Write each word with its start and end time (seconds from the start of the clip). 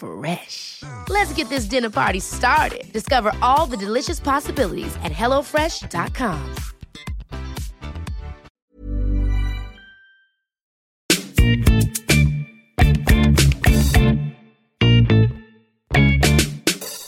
Fresh. 0.00 0.82
Let's 1.10 1.32
get 1.34 1.50
this 1.50 1.66
dinner 1.66 1.90
party 1.90 2.20
started. 2.20 2.90
Discover 2.90 3.32
all 3.42 3.66
the 3.66 3.76
delicious 3.76 4.18
possibilities 4.18 4.96
at 5.04 5.12
hellofresh.com. 5.12 6.54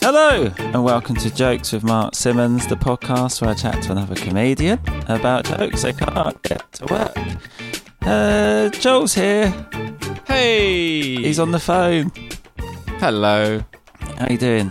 Hello, 0.00 0.52
and 0.58 0.84
welcome 0.84 1.16
to 1.16 1.34
Jokes 1.34 1.72
with 1.72 1.84
Mark 1.84 2.14
Simmons, 2.14 2.66
the 2.66 2.74
podcast 2.74 3.40
where 3.40 3.52
I 3.52 3.54
chat 3.54 3.82
to 3.84 3.92
another 3.92 4.14
comedian 4.16 4.78
about 5.08 5.46
jokes 5.46 5.80
they 5.82 5.94
can't 5.94 6.42
get 6.42 6.70
to 6.72 6.86
work. 6.92 7.16
Uh, 8.02 8.68
Joel's 8.68 9.14
here. 9.14 9.48
Hey! 10.26 11.16
He's 11.16 11.38
on 11.38 11.52
the 11.52 11.58
phone. 11.58 12.12
Hello. 13.02 13.64
How 14.16 14.28
you 14.30 14.38
doing? 14.38 14.70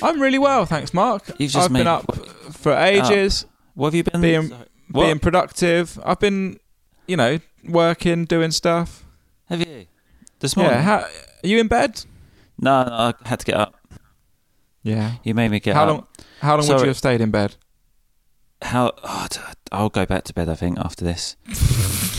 I'm 0.00 0.20
really 0.22 0.38
well, 0.38 0.64
thanks, 0.64 0.94
Mark. 0.94 1.26
You've 1.40 1.50
just 1.50 1.64
I've 1.64 1.72
made- 1.72 1.80
been 1.80 1.86
up 1.88 2.14
for 2.52 2.72
ages, 2.72 3.46
What 3.74 3.88
have 3.88 3.94
you 3.96 4.04
been? 4.04 4.20
being 4.20 4.50
what? 4.92 5.06
being 5.06 5.18
productive. 5.18 5.98
I've 6.04 6.20
been, 6.20 6.60
you 7.08 7.16
know, 7.16 7.40
working, 7.68 8.26
doing 8.26 8.52
stuff. 8.52 9.04
have 9.46 9.58
you? 9.60 9.86
This 10.38 10.56
morning? 10.56 10.74
Yeah. 10.74 10.82
How, 10.82 10.96
are 10.98 11.08
you 11.42 11.58
in 11.58 11.66
bed? 11.66 12.04
no, 12.60 12.84
no, 12.84 12.92
I 12.92 13.14
had 13.28 13.40
to 13.40 13.44
get 13.46 13.56
up. 13.56 13.74
Yeah. 14.84 15.14
You 15.24 15.34
made 15.34 15.50
me 15.50 15.58
get 15.58 15.74
how 15.74 15.82
up. 15.82 15.88
long? 15.88 16.06
How 16.42 16.50
long 16.50 16.58
would 16.58 16.66
Sorry. 16.66 16.80
you 16.82 16.86
have 16.88 16.96
stayed 16.96 17.20
in 17.20 17.32
bed? 17.32 17.56
How? 18.62 18.92
Oh, 19.02 19.26
d- 19.28 19.40
I'll 19.72 19.88
go 19.88 20.06
back 20.06 20.22
to 20.24 20.32
bed. 20.32 20.48
I 20.48 20.54
think 20.54 20.78
after 20.78 21.04
this. 21.04 21.34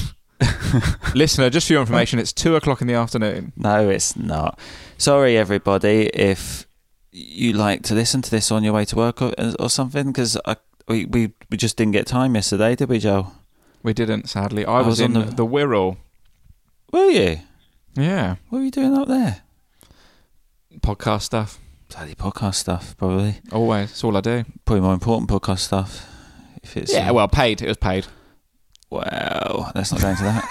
Listener, 1.15 1.49
just 1.49 1.67
for 1.67 1.73
your 1.73 1.81
information, 1.81 2.19
it's 2.19 2.33
two 2.33 2.55
o'clock 2.55 2.81
in 2.81 2.87
the 2.87 2.93
afternoon. 2.95 3.53
No, 3.55 3.89
it's 3.89 4.15
not. 4.15 4.59
Sorry, 4.97 5.37
everybody, 5.37 6.07
if 6.13 6.65
you 7.11 7.53
like 7.53 7.83
to 7.83 7.93
listen 7.93 8.21
to 8.23 8.31
this 8.31 8.51
on 8.51 8.63
your 8.63 8.73
way 8.73 8.85
to 8.85 8.95
work 8.95 9.21
or, 9.21 9.33
or 9.59 9.69
something, 9.69 10.07
because 10.07 10.37
we, 10.87 11.05
we 11.05 11.31
we 11.49 11.57
just 11.57 11.77
didn't 11.77 11.93
get 11.93 12.07
time 12.07 12.35
yesterday, 12.35 12.75
did 12.75 12.89
we, 12.89 12.99
Joel? 12.99 13.33
We 13.83 13.93
didn't, 13.93 14.29
sadly. 14.29 14.65
I, 14.65 14.75
I 14.75 14.77
was, 14.79 14.87
was 14.87 15.01
on 15.01 15.15
in 15.15 15.25
the- 15.27 15.35
the, 15.35 15.45
Wirral. 15.45 15.97
Were 16.91 17.09
you? 17.09 17.39
Yeah. 17.95 18.35
What 18.49 18.59
were 18.59 18.65
you 18.65 18.71
doing 18.71 18.93
up 18.97 19.07
there? 19.07 19.41
Podcast 20.79 21.21
stuff. 21.23 21.59
Bloody 21.89 22.15
podcast 22.15 22.55
stuff, 22.55 22.97
probably. 22.97 23.35
Always. 23.51 23.89
That's 23.89 24.03
all 24.03 24.17
I 24.17 24.21
do. 24.21 24.43
Probably 24.65 24.81
more 24.81 24.93
important 24.93 25.29
podcast 25.29 25.59
stuff. 25.59 26.07
If 26.63 26.75
it's 26.77 26.93
Yeah. 26.93 27.09
uh, 27.11 27.13
Well, 27.13 27.27
paid. 27.27 27.61
It 27.61 27.67
was 27.67 27.77
paid. 27.77 28.07
Well, 28.93 29.71
let's 29.75 29.91
not 29.91 30.01
go 30.01 30.09
into 30.09 30.23
that. 30.23 30.49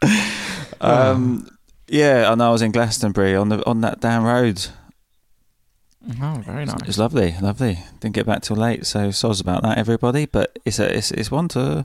um, 0.80 1.48
yeah, 1.88 2.32
and 2.32 2.42
I 2.42 2.50
was 2.50 2.62
in 2.62 2.72
Glastonbury 2.72 3.34
on 3.34 3.48
the 3.48 3.64
on 3.66 3.80
that 3.82 4.00
damn 4.00 4.24
road. 4.24 4.66
Oh, 6.22 6.40
very 6.44 6.62
It 6.62 6.66
nice. 6.66 6.86
was 6.86 6.98
lovely, 6.98 7.34
lovely. 7.40 7.78
Didn't 8.00 8.14
get 8.14 8.24
back 8.26 8.42
till 8.42 8.56
late, 8.56 8.86
so 8.86 9.08
soz 9.08 9.40
about 9.40 9.62
that, 9.62 9.76
everybody. 9.78 10.26
But 10.26 10.58
it's 10.64 10.78
a, 10.78 10.96
it's 10.96 11.10
it's 11.10 11.30
one 11.30 11.48
to, 11.48 11.84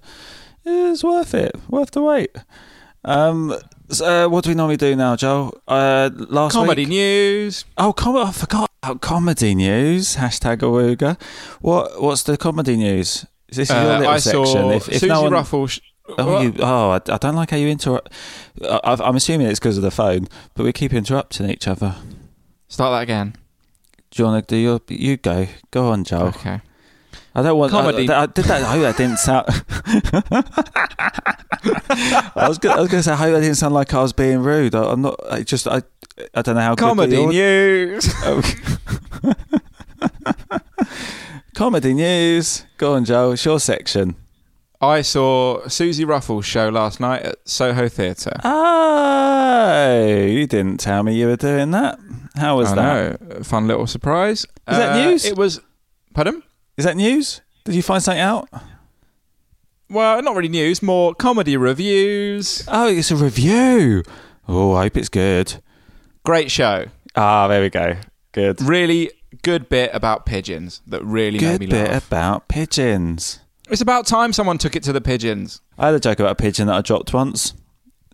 it's 0.66 1.04
worth 1.04 1.34
it, 1.34 1.56
worth 1.70 1.92
the 1.92 2.02
wait. 2.02 2.36
Um, 3.06 3.54
so, 3.90 4.06
uh, 4.26 4.30
what 4.30 4.44
do 4.46 4.50
we 4.52 4.56
normally 4.56 4.78
do 4.78 4.96
now, 4.96 5.16
Joel? 5.18 5.58
Uh, 5.68 6.10
last 6.14 6.54
Comedy 6.54 6.84
week. 6.84 6.90
news. 6.90 7.66
Oh, 7.78 7.92
com- 7.92 8.16
I 8.16 8.32
forgot 8.32 8.72
about 8.84 9.02
comedy 9.02 9.56
news. 9.56 10.18
Hashtag 10.18 10.58
awooga. 10.60 11.20
What 11.62 12.02
what's 12.02 12.24
the 12.24 12.38
comedy 12.38 12.76
news? 12.76 13.26
Is 13.48 13.58
this 13.58 13.70
your 13.70 13.78
Uh, 13.80 14.00
little 14.00 14.08
I 14.14 14.18
section? 14.18 14.72
if 14.72 14.88
if 14.90 14.94
Susie 15.00 15.08
no 15.08 15.22
one, 15.24 15.32
Ruffell. 15.34 15.70
Sh- 15.70 15.80
Oh, 16.18 16.42
you, 16.42 16.54
oh 16.60 16.90
I, 16.90 16.96
I 16.96 17.18
don't 17.18 17.36
like 17.36 17.52
how 17.52 17.56
you 17.56 17.70
interrupt. 17.70 18.12
I, 18.62 18.98
I'm 19.00 19.16
assuming 19.16 19.48
it's 19.48 19.58
because 19.58 19.78
of 19.78 19.84
the 19.84 19.90
phone, 19.90 20.28
but 20.54 20.66
we 20.66 20.74
keep 20.74 20.94
interrupting 20.94 21.50
each 21.50 21.66
other. 21.66 21.96
Start 22.68 22.92
that 22.92 23.04
again. 23.04 23.38
Do 24.12 24.22
you 24.22 24.28
want 24.28 24.46
to 24.46 24.54
do 24.54 24.60
your? 24.60 24.82
You 24.90 25.16
go. 25.16 25.48
Go 25.72 25.92
on, 25.92 26.04
Joel. 26.04 26.24
Okay. 26.28 26.60
I 27.34 27.42
don't 27.42 27.58
want 27.58 27.72
Comedy. 27.72 28.10
I, 28.10 28.24
I 28.24 28.26
did 28.26 28.44
that. 28.46 28.64
I 28.64 28.74
hope 28.74 28.82
that 28.82 28.98
didn't 28.98 29.20
sound. 29.20 29.46
I 32.36 32.50
was 32.50 32.58
gonna, 32.58 32.76
I 32.76 32.80
was 32.82 32.90
going 32.90 33.00
to 33.00 33.04
say. 33.04 33.14
I 33.14 33.16
hope 33.16 33.32
that 33.34 33.40
didn't 33.42 33.56
sound 33.56 33.74
like 33.74 33.94
I 33.94 34.02
was 34.02 34.12
being 34.12 34.44
rude. 34.44 34.76
I, 34.76 34.84
I'm 34.84 35.04
not. 35.04 35.18
I 35.32 35.44
just. 35.44 35.70
I. 35.70 35.84
I 36.34 36.42
don't 36.42 36.56
know 36.56 36.62
how. 36.62 36.76
Comedy 36.76 37.26
news. 37.26 38.14
Comedy 41.56 41.94
news. 41.94 42.66
Go 42.78 42.94
on, 42.96 43.06
Joe. 43.06 43.32
It's 43.32 43.46
your 43.46 43.60
section. 43.60 44.16
I 44.82 45.02
saw 45.02 45.66
Susie 45.68 46.04
Ruffell's 46.04 46.46
show 46.46 46.70
last 46.70 47.00
night 47.00 47.22
at 47.22 47.36
Soho 47.48 47.88
Theatre. 47.88 48.34
Oh, 48.44 50.26
you 50.28 50.46
didn't 50.48 50.80
tell 50.80 51.04
me 51.04 51.16
you 51.16 51.28
were 51.28 51.36
doing 51.38 51.72
that. 51.72 52.00
How 52.36 52.58
was 52.58 52.72
I 52.72 52.76
that? 52.76 53.22
know. 53.22 53.44
Fun 53.44 53.68
little 53.68 53.88
surprise. 53.88 54.40
Is 54.42 54.48
that 54.78 54.92
Uh, 54.98 55.06
news? 55.10 55.26
It 55.26 55.38
was. 55.38 55.62
Pardon? 56.14 56.44
Is 56.76 56.86
that 56.86 56.98
news? 56.98 57.42
Did 57.64 57.76
you 57.76 57.82
find 57.84 58.02
something 58.04 58.20
out? 58.22 58.50
Well, 59.90 60.22
not 60.22 60.36
really 60.36 60.50
news, 60.50 60.82
more 60.82 61.14
comedy 61.14 61.56
reviews. 61.56 62.66
Oh, 62.68 62.88
it's 62.88 63.12
a 63.12 63.16
review. 63.16 64.04
Oh, 64.48 64.74
I 64.74 64.84
hope 64.84 64.98
it's 64.98 65.08
good. 65.10 65.62
Great 66.24 66.50
show. 66.52 66.86
Ah, 67.16 67.48
there 67.48 67.62
we 67.62 67.70
go. 67.70 67.96
Good. 68.32 68.62
Really 68.62 69.12
good 69.42 69.68
bit 69.70 69.92
about 69.94 70.26
pigeons 70.26 70.82
that 70.88 71.04
really 71.04 71.40
made 71.40 71.52
Good 71.52 71.60
me 71.62 71.66
bit 71.68 71.92
laugh. 71.92 72.08
about 72.08 72.48
pigeons. 72.48 73.40
It's 73.70 73.82
about 73.82 74.06
time 74.08 74.34
someone 74.34 74.58
took 74.58 74.76
it 74.76 74.84
to 74.84 74.94
the 74.94 75.02
pigeons. 75.02 75.62
I 75.78 75.88
had 75.88 75.96
a 75.96 76.00
joke 76.00 76.20
about 76.20 76.32
a 76.32 76.36
pigeon 76.36 76.68
that 76.68 76.76
I 76.76 76.82
dropped 76.82 77.14
once. 77.14 77.54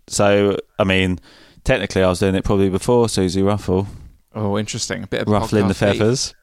So, 0.06 0.56
I 0.78 0.84
mean, 0.84 1.20
technically, 1.64 2.02
I 2.02 2.08
was 2.08 2.18
doing 2.20 2.34
it 2.34 2.44
probably 2.44 2.68
before 2.68 3.08
Susie 3.08 3.42
Ruffell, 3.42 3.86
Oh, 4.32 4.56
interesting. 4.58 5.02
A 5.02 5.06
bit 5.08 5.22
of 5.22 5.28
ruffling 5.28 5.66
the 5.68 5.74
feathers, 5.74 6.34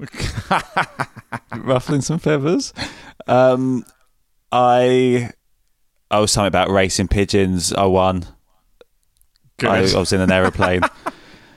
ruffling 1.56 2.00
some 2.00 2.18
feathers. 2.18 2.72
Um, 3.28 3.84
I, 4.50 5.30
I 6.10 6.18
was 6.18 6.32
something 6.32 6.48
about 6.48 6.70
racing 6.70 7.08
pigeons. 7.08 7.72
I 7.72 7.84
won. 7.86 8.26
Good. 9.58 9.68
I, 9.70 9.78
I 9.78 9.98
was 9.98 10.12
in 10.12 10.20
an 10.20 10.30
aeroplane 10.32 10.80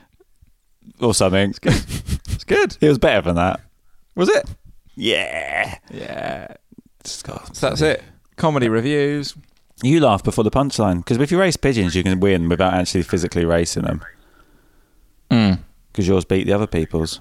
or 0.99 1.13
something. 1.13 1.53
it's 1.63 2.43
good. 2.43 2.77
It 2.81 2.87
was 2.89 2.97
better 2.97 3.21
than 3.21 3.35
that. 3.35 3.59
Was 4.15 4.29
it? 4.29 4.45
Yeah. 4.95 5.77
Yeah. 5.91 6.47
That's 7.03 7.81
it. 7.81 8.03
Comedy 8.35 8.67
reviews. 8.69 9.35
You 9.83 9.99
laugh 9.99 10.23
before 10.23 10.43
the 10.43 10.51
punchline 10.51 10.97
because 10.97 11.17
if 11.17 11.31
you 11.31 11.39
race 11.39 11.55
pigeons, 11.57 11.95
you 11.95 12.03
can 12.03 12.19
win 12.19 12.49
without 12.49 12.73
actually 12.73 13.03
physically 13.03 13.45
racing 13.45 13.83
them 13.83 14.01
Mm. 15.29 15.59
because 15.91 16.07
yours 16.07 16.25
beat 16.25 16.45
the 16.47 16.53
other 16.53 16.67
people's. 16.67 17.19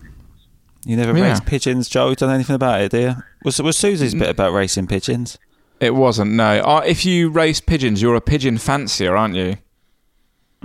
You 0.86 0.96
never 0.96 1.16
Yeah. 1.18 1.30
raced 1.30 1.44
pigeons, 1.44 1.88
Joe. 1.88 2.10
You 2.10 2.14
done 2.16 2.30
anything 2.34 2.54
about 2.54 2.80
it, 2.80 2.92
do 2.92 3.00
you? 3.00 3.14
Was 3.44 3.60
was 3.60 3.76
Susie's 3.76 4.14
bit 4.14 4.28
about 4.28 4.52
racing 4.52 4.86
pigeons? 4.86 5.38
It 5.80 5.94
wasn't, 5.94 6.32
no. 6.32 6.60
Uh, 6.60 6.82
if 6.86 7.04
you 7.04 7.28
race 7.28 7.60
pigeons, 7.60 8.00
you're 8.00 8.14
a 8.14 8.20
pigeon 8.20 8.56
fancier, 8.58 9.16
aren't 9.16 9.34
you? 9.34 9.56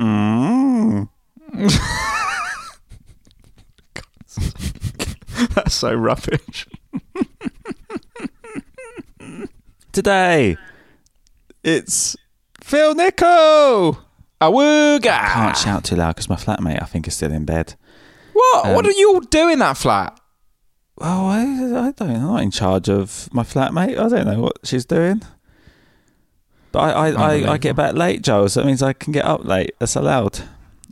Mm. 0.01 1.07
That's 5.55 5.73
so 5.73 5.93
rubbish. 5.93 6.67
Today, 9.91 10.55
it's 11.63 12.15
Phil 12.63 12.95
Nichol. 12.95 13.99
Awooga! 14.39 15.01
Can't 15.03 15.57
shout 15.57 15.83
too 15.83 15.95
loud 15.97 16.15
because 16.15 16.29
my 16.29 16.35
flatmate, 16.35 16.81
I 16.81 16.85
think, 16.85 17.07
is 17.07 17.15
still 17.15 17.31
in 17.31 17.45
bed. 17.45 17.75
What? 18.33 18.73
what 18.73 18.85
Um, 18.85 18.91
are 18.91 18.93
you 18.93 19.13
all 19.13 19.19
doing 19.19 19.59
that 19.59 19.77
flat? 19.77 20.19
Oh, 20.99 21.27
I, 21.27 21.41
I 21.87 21.91
don't. 21.91 22.09
I'm 22.15 22.21
not 22.21 22.41
in 22.41 22.49
charge 22.51 22.89
of 22.89 23.29
my 23.31 23.43
flatmate. 23.43 23.99
I 23.99 24.07
don't 24.09 24.25
know 24.25 24.39
what 24.39 24.57
she's 24.63 24.85
doing. 24.85 25.21
But 26.71 26.79
I, 26.79 26.91
I, 26.91 27.09
I, 27.09 27.51
I 27.53 27.57
get 27.57 27.75
back 27.75 27.95
late, 27.95 28.21
Joel. 28.21 28.47
So 28.49 28.61
that 28.61 28.65
means 28.67 28.81
I 28.81 28.93
can 28.93 29.11
get 29.11 29.25
up 29.25 29.43
late. 29.45 29.71
That's 29.79 29.95
allowed. 29.95 30.39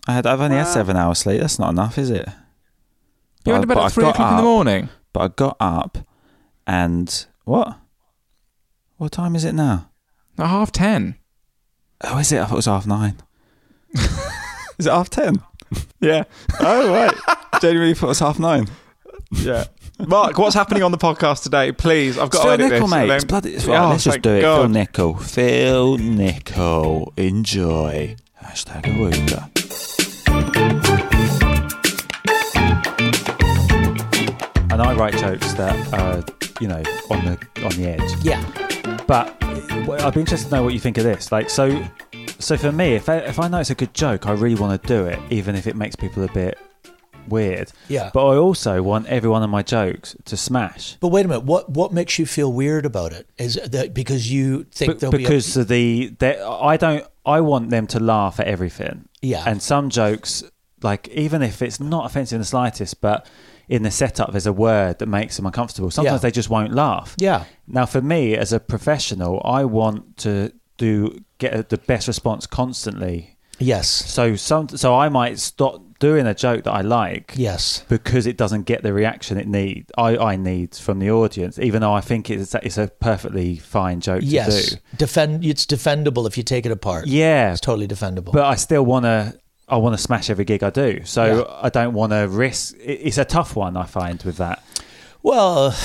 I 0.07 0.13
had. 0.13 0.25
I've 0.27 0.41
only 0.41 0.57
had 0.57 0.65
seven 0.67 0.95
hours 0.97 1.19
sleep. 1.19 1.39
That's 1.41 1.59
not 1.59 1.69
enough, 1.71 1.97
is 1.97 2.09
it? 2.09 2.27
You 3.45 3.53
went 3.53 3.63
to 3.63 3.67
bed 3.67 3.77
I- 3.77 3.85
at 3.85 3.91
three 3.93 4.03
got 4.03 4.15
o'clock 4.15 4.31
in 4.31 4.37
the 4.37 4.43
morning. 4.43 4.89
But 5.13 5.19
I 5.21 5.27
got 5.29 5.57
up, 5.59 5.97
and 6.67 7.25
what? 7.45 7.77
What 8.97 9.11
time 9.13 9.35
is 9.35 9.45
it 9.45 9.53
now? 9.53 9.89
At 10.37 10.47
half 10.47 10.71
ten. 10.71 11.15
Oh, 12.03 12.17
is 12.17 12.31
it? 12.31 12.39
I 12.39 12.45
thought 12.45 12.53
it 12.53 12.55
was 12.57 12.65
half 12.65 12.85
nine. 12.87 13.17
is 13.93 14.85
it 14.85 14.91
half 14.91 15.09
ten? 15.09 15.35
Yeah. 16.01 16.23
Oh 16.59 16.91
right. 16.91 17.61
Genuinely 17.61 17.93
thought 17.93 18.07
it 18.07 18.09
was 18.09 18.19
half 18.19 18.39
nine. 18.39 18.67
Yeah. 19.31 19.65
Mark, 20.07 20.37
what's 20.37 20.55
happening 20.55 20.81
on 20.81 20.91
the 20.91 20.97
podcast 20.97 21.43
today? 21.43 21.71
Please, 21.71 22.17
I've 22.17 22.29
got 22.29 22.43
Phil 22.43 22.57
to 22.57 22.63
edit 22.63 22.71
Nichol, 22.71 22.87
this. 22.87 22.91
mate. 22.91 23.01
and 23.01 23.09
then- 23.09 23.15
It's 23.17 23.25
bloody, 23.25 23.53
it's, 23.55 23.65
Yeah, 23.65 23.73
right, 23.79 23.85
oh, 23.85 23.89
let's 23.89 24.03
just 24.05 24.13
thank 24.15 24.23
do 24.23 24.29
it. 24.35 24.41
Phil 24.41 24.57
God. 24.57 24.71
Nichol. 24.71 25.15
Phil 25.17 25.97
Nichol. 25.97 27.13
Enjoy. 27.17 28.15
Hashtag 28.41 28.83
Awooga. 28.83 29.49
And 34.71 34.81
I 34.81 34.93
write 34.95 35.17
jokes 35.17 35.53
that 35.53 35.93
are, 35.93 36.23
you 36.61 36.67
know, 36.67 36.81
on 37.09 37.25
the 37.25 37.37
on 37.65 37.71
the 37.71 37.87
edge. 37.89 38.23
Yeah. 38.23 38.43
But 39.07 39.35
I'd 40.01 40.13
be 40.13 40.19
interested 40.21 40.49
to 40.49 40.55
know 40.55 40.63
what 40.63 40.73
you 40.73 40.79
think 40.79 40.97
of 40.97 41.03
this. 41.03 41.31
Like, 41.31 41.49
so, 41.49 41.83
so 42.37 42.55
for 42.55 42.71
me, 42.71 42.93
if 42.93 43.09
I, 43.09 43.17
if 43.17 43.39
I 43.39 43.47
know 43.47 43.57
it's 43.59 43.71
a 43.71 43.75
good 43.75 43.93
joke, 43.93 44.27
I 44.27 44.31
really 44.33 44.55
want 44.55 44.81
to 44.81 44.87
do 44.87 45.05
it, 45.05 45.19
even 45.31 45.55
if 45.55 45.65
it 45.67 45.75
makes 45.75 45.95
people 45.95 46.23
a 46.23 46.31
bit 46.31 46.57
weird. 47.29 47.71
Yeah. 47.87 48.09
But 48.13 48.27
I 48.27 48.35
also 48.37 48.81
want 48.83 49.07
every 49.07 49.29
one 49.29 49.43
of 49.43 49.49
my 49.49 49.61
jokes 49.63 50.15
to 50.25 50.35
smash. 50.37 50.97
But 50.99 51.09
wait 51.09 51.25
a 51.25 51.29
minute. 51.29 51.45
What 51.45 51.69
what 51.69 51.93
makes 51.93 52.19
you 52.19 52.25
feel 52.25 52.51
weird 52.51 52.85
about 52.85 53.13
it? 53.13 53.27
Is 53.37 53.55
that 53.65 53.93
because 53.93 54.31
you 54.31 54.65
think 54.71 54.93
Be- 54.93 54.97
there'll 54.99 55.11
because 55.17 55.55
be 55.55 56.07
the, 56.07 56.15
the 56.19 56.45
I 56.47 56.77
don't 56.77 57.05
I 57.25 57.41
want 57.41 57.69
them 57.69 57.87
to 57.87 57.99
laugh 57.99 58.39
at 58.39 58.47
everything. 58.47 59.07
Yeah. 59.21 59.43
And 59.45 59.61
some 59.61 59.89
jokes, 59.89 60.43
like 60.81 61.07
even 61.09 61.41
if 61.41 61.61
it's 61.61 61.79
not 61.79 62.05
offensive 62.05 62.35
in 62.37 62.41
the 62.41 62.45
slightest, 62.45 63.01
but 63.01 63.27
in 63.67 63.83
the 63.83 63.91
setup 63.91 64.31
there's 64.31 64.47
a 64.47 64.53
word 64.53 64.97
that 64.99 65.05
makes 65.05 65.37
them 65.37 65.45
uncomfortable. 65.45 65.91
Sometimes 65.91 66.15
Yeah. 66.15 66.29
they 66.29 66.31
just 66.31 66.49
won't 66.49 66.73
laugh. 66.73 67.15
Yeah. 67.17 67.43
Now 67.67 67.85
for 67.85 68.01
me 68.01 68.35
as 68.35 68.51
a 68.51 68.59
professional, 68.59 69.41
I 69.45 69.65
want 69.65 70.17
to 70.17 70.51
do 70.77 71.19
get 71.37 71.69
the 71.69 71.77
best 71.77 72.07
response 72.07 72.47
constantly. 72.47 73.35
yes, 73.59 73.87
So 73.89 74.35
some 74.37 74.69
so 74.69 74.95
I 74.95 75.09
might 75.09 75.37
stop 75.39 75.81
doing 75.99 76.25
a 76.25 76.33
joke 76.33 76.63
that 76.63 76.71
I 76.71 76.81
like 76.81 77.33
yes, 77.35 77.83
because 77.89 78.25
it 78.25 78.37
doesn't 78.37 78.63
get 78.63 78.83
the 78.83 78.93
reaction 78.93 79.37
it 79.37 79.47
need 79.47 79.85
I, 79.97 80.17
I 80.17 80.35
need 80.37 80.75
from 80.75 80.99
the 80.99 81.11
audience, 81.11 81.59
even 81.59 81.81
though 81.81 81.93
I 81.93 82.01
think 82.01 82.29
it's 82.29 82.55
it's 82.55 82.77
a 82.77 82.87
perfectly 82.87 83.57
fine 83.57 83.99
joke 84.01 84.21
yes. 84.23 84.69
to 84.69 84.75
do. 84.75 84.81
Defend. 84.97 85.45
It's 85.45 85.65
defendable 85.65 86.25
if 86.27 86.37
you 86.37 86.43
take 86.43 86.65
it 86.65 86.71
apart. 86.71 87.07
Yeah, 87.07 87.51
it's 87.51 87.61
totally 87.61 87.87
defendable. 87.87 88.31
but 88.31 88.45
I 88.45 88.55
still 88.55 88.85
want 88.85 89.05
to. 89.05 89.37
I 89.67 89.77
want 89.77 89.95
to 89.95 90.01
smash 90.01 90.31
every 90.31 90.45
gig 90.45 90.63
I 90.63 90.71
do, 90.71 91.01
so 91.05 91.45
Yeah. 91.47 91.59
I 91.61 91.69
don't 91.69 91.93
want 91.93 92.11
to 92.11 92.27
risk. 92.27 92.73
it- 92.77 93.01
It's 93.03 93.19
a 93.19 93.25
tough 93.25 93.55
one 93.55 93.77
I 93.77 93.85
find 93.85 94.19
with 94.23 94.37
that. 94.37 94.63
Well, 95.21 95.75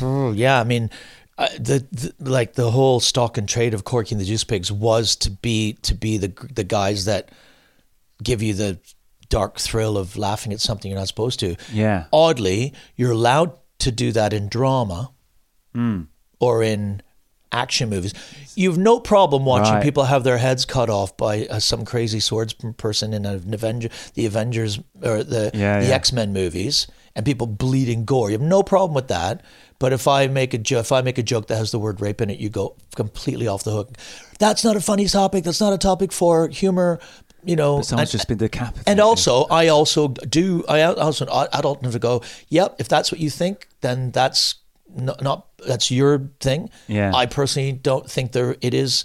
yeah, 0.34 0.60
I 0.60 0.64
mean, 0.64 0.90
uh, 1.38 1.48
the, 1.58 1.86
the 1.90 2.12
like 2.30 2.52
the 2.52 2.70
whole 2.70 3.00
stock 3.00 3.38
and 3.38 3.48
trade 3.48 3.72
of 3.72 3.84
Corky 3.84 4.14
and 4.14 4.20
the 4.20 4.26
Juice 4.26 4.44
Pigs 4.44 4.70
was 4.70 5.16
to 5.16 5.30
be 5.30 5.72
to 5.82 5.94
be 5.94 6.18
the 6.18 6.32
the 6.52 6.64
guys 6.64 7.06
that 7.06 7.30
give 8.22 8.42
you 8.42 8.52
the 8.52 8.78
dark 9.30 9.58
thrill 9.58 9.96
of 9.96 10.16
laughing 10.18 10.52
at 10.52 10.60
something 10.60 10.90
you're 10.90 11.00
not 11.00 11.08
supposed 11.08 11.40
to. 11.40 11.56
Yeah. 11.72 12.04
Oddly, 12.12 12.74
you're 12.96 13.12
allowed 13.12 13.52
to 13.78 13.90
do 13.90 14.12
that 14.12 14.32
in 14.34 14.48
drama 14.48 15.10
Hmm. 15.74 16.02
or 16.40 16.62
in 16.62 17.00
action 17.52 17.88
movies. 17.90 18.12
You've 18.54 18.78
no 18.78 19.00
problem 19.00 19.44
watching 19.44 19.74
Right. 19.74 19.82
people 19.82 20.04
have 20.04 20.22
their 20.22 20.38
heads 20.38 20.64
cut 20.64 20.88
off 20.90 21.16
by 21.16 21.46
uh, 21.46 21.58
some 21.60 21.84
crazy 21.84 22.20
swords 22.20 22.54
person 22.76 23.12
in 23.14 23.24
an 23.26 23.52
Avenger, 23.54 23.88
the 24.14 24.26
Avengers 24.26 24.78
or 25.02 25.24
the 25.24 25.50
Yeah, 25.54 25.80
the 25.80 25.86
yeah. 25.88 25.94
X 25.94 26.12
Men 26.12 26.32
movies, 26.32 26.86
and 27.16 27.24
people 27.26 27.46
bleeding 27.48 28.04
gore. 28.04 28.30
You 28.30 28.38
have 28.38 28.46
no 28.46 28.62
problem 28.62 28.94
with 28.94 29.08
that. 29.08 29.42
But 29.80 29.92
if 29.92 30.06
I 30.06 30.26
make 30.28 30.52
a 30.54 30.58
jo- 30.58 30.78
if 30.80 30.92
I 30.92 31.00
make 31.02 31.18
a 31.18 31.22
joke 31.22 31.46
that 31.48 31.56
has 31.56 31.70
the 31.70 31.78
word 31.78 32.00
rape 32.00 32.20
in 32.20 32.30
it, 32.30 32.38
you 32.38 32.50
go 32.50 32.76
completely 32.94 33.48
off 33.48 33.64
the 33.64 33.72
hook. 33.72 33.96
That's 34.38 34.62
not 34.62 34.76
a 34.76 34.80
funny 34.80 35.06
topic. 35.08 35.42
That's 35.44 35.60
not 35.60 35.72
a 35.72 35.78
topic 35.78 36.12
for 36.12 36.48
humor. 36.48 37.00
You 37.44 37.56
know, 37.56 37.76
But 37.78 37.86
someone's 37.86 38.10
and- 38.12 38.18
just 38.18 38.28
been 38.28 38.38
decapitated. 38.38 38.88
and 38.88 39.00
also, 39.00 39.44
I 39.50 39.68
also 39.68 40.08
do. 40.08 40.64
I 40.68 40.82
also 40.82 41.26
adult 41.52 41.82
to 41.82 41.98
go. 41.98 42.22
Yep, 42.48 42.76
if 42.78 42.88
that's 42.88 43.10
what 43.10 43.20
you 43.20 43.30
think, 43.30 43.68
then 43.80 44.10
that's 44.10 44.56
not, 44.94 45.22
not 45.22 45.46
that's 45.66 45.90
your 45.90 46.30
thing. 46.40 46.68
Yeah. 46.88 47.12
I 47.14 47.26
personally 47.26 47.72
don't 47.72 48.10
think 48.10 48.32
there. 48.32 48.56
It 48.60 48.74
is. 48.74 49.04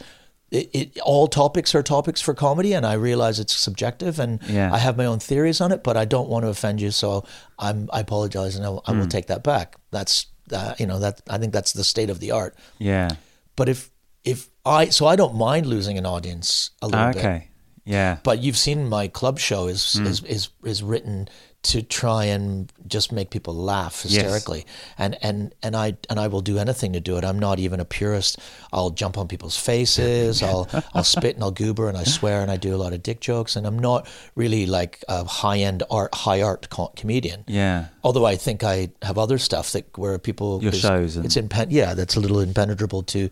It, 0.51 0.69
it 0.73 0.99
all 1.03 1.27
topics 1.27 1.73
are 1.75 1.83
topics 1.83 2.21
for 2.21 2.33
comedy, 2.33 2.73
and 2.73 2.85
I 2.85 2.93
realize 2.93 3.39
it's 3.39 3.55
subjective, 3.55 4.19
and 4.19 4.39
Yeah. 4.47 4.71
I 4.73 4.77
have 4.77 4.95
my 4.95 5.05
own 5.05 5.19
theories 5.19 5.59
on 5.61 5.71
it. 5.71 5.83
But 5.83 5.97
I 5.97 6.05
don't 6.05 6.29
want 6.29 6.43
to 6.45 6.49
offend 6.49 6.81
you, 6.81 6.91
so 6.91 7.23
I'm. 7.59 7.89
I 7.91 8.01
apologize, 8.01 8.55
and 8.55 8.65
I 8.65 8.69
will, 8.69 8.83
I 8.85 8.91
Mm. 8.93 8.99
will 8.99 9.07
take 9.07 9.27
that 9.27 9.43
back. 9.43 9.75
That's 9.91 10.27
uh, 10.53 10.73
you 10.77 10.85
know 10.85 10.99
that 10.99 11.21
I 11.29 11.37
think 11.39 11.51
that's 11.53 11.73
the 11.73 11.83
state 11.83 12.09
of 12.09 12.19
the 12.19 12.31
art. 12.31 12.55
yeah. 12.79 13.09
But 13.55 13.69
if 13.69 13.89
if 14.23 14.49
I 14.65 14.89
so 14.89 15.05
I 15.07 15.15
don't 15.15 15.35
mind 15.35 15.65
losing 15.65 15.97
an 15.97 16.05
audience 16.05 16.71
a 16.81 16.87
little 16.87 17.11
bit. 17.13 17.17
Okay. 17.17 17.47
Yeah. 17.85 18.17
But 18.23 18.39
you've 18.39 18.57
seen 18.57 18.89
my 18.89 19.07
club 19.07 19.39
show 19.39 19.67
is 19.67 19.93
Hmm. 19.93 20.07
is, 20.07 20.23
is 20.23 20.49
is 20.63 20.83
written 20.83 21.27
to 21.63 21.81
try 21.81 22.25
and 22.25 22.71
just 22.87 23.11
make 23.11 23.31
people 23.31 23.55
laugh 23.55 24.03
hysterically, 24.03 24.65
and 24.99 25.17
and 25.23 25.51
and 25.63 25.75
I 25.75 25.97
and 26.11 26.19
I 26.19 26.27
will 26.27 26.41
do 26.41 26.59
anything 26.59 26.93
to 26.93 26.99
do 26.99 27.17
it. 27.17 27.23
I'm 27.23 27.39
not 27.39 27.57
even 27.57 27.79
a 27.79 27.85
purist. 27.85 28.37
I'll 28.71 28.91
jump 28.91 29.17
on 29.17 29.27
people's 29.27 29.57
faces. 29.57 30.43
I'll 30.43 30.67
I'll 30.93 31.03
spit 31.03 31.35
and 31.35 31.43
I'll 31.43 31.49
goober 31.51 31.89
and 31.89 31.97
I 31.97 32.03
swear 32.03 32.41
and 32.41 32.51
I 32.51 32.57
do 32.57 32.75
a 32.75 32.77
lot 32.77 32.93
of 32.93 33.01
dick 33.01 33.19
jokes. 33.19 33.55
And 33.55 33.65
I'm 33.65 33.79
not 33.79 34.07
really 34.35 34.67
like 34.67 35.03
a 35.07 35.23
high 35.25 35.57
end 35.59 35.81
art 35.89 36.13
high 36.13 36.41
art 36.43 36.69
co- 36.69 36.91
comedian. 36.95 37.43
Yeah. 37.47 37.85
Although 38.03 38.25
I 38.25 38.35
think 38.35 38.63
I 38.63 38.89
have 39.01 39.17
other 39.17 39.39
stuff 39.39 39.71
that 39.71 39.85
where 39.97 40.19
people 40.19 40.61
Your 40.61 40.71
shows 40.71 41.15
and- 41.15 41.25
it's 41.25 41.35
impen- 41.35 41.71
yeah 41.71 41.95
that's 41.95 42.15
a 42.15 42.19
little 42.19 42.41
impenetrable 42.41 43.01
to 43.03 43.29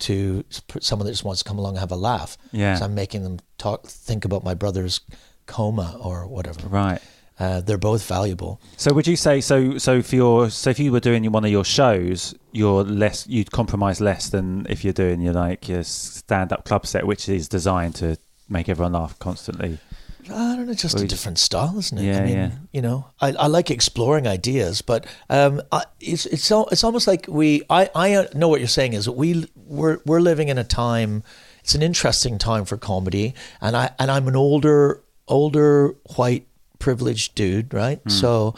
to 0.00 0.44
someone 0.80 1.06
that 1.06 1.12
just 1.12 1.24
wants 1.24 1.42
to 1.42 1.48
come 1.48 1.58
along 1.58 1.70
and 1.74 1.78
have 1.80 1.92
a 1.92 1.96
laugh. 1.96 2.36
Yeah. 2.52 2.74
'Cause 2.74 2.82
I'm 2.82 2.94
making 2.94 3.22
them 3.22 3.38
talk 3.58 3.86
think 3.86 4.24
about 4.24 4.44
my 4.44 4.54
brother's 4.54 5.00
coma 5.46 5.96
or 6.00 6.26
whatever. 6.26 6.66
Right. 6.68 7.00
Uh, 7.38 7.60
they're 7.62 7.78
both 7.78 8.04
valuable. 8.04 8.60
So 8.76 8.92
would 8.92 9.06
you 9.06 9.16
say 9.16 9.40
so? 9.40 9.78
So 9.78 10.02
for 10.02 10.14
your 10.14 10.50
so 10.50 10.68
if 10.70 10.78
you 10.78 10.92
were 10.92 11.00
doing 11.00 11.24
one 11.32 11.44
of 11.44 11.50
your 11.50 11.64
shows, 11.64 12.34
you're 12.52 12.84
less 12.84 13.26
you'd 13.26 13.50
compromise 13.50 13.98
less 14.00 14.28
than 14.28 14.66
if 14.68 14.84
you're 14.84 14.92
doing 14.92 15.22
your 15.22 15.32
like 15.32 15.66
your 15.68 15.82
stand 15.82 16.52
up 16.52 16.64
club 16.64 16.86
set, 16.86 17.06
which 17.06 17.28
is 17.30 17.48
designed 17.48 17.94
to 17.96 18.18
make 18.48 18.68
everyone 18.68 18.92
laugh 18.92 19.18
constantly. 19.18 19.78
I 20.24 20.56
don't 20.56 20.66
know, 20.66 20.74
just 20.74 20.94
Well, 20.94 21.04
a 21.04 21.06
different 21.06 21.38
style, 21.38 21.78
isn't 21.78 21.96
it? 21.98 22.04
Yeah, 22.04 22.18
I 22.18 22.24
mean, 22.24 22.34
yeah. 22.34 22.50
you 22.72 22.82
know, 22.82 23.06
I, 23.20 23.32
I 23.32 23.46
like 23.46 23.70
exploring 23.70 24.26
ideas, 24.26 24.82
but 24.82 25.06
um, 25.28 25.62
I, 25.72 25.84
it's 26.00 26.26
it's 26.26 26.50
al- 26.50 26.68
it's 26.68 26.84
almost 26.84 27.06
like 27.06 27.26
we. 27.28 27.62
I 27.70 27.90
I 27.94 28.14
uh, 28.14 28.26
know 28.34 28.48
what 28.48 28.60
you're 28.60 28.68
saying 28.68 28.92
is 28.92 29.08
we 29.08 29.46
we're 29.54 29.98
we're 30.04 30.20
living 30.20 30.48
in 30.48 30.58
a 30.58 30.64
time. 30.64 31.22
It's 31.60 31.74
an 31.74 31.82
interesting 31.82 32.38
time 32.38 32.64
for 32.64 32.76
comedy, 32.76 33.34
and 33.60 33.76
I 33.76 33.90
and 33.98 34.10
I'm 34.10 34.28
an 34.28 34.36
older 34.36 35.02
older 35.28 35.94
white 36.16 36.46
privileged 36.78 37.34
dude, 37.34 37.72
right? 37.72 38.00
So 38.10 38.54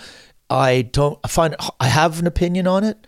I 0.48 0.82
don't. 0.82 1.18
I 1.24 1.28
find 1.28 1.56
I 1.78 1.86
have 1.88 2.18
an 2.20 2.26
opinion 2.26 2.66
on 2.66 2.84
it. 2.84 3.06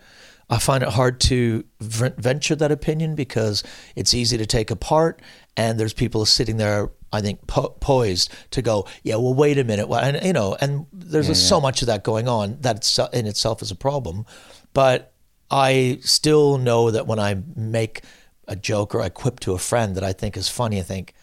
I 0.49 0.59
find 0.59 0.83
it 0.83 0.89
hard 0.89 1.19
to 1.21 1.63
venture 1.79 2.55
that 2.55 2.71
opinion 2.71 3.15
because 3.15 3.63
it's 3.95 4.13
easy 4.13 4.37
to 4.37 4.45
take 4.45 4.69
apart, 4.69 5.21
and 5.57 5.79
there's 5.79 5.93
people 5.93 6.25
sitting 6.25 6.57
there, 6.57 6.91
I 7.15 7.21
think, 7.21 7.45
po- 7.47 7.75
poised 7.79 8.31
to 8.51 8.61
go, 8.61 8.87
yeah, 9.03 9.15
well, 9.15 9.33
wait 9.33 9.57
a 9.57 9.63
minute, 9.63 9.87
well, 9.87 10.03
and 10.03 10.23
you 10.25 10.33
know, 10.33 10.55
and 10.61 10.85
there's 10.93 11.27
so 11.49 11.59
much 11.59 11.81
of 11.81 11.87
that 11.87 12.03
going 12.03 12.27
on 12.27 12.57
that 12.61 12.75
it's- 12.77 12.99
in 13.13 13.25
itself 13.27 13.61
is 13.61 13.71
a 13.71 13.75
problem, 13.75 14.25
but 14.73 15.13
I 15.51 15.99
still 16.01 16.57
know 16.57 16.91
that 16.91 17.07
when 17.07 17.19
I 17.19 17.37
make 17.55 18.01
a 18.47 18.55
joke 18.55 18.93
or 18.95 19.01
I 19.01 19.09
quip 19.09 19.39
to 19.41 19.53
a 19.53 19.57
friend 19.57 19.95
that 19.95 20.03
I 20.03 20.13
think 20.13 20.37
is 20.37 20.47
funny, 20.49 20.79
I 20.79 20.83
think, 20.83 21.13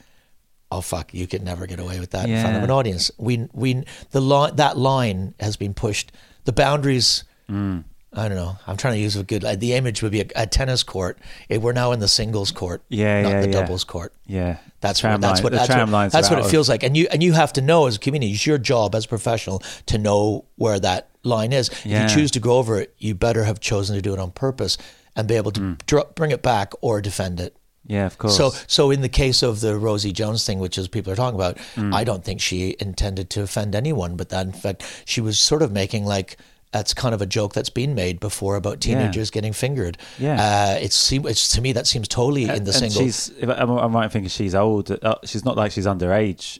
oh 0.70 0.80
fuck, 0.80 1.12
you 1.12 1.26
could 1.26 1.42
never 1.42 1.66
get 1.66 1.78
away 1.80 2.00
with 2.00 2.11
that 2.12 2.28
in 2.28 2.40
front 2.40 2.56
of 2.56 2.62
an 2.64 2.70
audience. 2.70 3.11
We 3.18 3.49
we 3.52 3.84
the 4.11 4.20
line 4.20 4.56
that 4.56 4.76
line 4.78 5.34
has 5.40 5.56
been 5.56 5.75
pushed. 5.75 6.12
The 6.44 6.52
boundaries. 6.52 7.25
Mm. 7.50 7.84
I 8.14 8.28
don't 8.28 8.37
know. 8.37 8.57
I'm 8.66 8.76
trying 8.76 8.95
to 8.95 9.00
use 9.00 9.16
a 9.16 9.23
good. 9.25 9.42
uh, 9.42 9.57
The 9.57 9.73
image 9.73 10.02
would 10.02 10.12
be 10.12 10.21
a, 10.21 10.26
a 10.37 10.47
tennis 10.47 10.83
court. 10.83 11.19
It, 11.49 11.62
we're 11.62 11.73
now 11.73 11.92
in 11.92 12.00
the 12.00 12.09
singles 12.09 12.52
court, 12.52 12.83
Yeah, 12.90 13.23
not 13.23 13.28
yeah, 13.31 13.40
the 13.40 13.47
yeah. 13.49 13.52
doubles 13.61 13.85
court. 13.85 14.12
Yeah, 14.26 14.59
That's 14.81 15.02
what. 15.02 15.19
That's 15.21 15.42
what. 15.42 15.52
the 15.52 15.59
That's 15.59 15.69
what, 15.71 16.12
that's 16.12 16.28
what 16.31 16.38
it 16.38 16.45
of- 16.45 16.50
feels 16.50 16.69
like. 16.69 16.83
And 16.83 16.95
you 16.97 17.07
and 17.11 17.23
you 17.23 17.33
have 17.33 17.52
to 17.54 17.62
know 17.62 17.87
as 17.87 17.97
a 17.97 17.99
community, 17.99 18.33
it's 18.33 18.47
your 18.47 18.59
job 18.59 18.95
as 18.95 19.07
a 19.07 19.09
professional 19.09 19.62
to 19.87 19.97
know 19.97 20.45
where 20.57 20.78
that 20.81 21.09
line 21.23 21.52
is. 21.54 21.71
Yeah. 21.85 22.04
If 22.04 22.11
you 22.11 22.16
choose 22.19 22.31
to 22.33 22.40
go 22.40 22.59
over 22.59 22.78
it, 22.81 22.95
you 22.99 23.14
better 23.14 23.45
have 23.45 23.61
chosen 23.61 23.97
to 23.97 24.02
do 24.02 24.12
it 24.12 24.19
on 24.19 24.31
purpose 24.31 24.76
and 25.16 25.26
be 25.26 25.35
able 25.37 25.52
to 25.52 25.61
Mm. 25.61 25.87
dr- 25.87 26.14
bring 26.14 26.33
it 26.33 26.42
back 26.42 26.73
or 26.83 27.00
defend 27.00 27.40
it. 27.40 27.57
Yeah, 27.87 28.07
of 28.07 28.16
course. 28.19 28.37
So, 28.37 28.50
so 28.66 28.90
in 28.90 29.00
the 29.00 29.09
case 29.09 29.42
of 29.42 29.61
the 29.61 29.76
Rosie 29.76 30.12
Jones 30.12 30.45
thing, 30.47 30.59
which 30.61 30.78
is 30.78 30.87
people 30.88 31.12
are 31.12 31.16
talking 31.16 31.35
about, 31.35 31.57
Mm. 31.76 31.95
I 31.95 32.04
don't 32.04 32.25
think 32.25 32.40
she 32.40 32.76
intended 32.78 33.28
to 33.31 33.42
offend 33.42 33.75
anyone, 33.75 34.16
but 34.16 34.28
that 34.28 34.47
in 34.47 34.52
fact 34.52 34.85
she 35.04 35.21
was 35.21 35.38
sort 35.38 35.62
of 35.62 35.73
making 35.73 36.04
like 36.04 36.37
That's 36.73 36.95
kind 36.95 37.14
of 37.14 37.21
a 37.21 37.26
joke 37.26 37.52
that's 37.52 37.69
been 37.71 37.95
made 37.95 38.19
before 38.19 38.57
about 38.57 38.81
teenagers 38.81 39.31
getting 39.31 39.52
fingered. 39.52 39.99
Yeah. 40.19 40.75
uh, 40.75 40.79
it's, 40.81 41.12
it's 41.12 41.50
to 41.50 41.61
me 41.61 41.73
that 41.73 41.87
seems 41.87 42.09
totally 42.09 42.45
in 42.45 42.64
the 42.64 42.73
single. 42.73 43.02
she's 43.02 43.29
if 43.38 43.49
I- 43.49 43.55
I'm, 43.55 43.71
I'm 43.71 43.95
right 43.95 44.05
in 44.05 44.11
thinking 44.11 44.31
she's 44.31 44.55
old. 44.55 44.91
Uh, 44.91 45.17
she's 45.25 45.45
not 45.45 45.57
like 45.57 45.73
she's 45.73 45.87
underage. 45.87 46.59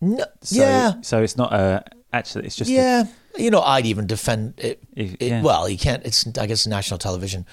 No, 0.00 0.24
So, 0.42 0.60
yeah, 0.60 0.94
So 1.02 1.22
it's 1.22 1.36
not 1.36 1.52
a 1.52 1.84
actually. 2.12 2.46
It's 2.46 2.56
just 2.56 2.70
a- 2.70 2.74
yeah. 2.74 3.04
You 3.38 3.50
know, 3.50 3.60
I'd 3.60 3.84
even 3.86 4.06
defend 4.06 4.54
it. 4.58 4.82
It- 4.96 5.20
yeah. 5.22 5.42
Well, 5.42 5.68
you 5.68 5.76
can't. 5.78 6.04
It's 6.04 6.26
I 6.38 6.46
guess 6.46 6.66
national 6.66 6.98
television, 6.98 7.46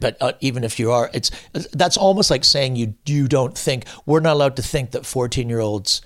but 0.00 0.16
uh, 0.20 0.32
even 0.40 0.62
if 0.64 0.78
you 0.78 0.90
are, 0.92 1.08
it's 1.14 1.30
that's 1.72 1.96
almost 1.96 2.30
like 2.30 2.44
saying 2.44 2.76
you 2.76 2.94
you 3.06 3.28
don't 3.28 3.56
think 3.56 3.86
we're 4.06 4.20
not 4.20 4.32
allowed 4.34 4.56
to 4.56 4.62
think 4.62 4.90
that 4.90 5.06
fourteen 5.06 5.48
year 5.48 5.60
olds 5.60 6.02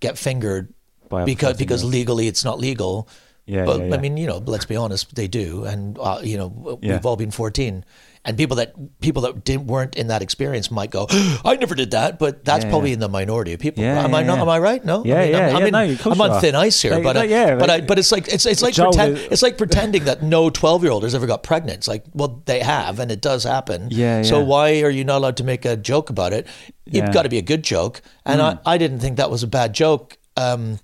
get 0.00 0.18
fingered 0.18 0.72
By 1.08 1.24
because 1.24 1.56
because 1.56 1.82
legally 1.82 2.28
it's 2.28 2.44
not 2.44 2.58
legal. 2.60 3.08
Yeah, 3.48 3.64
but 3.64 3.80
yeah, 3.80 3.94
I 3.94 3.98
mean, 3.98 4.16
you 4.18 4.26
know, 4.26 4.38
let's 4.44 4.66
be 4.66 4.76
honest, 4.76 5.14
they 5.14 5.26
do, 5.26 5.64
and 5.64 5.98
uh, 5.98 6.20
you 6.22 6.36
know, 6.36 6.78
Yeah. 6.82 6.92
we've 6.94 7.06
all 7.06 7.16
been 7.16 7.30
fourteen, 7.30 7.82
and 8.24 8.36
people 8.36 8.56
that 8.56 8.74
people 9.00 9.22
that 9.22 9.42
didn't 9.42 9.66
weren't 9.68 9.96
in 9.96 10.08
that 10.08 10.20
experience 10.20 10.70
might 10.70 10.90
go, 10.90 11.06
"I 11.44 11.56
never 11.56 11.74
did 11.74 11.92
that," 11.92 12.18
but 12.18 12.44
that's 12.44 12.64
Yeah, 12.64 12.70
probably 12.70 12.90
yeah. 12.90 12.94
in 12.94 13.00
the 13.00 13.08
minority 13.08 13.54
of 13.54 13.60
people. 13.60 13.82
Yeah, 13.82 14.04
am 14.04 14.14
I 14.14 14.22
not? 14.22 14.36
yeah. 14.36 14.42
Am 14.42 14.48
I 14.50 14.58
right? 14.58 14.84
No. 14.84 15.02
Yeah, 15.02 15.14
I 15.16 15.22
mean, 15.24 15.30
yeah, 15.32 15.46
I'm, 15.48 15.60
yeah, 15.60 15.66
in- 15.66 15.94
no, 15.96 16.10
I'm 16.12 16.20
on 16.20 16.40
thin 16.42 16.54
ice 16.54 16.82
here, 16.82 17.00
but 17.02 17.16
uh, 17.16 17.20
like, 17.20 17.30
yeah, 17.30 17.54
but 17.56 17.70
I, 17.70 17.80
but 17.80 17.98
it's 17.98 18.12
like 18.12 18.28
it's 18.28 18.44
it's 18.44 18.60
like 18.60 18.74
pretend, 18.74 19.16
is- 19.16 19.28
it's 19.32 19.42
like 19.42 19.56
pretending 19.64 20.04
that 20.04 20.22
no 20.22 20.50
twelve 20.50 20.82
year 20.82 20.92
old 20.92 21.02
has 21.04 21.14
ever 21.14 21.26
got 21.26 21.42
pregnant. 21.42 21.78
It's 21.78 21.88
like, 21.88 22.04
well, 22.12 22.42
they 22.44 22.60
have, 22.60 23.00
and 23.00 23.10
it 23.10 23.22
does 23.22 23.44
happen. 23.44 23.88
Yeah, 23.90 24.22
So 24.24 24.38
yeah. 24.40 24.44
why 24.44 24.82
are 24.82 24.90
you 24.90 25.04
not 25.04 25.18
allowed 25.18 25.38
to 25.38 25.44
make 25.44 25.64
a 25.64 25.74
joke 25.76 26.10
about 26.10 26.34
it? 26.34 26.46
You've 26.84 27.06
Yeah. 27.06 27.12
got 27.12 27.22
to 27.22 27.28
be 27.30 27.38
a 27.38 27.42
good 27.42 27.62
joke, 27.64 28.02
and 28.26 28.42
I, 28.42 28.58
I 28.66 28.76
didn't 28.76 29.00
think 29.00 29.16
that 29.16 29.30
was 29.30 29.42
a 29.42 29.46
bad 29.48 29.72
joke. 29.72 30.18
Um, 30.36 30.78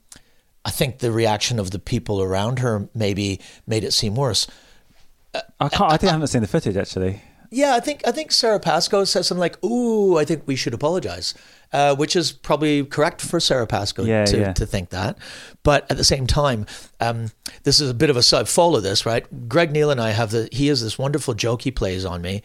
I 0.64 0.71
think 0.71 0.99
the 0.99 1.12
reaction 1.12 1.59
of 1.59 1.71
the 1.71 1.78
people 1.78 2.23
around 2.23 2.61
her 2.61 2.88
maybe 2.94 3.40
made 3.66 3.85
it 3.85 3.92
seem 3.92 4.14
worse. 4.14 4.47
I 5.61 5.68
can't. 5.68 5.92
I 5.92 5.97
think 5.97 6.11
I 6.11 6.12
haven't 6.12 6.28
seen 6.28 6.42
the 6.42 6.49
footage 6.49 6.76
actually. 6.76 7.21
Yeah, 7.50 7.75
I 7.76 7.80
think 7.80 8.02
I 8.06 8.11
think 8.11 8.33
Sara 8.33 8.59
Pascoe 8.59 9.04
says 9.04 9.26
something 9.28 9.40
like, 9.40 9.62
"Ooh, 9.64 10.16
I 10.18 10.25
think 10.25 10.42
we 10.47 10.56
should 10.56 10.75
apologize," 10.75 11.35
uh, 11.73 11.94
which 11.94 12.16
is 12.16 12.33
probably 12.33 12.85
correct 12.85 13.21
for 13.21 13.38
Sara 13.38 13.66
Pascoe 13.66 14.04
Yeah, 14.04 14.25
to, 14.25 14.38
yeah. 14.38 14.52
to 14.54 14.66
think 14.66 14.90
that. 14.90 15.18
But 15.62 15.88
at 15.90 15.97
the 15.97 16.04
same 16.04 16.26
time, 16.26 16.66
um, 17.00 17.30
this 17.62 17.80
is 17.80 17.90
a 17.90 17.94
bit 17.94 18.11
of 18.11 18.16
a 18.16 18.23
side. 18.23 18.49
Follow 18.49 18.80
this, 18.80 19.06
right? 19.06 19.49
Greg 19.49 19.71
Neal 19.71 19.90
and 19.90 20.00
I 20.00 20.11
have 20.11 20.30
the. 20.30 20.49
He 20.50 20.66
has 20.68 20.83
this 20.83 20.99
wonderful 20.99 21.35
joke 21.35 21.62
he 21.62 21.71
plays 21.71 22.04
on 22.04 22.23
me. 22.23 22.42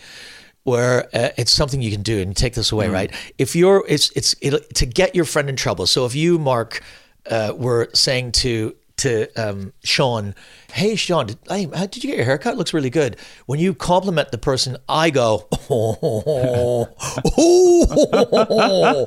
Where 0.63 1.05
uh, 1.15 1.29
it's 1.37 1.51
something 1.53 1.81
you 1.81 1.89
can 1.91 2.03
do, 2.03 2.19
and 2.21 2.35
take 2.35 2.53
this 2.53 2.71
away, 2.71 2.87
Mm. 2.87 2.93
right? 2.93 3.11
If 3.39 3.55
you're, 3.55 3.83
it's 3.87 4.11
it's 4.15 4.35
it, 4.41 4.75
to 4.75 4.85
get 4.85 5.15
your 5.15 5.25
friend 5.25 5.49
in 5.49 5.55
trouble. 5.55 5.87
So 5.87 6.05
if 6.05 6.13
you, 6.13 6.37
Mark, 6.37 6.83
uh, 7.29 7.53
were 7.55 7.89
saying 7.93 8.31
to 8.33 8.75
to 8.99 9.27
um, 9.35 9.73
Sean, 9.83 10.35
"Hey, 10.73 10.95
Sean, 10.95 11.27
did, 11.27 11.39
hey, 11.47 11.67
how 11.73 11.85
did 11.85 12.03
you 12.03 12.09
get 12.09 12.17
your 12.17 12.25
haircut? 12.25 12.57
Looks 12.57 12.73
really 12.73 12.89
good." 12.89 13.15
When 13.45 13.59
you 13.59 13.73
compliment 13.73 14.31
the 14.31 14.37
person, 14.37 14.77
I 14.87 15.09
go, 15.09 15.47
"Oh, 15.69 16.89
oh." 17.37 19.05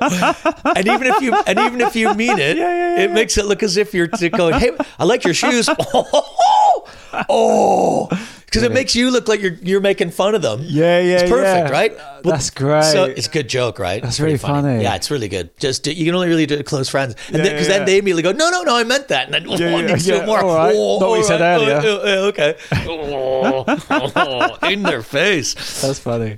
and 0.75 0.87
even 0.87 1.07
if 1.07 1.21
you 1.21 1.35
and 1.47 1.59
even 1.59 1.81
if 1.81 1.95
you 1.95 2.13
mean 2.15 2.39
it, 2.39 2.57
it 2.57 3.11
makes 3.11 3.37
it 3.37 3.45
look 3.45 3.63
as 3.63 3.77
if 3.77 3.93
you're 3.93 4.07
going, 4.07 4.55
"Hey, 4.55 4.71
I 4.99 5.05
like 5.05 5.23
your 5.23 5.33
shoes." 5.33 5.69
oh, 7.29 8.07
because 8.45 8.63
it 8.63 8.71
makes 8.71 8.95
you 8.95 9.09
look 9.09 9.27
like 9.27 9.41
you're 9.41 9.53
you're 9.63 9.81
making 9.81 10.11
fun 10.11 10.35
of 10.35 10.41
them. 10.41 10.59
Yeah, 10.61 10.99
yeah, 10.99 11.13
it's 11.19 11.29
perfect, 11.29 11.69
yeah. 11.69 11.71
right? 11.71 11.97
Uh, 11.97 12.21
that's 12.23 12.49
great. 12.51 12.83
So 12.83 13.05
it's 13.05 13.27
a 13.27 13.29
good 13.31 13.49
joke, 13.49 13.79
right? 13.79 14.01
That's 14.01 14.15
It's 14.15 14.19
really 14.19 14.37
funny. 14.37 14.83
Yeah, 14.83 14.95
it's 14.95 15.09
really 15.09 15.27
good. 15.27 15.57
Just 15.57 15.83
do, 15.83 15.91
you 15.91 16.05
can 16.05 16.13
only 16.13 16.27
really 16.27 16.45
do 16.45 16.53
it 16.55 16.57
to 16.57 16.63
close 16.63 16.87
friends, 16.89 17.15
and 17.27 17.37
Yeah, 17.37 17.43
then 17.43 17.51
because 17.53 17.67
yeah, 17.67 17.77
then 17.77 17.85
they 17.85 17.97
immediately 17.97 18.23
go, 18.23 18.31
"No, 18.31 18.49
no, 18.51 18.61
no, 18.61 18.75
I 18.75 18.83
meant 18.83 19.07
that," 19.07 19.25
and 19.25 19.33
then 19.33 19.45
oh, 19.49 19.55
Yeah, 19.57 19.75
I 19.75 19.81
need 19.81 19.99
to 19.99 20.03
do 20.05 20.15
it 20.15 20.25
more. 20.25 20.43
all 20.43 20.55
right. 20.55 20.73
Oh, 20.75 20.99
Not 20.99 21.09
what 21.09 21.17
you 21.17 21.23
said 21.23 21.41
right. 21.41 21.55
earlier. 21.55 21.81
Oh, 21.83 22.01
oh, 22.03 22.27
okay. 22.27 22.55
Oh, 22.85 24.57
in 24.69 24.83
their 24.83 25.01
face. 25.01 25.53
That's 25.81 25.99
funny. 25.99 26.37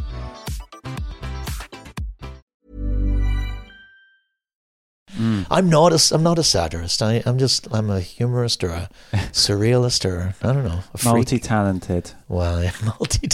Mm. 5.21 5.45
I'm 5.51 5.69
not 5.69 5.93
a 5.93 6.15
I'm 6.15 6.23
not 6.23 6.39
a 6.39 6.43
satirist. 6.43 7.01
I, 7.03 7.21
I'm 7.27 7.37
just 7.37 7.67
I'm 7.71 7.91
a 7.91 7.99
humorist 7.99 8.63
or 8.63 8.69
a 8.71 8.89
surrealist 9.31 10.03
or 10.03 10.33
I 10.41 10.53
don't 10.53 10.63
know 10.63 10.79
a 10.93 10.97
freak. 10.97 11.13
Multi-talented. 11.13 12.11
Well, 12.27 12.63
yeah, 12.63 12.71
multi. 12.83 13.29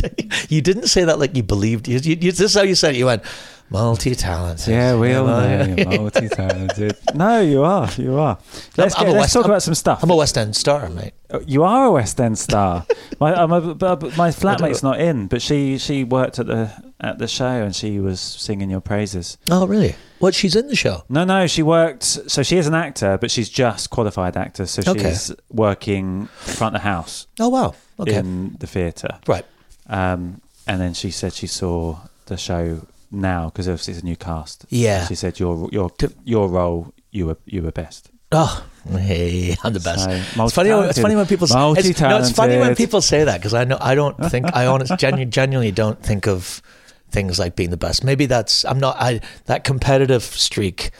You 0.50 0.62
didn't 0.62 0.88
say 0.88 1.06
that 1.06 1.18
like 1.18 1.36
you 1.36 1.44
believed. 1.44 1.88
You, 1.88 2.00
you, 2.00 2.18
you, 2.20 2.32
this 2.32 2.42
is 2.42 2.56
how 2.56 2.64
you 2.64 2.76
said 2.76 2.96
it. 2.96 2.98
You 2.98 3.06
went 3.06 3.24
multi-talented. 3.70 4.68
Yeah, 4.68 4.98
we 4.98 5.14
all 5.14 5.26
know 5.28 5.76
you're 5.78 5.86
multi-talented. 5.86 6.96
no, 7.16 7.42
you 7.42 7.64
are. 7.64 7.90
You 7.98 8.18
are. 8.20 8.38
Let's, 8.78 8.96
I'm 8.96 9.06
get- 9.06 9.12
let's 9.14 9.20
West- 9.22 9.34
talk 9.34 9.44
I'm- 9.44 9.52
about 9.52 9.64
some 9.64 9.76
stuff. 9.76 10.04
I'm 10.04 10.10
a 10.10 10.16
West 10.16 10.38
End 10.38 10.56
star, 10.56 10.90
mate. 10.90 11.14
Oh, 11.30 11.42
You 11.46 11.64
are 11.64 11.86
a 11.88 11.92
West 11.92 12.20
End 12.20 12.38
star. 12.38 12.86
my 13.20 13.34
a, 13.34 13.48
my 13.48 14.30
flatmate's 14.32 14.84
not 14.84 15.00
in, 15.02 15.28
but 15.28 15.42
she 15.42 15.78
she 15.78 16.04
worked 16.04 16.40
at 16.40 16.48
the 16.48 16.72
at 17.02 17.18
the 17.20 17.28
show 17.28 17.46
and 17.64 17.76
she 17.76 18.00
was 18.00 18.20
singing 18.22 18.70
your 18.70 18.80
praises. 18.82 19.38
Oh, 19.52 19.68
really? 19.68 19.96
What? 20.20 20.34
She's 20.34 20.56
in 20.56 20.68
the 20.68 20.76
show. 20.76 21.04
No, 21.10 21.26
no, 21.26 21.46
she 21.48 21.62
worked. 21.64 22.04
So 22.04 22.44
she 22.44 22.58
is 22.58 22.66
an 22.68 22.74
actor, 22.74 23.18
but 23.20 23.30
she's 23.30 23.50
just 23.50 23.90
qualified 23.90 24.36
actor. 24.38 24.66
So 24.66 24.82
Okay. 24.90 25.10
she's 25.10 25.32
working 25.52 26.28
front 26.38 26.76
of 26.76 26.82
the 26.82 26.88
house 26.90 27.28
Oh, 27.40 27.50
wow. 27.50 27.76
Okay. 28.00 28.16
in 28.16 28.56
the 28.60 28.68
theatre. 28.68 29.20
right. 29.28 29.46
Um, 29.90 30.42
and 30.66 30.82
then 30.82 30.94
she 30.94 31.12
said 31.12 31.32
she 31.34 31.48
saw 31.48 31.98
the 32.26 32.36
show 32.36 32.86
now 33.12 33.46
because 33.50 33.68
obviously 33.68 33.94
it's 33.94 34.02
a 34.02 34.06
new 34.06 34.16
cast. 34.16 34.66
Yeah. 34.70 35.06
She 35.08 35.16
said 35.16 35.40
your 35.40 35.70
your 35.72 35.92
your 36.26 36.48
role 36.50 36.94
you 37.12 37.28
were 37.28 37.38
you 37.46 37.62
were 37.64 37.72
best. 37.72 38.10
Oh, 38.34 38.66
hey, 38.92 39.56
I'm 39.64 39.72
the 39.72 39.80
best. 39.80 40.04
So, 40.04 40.44
it's 40.46 40.54
funny. 40.54 40.70
When, 40.72 40.90
it's 40.90 41.00
funny 41.00 41.16
when 41.16 41.26
people. 41.28 41.48
say- 41.48 41.56
It's, 41.78 42.02
no, 42.02 42.18
it's 42.18 42.32
funny 42.32 42.58
when 42.58 42.76
people 42.76 43.02
say 43.02 43.24
that 43.24 43.38
because 43.38 43.54
I 43.54 43.64
know 43.64 43.78
I 43.80 43.96
don't 43.96 44.18
think 44.30 44.48
I 44.54 44.66
honest 44.66 44.98
genu- 45.00 45.24
genuinely 45.26 45.72
don't 45.72 46.02
think 46.04 46.28
of 46.28 46.62
things 47.10 47.40
like 47.40 47.56
being 47.56 47.70
the 47.70 47.78
best. 47.78 48.04
Maybe 48.04 48.26
that's 48.26 48.66
I'm 48.66 48.80
not. 48.80 48.98
I 49.00 49.22
that 49.46 49.64
competitive 49.64 50.24
streak. 50.24 50.92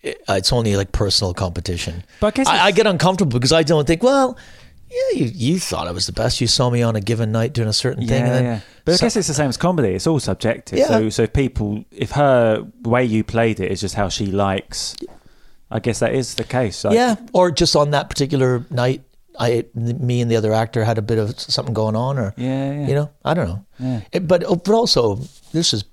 it- 0.00 0.22
It's 0.26 0.54
only 0.54 0.74
like 0.76 0.92
personal 0.92 1.34
competition. 1.34 2.02
But 2.18 2.28
I 2.28 2.30
guess 2.30 2.46
I, 2.46 2.64
I 2.66 2.70
get 2.70 2.86
uncomfortable 2.86 3.38
because 3.38 3.52
I 3.52 3.62
don't 3.62 3.86
think. 3.86 4.02
Well, 4.02 4.38
yeah, 4.90 5.18
you 5.20 5.30
you 5.34 5.58
thought 5.60 5.86
I 5.86 5.92
was 5.92 6.06
the 6.06 6.12
best. 6.12 6.40
You 6.40 6.46
saw 6.46 6.70
me 6.70 6.82
on 6.82 6.96
a 6.96 7.00
given 7.00 7.32
night 7.32 7.52
doing 7.52 7.68
a 7.68 7.72
certain 7.72 8.06
thing. 8.06 8.20
Yeah, 8.24 8.26
and 8.26 8.34
then 8.34 8.44
yeah. 8.44 8.60
But 8.84 8.92
I 8.92 8.96
so- 8.96 9.06
guess 9.06 9.16
it's 9.16 9.28
the 9.28 9.34
same 9.34 9.48
as 9.48 9.56
comedy. 9.56 9.90
It's 9.90 10.06
all 10.06 10.20
subjective. 10.20 10.78
Yeah. 10.78 10.88
So, 10.88 11.08
so 11.10 11.22
if 11.24 11.32
people, 11.32 11.84
if 11.90 12.12
her 12.12 12.66
way 12.82 13.04
you 13.04 13.22
played 13.24 13.60
it 13.60 13.70
is 13.70 13.80
just 13.80 13.94
how 13.94 14.08
she 14.08 14.26
likes 14.26 14.96
I 15.70 15.78
guess 15.78 16.00
that 16.00 16.14
is 16.14 16.34
the 16.34 16.44
case. 16.44 16.84
Like, 16.84 16.94
yeah, 16.94 17.14
or 17.32 17.50
just 17.50 17.76
on 17.76 17.90
that 17.92 18.08
particular 18.08 18.64
night, 18.70 19.02
I, 19.38 19.64
me 19.74 20.20
and 20.20 20.30
the 20.30 20.36
other 20.36 20.52
actor 20.52 20.84
had 20.84 20.98
a 20.98 21.02
bit 21.02 21.18
of 21.18 21.38
something 21.38 21.74
going 21.74 21.94
on, 21.94 22.18
or 22.18 22.34
Yeah, 22.36 22.72
yeah. 22.72 22.88
you 22.88 22.94
know, 22.94 23.10
I 23.24 23.34
don't 23.34 23.48
know. 23.48 23.64
Yeah. 23.78 24.00
It, 24.12 24.26
but 24.28 24.42
oh, 24.44 24.56
but 24.56 24.72
also, 24.74 25.20
this 25.52 25.70
has 25.70 25.84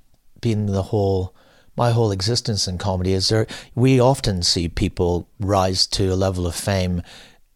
been 0.42 0.66
the 0.66 0.84
whole 0.84 1.36
my 1.76 1.92
whole 1.92 2.12
existence 2.12 2.68
in 2.68 2.80
comedy. 2.80 3.14
Is 3.14 3.30
there? 3.30 3.46
We 3.76 4.00
often 4.00 4.42
see 4.42 4.68
people 4.68 5.30
rise 5.40 5.86
to 5.88 6.12
a 6.12 6.16
level 6.16 6.48
of 6.48 6.56
fame, 6.56 7.04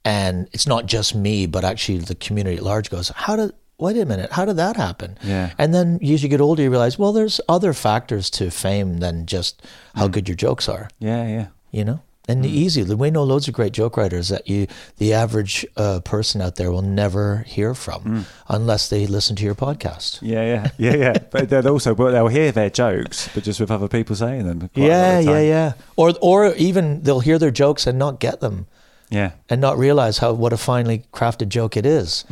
and 0.05 0.47
it's 0.51 0.67
not 0.67 0.85
just 0.85 1.15
me, 1.15 1.45
but 1.45 1.63
actually 1.63 1.99
the 1.99 2.15
community 2.15 2.57
at 2.57 2.63
large 2.63 2.89
goes, 2.89 3.09
"How 3.15 3.35
did?" 3.35 3.53
Wait 3.79 3.97
a 3.97 4.05
minute, 4.05 4.31
how 4.33 4.45
did 4.45 4.57
that 4.57 4.75
happen? 4.75 5.17
Yeah. 5.23 5.53
And 5.57 5.73
then 5.73 5.97
as 6.03 6.21
you 6.21 6.29
get 6.29 6.39
older, 6.39 6.61
you 6.61 6.69
realize, 6.69 6.99
well, 6.99 7.11
there's 7.11 7.41
other 7.49 7.73
factors 7.73 8.29
to 8.31 8.51
fame 8.51 8.99
than 8.99 9.25
just 9.25 9.59
how 9.95 10.07
Mm. 10.07 10.11
good 10.11 10.29
your 10.29 10.35
jokes 10.35 10.69
are 10.69 10.87
yeah, 10.99 11.25
yeah. 11.27 11.47
you 11.71 11.83
know 11.83 11.99
and 12.29 12.45
the 12.45 12.49
easy 12.49 12.83
the 12.83 12.95
we 12.95 13.09
know 13.09 13.23
loads 13.23 13.47
of 13.47 13.55
great 13.55 13.73
joke 13.73 13.97
writers 13.97 14.27
that 14.29 14.47
you 14.47 14.67
the 14.99 15.11
average 15.13 15.65
uh, 15.77 15.99
person 16.01 16.41
out 16.43 16.57
there 16.57 16.71
will 16.71 16.83
never 16.83 17.39
hear 17.47 17.73
from 17.73 18.27
unless 18.49 18.87
they 18.89 19.07
listen 19.07 19.35
to 19.37 19.43
your 19.43 19.55
podcast 19.55 20.19
Yeah, 20.21 20.43
yeah, 20.45 20.69
yeah, 20.77 20.95
yeah. 21.05 21.13
but 21.31 21.49
they'll 21.49 21.67
also 21.67 21.95
but 21.95 22.11
they'll 22.11 22.27
hear 22.27 22.51
their 22.51 22.69
jokes, 22.69 23.29
but 23.33 23.43
just 23.43 23.59
with 23.59 23.71
other 23.71 23.87
people 23.87 24.15
saying 24.15 24.45
them. 24.45 24.59
quite 24.59 24.77
a 24.77 24.81
lot 24.81 24.87
yeah 24.87 25.17
the 25.21 25.31
yeah 25.31 25.41
yeah 25.41 25.73
or 25.95 26.13
or 26.21 26.53
even 26.53 27.01
they'll 27.01 27.21
hear 27.29 27.39
their 27.39 27.49
jokes 27.63 27.87
and 27.87 27.97
not 27.97 28.19
get 28.19 28.41
them 28.41 28.67
yeah. 29.11 29.31
and 29.49 29.61
not 29.61 29.77
realize 29.77 30.17
how 30.17 30.33
what 30.33 30.53
a 30.53 30.57
finely 30.57 31.03
crafted 31.13 31.49
joke 31.49 31.77
it 31.77 31.85
is 31.85 32.25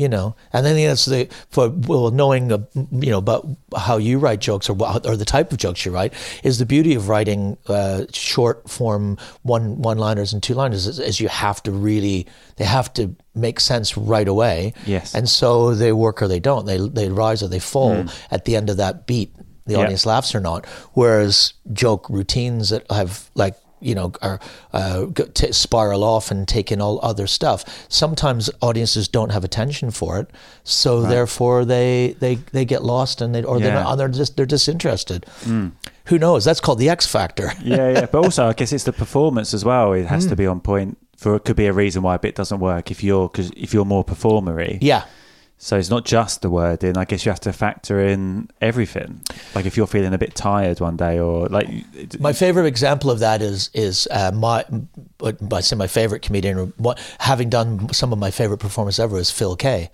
you 0.00 0.08
know? 0.08 0.34
And 0.52 0.64
then 0.64 0.76
that's 0.76 1.04
the 1.04 1.28
for 1.50 1.68
well 1.68 2.10
knowing 2.10 2.50
uh, 2.50 2.58
you 2.74 3.10
know 3.10 3.18
about 3.18 3.46
how 3.76 3.98
you 3.98 4.18
write 4.18 4.40
jokes 4.40 4.70
or 4.70 4.76
or 5.04 5.16
the 5.16 5.26
type 5.26 5.52
of 5.52 5.58
jokes 5.58 5.84
you 5.84 5.92
write 5.92 6.14
is 6.42 6.58
the 6.58 6.64
beauty 6.64 6.94
of 6.94 7.08
writing 7.08 7.58
uh, 7.66 8.06
short 8.12 8.68
form 8.68 9.18
one 9.42 9.82
one 9.82 9.98
liners 9.98 10.32
and 10.32 10.42
two 10.42 10.54
liners 10.54 10.86
is, 10.86 10.98
is 10.98 11.20
you 11.20 11.28
have 11.28 11.62
to 11.64 11.70
really 11.70 12.26
they 12.56 12.64
have 12.64 12.92
to 12.94 13.14
make 13.34 13.60
sense 13.60 13.96
right 13.96 14.26
away. 14.26 14.72
Yes. 14.86 15.14
and 15.14 15.28
so 15.28 15.74
they 15.74 15.92
work 15.92 16.22
or 16.22 16.28
they 16.28 16.40
don't. 16.40 16.64
They 16.64 16.78
they 16.78 17.10
rise 17.10 17.42
or 17.42 17.48
they 17.48 17.60
fall 17.60 18.06
at 18.30 18.46
the 18.46 18.56
end 18.56 18.70
of 18.70 18.78
that 18.78 19.06
beat. 19.06 19.34
The 19.66 19.76
audience 19.76 20.06
laughs 20.06 20.34
or 20.34 20.40
not. 20.40 20.66
Whereas 20.94 21.52
joke 21.72 22.08
routines 22.08 22.70
that 22.70 22.90
have 22.90 23.30
like 23.34 23.54
you 23.80 23.94
know, 23.94 24.12
are 24.22 24.40
uh, 24.72 25.06
t- 25.34 25.52
spiral 25.52 26.04
off 26.04 26.30
and 26.30 26.46
take 26.46 26.70
in 26.70 26.80
all 26.80 27.00
other 27.02 27.26
stuff. 27.26 27.86
Sometimes 27.88 28.50
audiences 28.60 29.08
don't 29.08 29.30
have 29.30 29.44
attention 29.44 29.90
for 29.90 30.18
it, 30.18 30.30
so 30.64 31.02
therefore 31.02 31.64
they, 31.64 32.16
they, 32.20 32.36
they 32.52 32.64
get 32.64 32.82
lost 32.84 33.20
and 33.20 33.34
they 33.34 33.42
or 33.42 33.58
they're, 33.58 33.74
not, 33.74 33.96
they're 33.96 34.08
just 34.08 34.36
they're 34.36 34.46
disinterested. 34.46 35.26
Who 36.06 36.18
knows? 36.18 36.44
That's 36.44 36.60
called 36.60 36.78
the 36.78 36.88
X 36.88 37.06
factor. 37.06 37.52
yeah, 37.62 37.90
yeah. 37.92 38.06
But 38.06 38.24
also, 38.24 38.46
I 38.48 38.52
guess 38.52 38.72
it's 38.72 38.84
the 38.84 38.92
performance 38.92 39.54
as 39.54 39.64
well. 39.64 39.92
It 39.92 40.06
has 40.06 40.26
to 40.26 40.36
be 40.36 40.46
on 40.46 40.60
point. 40.60 40.98
For 41.16 41.36
it 41.36 41.44
could 41.44 41.56
be 41.56 41.66
a 41.66 41.72
reason 41.72 42.02
why 42.02 42.14
a 42.14 42.18
bit 42.18 42.34
doesn't 42.34 42.60
work 42.60 42.90
if 42.90 43.04
you're 43.04 43.28
because 43.28 43.50
if 43.54 43.74
you're 43.74 43.84
more 43.84 44.02
performery. 44.02 44.78
Yeah, 44.80 45.04
So 45.62 45.76
it's 45.76 45.90
not 45.90 46.06
just 46.06 46.40
the 46.40 46.48
wording. 46.48 46.96
I 46.96 47.04
guess 47.04 47.26
you 47.26 47.30
have 47.30 47.40
to 47.40 47.52
factor 47.52 48.00
in 48.00 48.48
everything. 48.62 49.20
Like 49.54 49.66
if 49.66 49.76
you're 49.76 49.86
feeling 49.86 50.14
a 50.14 50.18
bit 50.18 50.34
tired 50.34 50.80
one 50.80 50.96
day, 50.96 51.18
or 51.18 51.48
like 51.48 51.68
My 52.18 52.32
favorite 52.32 52.64
example 52.64 53.10
of 53.10 53.18
that 53.18 53.42
is 53.42 53.68
is 53.74 54.08
uh, 54.10 54.32
my, 54.32 54.64
I 55.52 55.60
say 55.60 55.76
my 55.76 55.86
favorite 55.86 56.22
comedian, 56.22 56.58
or 56.58 56.66
what, 56.78 56.98
having 57.18 57.50
done 57.50 57.92
some 57.92 58.10
of 58.10 58.18
my 58.18 58.30
favorite 58.30 58.56
performers 58.58 58.98
ever 58.98 59.18
is 59.18 59.30
Phil 59.30 59.54
Kay, 59.54 59.90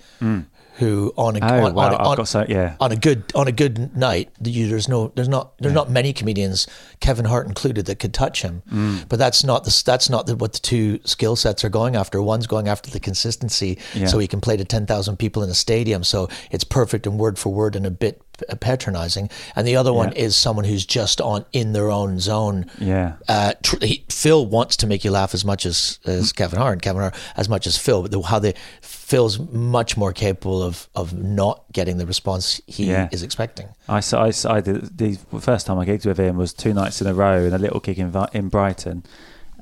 who 0.77 1.13
on 1.17 1.37
a 1.37 1.41
oh 1.41 1.65
on, 1.67 1.75
wow, 1.75 1.97
on, 1.97 2.19
on- 2.21 2.27
so 2.27 2.45
yeah. 2.49 2.77
on 2.81 2.93
a 2.93 2.97
good 2.97 3.25
on 3.35 3.49
a 3.49 3.53
good 3.53 3.97
night, 3.97 4.31
you, 4.43 4.69
there's 4.69 4.89
no 4.89 5.11
there's 5.15 5.29
not 5.29 5.57
there's 5.59 5.73
not 5.75 5.91
many 5.91 6.13
comedians, 6.13 6.67
Kevin 7.01 7.25
Hart 7.25 7.47
included, 7.47 7.87
that 7.87 7.99
could 7.99 8.13
touch 8.13 8.43
him. 8.43 8.63
Mm. 8.71 9.09
But 9.09 9.19
that's 9.19 9.43
not 9.43 9.65
the 9.65 9.83
that's 9.87 10.11
not 10.11 10.27
the, 10.27 10.37
what 10.37 10.53
the 10.53 10.59
two 10.59 11.01
skill 11.05 11.35
sets 11.37 11.65
are 11.65 11.71
going 11.71 11.97
after. 11.97 12.21
One's 12.21 12.47
going 12.47 12.69
after 12.69 12.91
the 12.91 13.01
consistency, 13.01 13.79
Yeah. 13.95 14.07
so 14.07 14.19
he 14.19 14.27
can 14.27 14.41
play 14.41 14.57
to 14.57 14.65
ten 14.65 14.87
thousand 14.87 15.17
people 15.19 15.43
in 15.43 15.49
a 15.51 15.55
stadium, 15.55 16.05
so 16.05 16.29
it's 16.51 16.65
perfect 16.65 17.07
and 17.07 17.19
word 17.19 17.39
for 17.39 17.53
word 17.53 17.75
and 17.77 17.87
a 17.87 17.91
bit 17.91 18.21
patronizing. 18.61 19.31
And 19.55 19.67
the 19.67 19.77
other 19.77 19.93
one 19.93 20.13
Yeah. 20.13 20.25
is 20.25 20.37
someone 20.37 20.65
who's 20.65 20.85
just 20.87 21.21
on 21.21 21.45
in 21.53 21.73
their 21.73 21.91
own 21.91 22.19
zone. 22.21 22.67
Yeah. 22.79 23.15
Uh, 23.29 23.55
tr- 23.63 23.77
he, 23.85 24.05
Phil 24.11 24.47
wants 24.47 24.77
to 24.79 24.87
make 24.87 25.05
you 25.05 25.11
laugh 25.11 25.35
as 25.35 25.45
much 25.45 25.67
as, 25.67 25.99
as 26.05 26.33
Kevin 26.33 26.59
Hart, 26.59 26.73
and 26.75 26.83
Kevin 26.83 27.03
Hart 27.03 27.15
as 27.37 27.49
much 27.49 27.67
as 27.67 27.77
Phil. 27.79 28.03
But 28.03 28.11
the, 28.11 28.21
how 28.23 28.39
they 28.39 28.55
Phil's 28.83 29.39
much 29.39 29.97
more 29.97 30.13
capable 30.13 30.63
of 30.63 30.89
of 30.95 31.13
not 31.15 31.65
getting 31.73 31.99
the 31.99 32.07
response 32.07 32.61
he 32.67 32.87
Yeah. 32.87 33.09
is 33.13 33.23
expecting. 33.23 33.69
I 33.89 34.01
saw, 34.01 34.25
I, 34.25 34.33
I 34.57 34.61
did 34.61 34.99
the 34.99 35.19
first 35.41 35.67
time 35.67 35.79
I 35.79 35.87
gigged 35.87 36.07
with 36.07 36.19
him 36.19 36.37
was 36.37 36.53
two 36.53 36.75
nights 36.75 37.01
in 37.01 37.07
a 37.07 37.15
row 37.15 37.45
in 37.45 37.53
a 37.55 37.59
little 37.59 37.81
gig 37.81 37.99
in, 37.99 38.13
in 38.33 38.49
Brighton, 38.49 39.05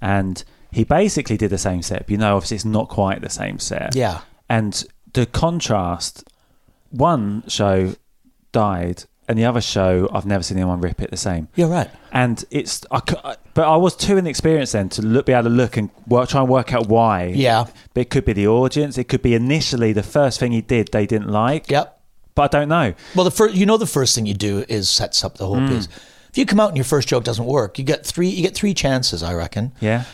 and 0.00 0.42
he 0.70 0.82
basically 0.84 1.36
did 1.36 1.50
the 1.50 1.58
same 1.58 1.82
set. 1.82 2.00
But 2.06 2.10
you 2.10 2.16
know, 2.16 2.36
obviously, 2.36 2.56
it's 2.56 2.64
not 2.64 2.88
quite 2.88 3.20
the 3.20 3.30
same 3.30 3.58
set. 3.58 3.94
Yeah. 3.94 4.20
and 4.48 4.84
the 5.12 5.26
contrast. 5.26 6.24
One 6.90 7.42
show 7.48 7.94
died, 8.54 9.04
and 9.28 9.38
the 9.38 9.44
other 9.44 9.60
show 9.60 10.08
I've 10.12 10.24
never 10.24 10.42
seen 10.42 10.56
anyone 10.58 10.80
rip 10.80 11.02
it 11.02 11.10
the 11.10 11.16
same. 11.16 11.48
You're 11.54 11.68
right. 11.68 11.90
And 12.12 12.42
it's, 12.50 12.84
I, 12.90 13.00
cou- 13.00 13.34
but 13.54 13.68
I 13.68 13.76
was 13.76 13.96
too 13.96 14.16
inexperienced 14.16 14.72
then 14.72 14.88
to 14.90 15.02
look, 15.02 15.26
be 15.26 15.32
able 15.32 15.44
to 15.44 15.48
look 15.50 15.76
and 15.76 15.90
work, 16.06 16.28
try 16.28 16.40
and 16.40 16.48
work 16.48 16.72
out 16.72 16.88
why. 16.88 17.26
Yeah. 17.26 17.66
but 17.92 18.02
it 18.02 18.10
could 18.10 18.24
be 18.24 18.32
the 18.32 18.46
audience. 18.46 18.96
It 18.96 19.04
could 19.04 19.22
be 19.22 19.34
initially 19.34 19.92
the 19.92 20.02
first 20.02 20.40
thing 20.40 20.52
he 20.52 20.60
did 20.60 20.88
they 20.92 21.06
didn't 21.06 21.28
like. 21.28 21.70
Yep. 21.70 22.00
but 22.34 22.54
I 22.54 22.60
don't 22.60 22.68
know. 22.68 22.94
Well, 23.14 23.24
the 23.24 23.30
first, 23.30 23.54
you 23.54 23.66
know, 23.66 23.76
the 23.76 23.86
first 23.86 24.14
thing 24.14 24.26
you 24.26 24.34
do 24.34 24.64
is 24.68 24.88
sets 24.88 25.24
up 25.24 25.36
the 25.38 25.46
whole 25.46 25.58
hmm. 25.58 25.68
piece. 25.68 25.88
If 26.30 26.38
you 26.38 26.46
come 26.46 26.60
out 26.60 26.68
and 26.68 26.76
your 26.76 26.84
first 26.84 27.08
joke 27.08 27.24
doesn't 27.24 27.44
work, 27.44 27.78
you 27.78 27.84
get 27.84 28.04
three. 28.04 28.28
You 28.28 28.42
get 28.42 28.56
three 28.56 28.74
chances, 28.74 29.22
I 29.22 29.34
reckon. 29.34 29.70
Yeah, 29.80 30.04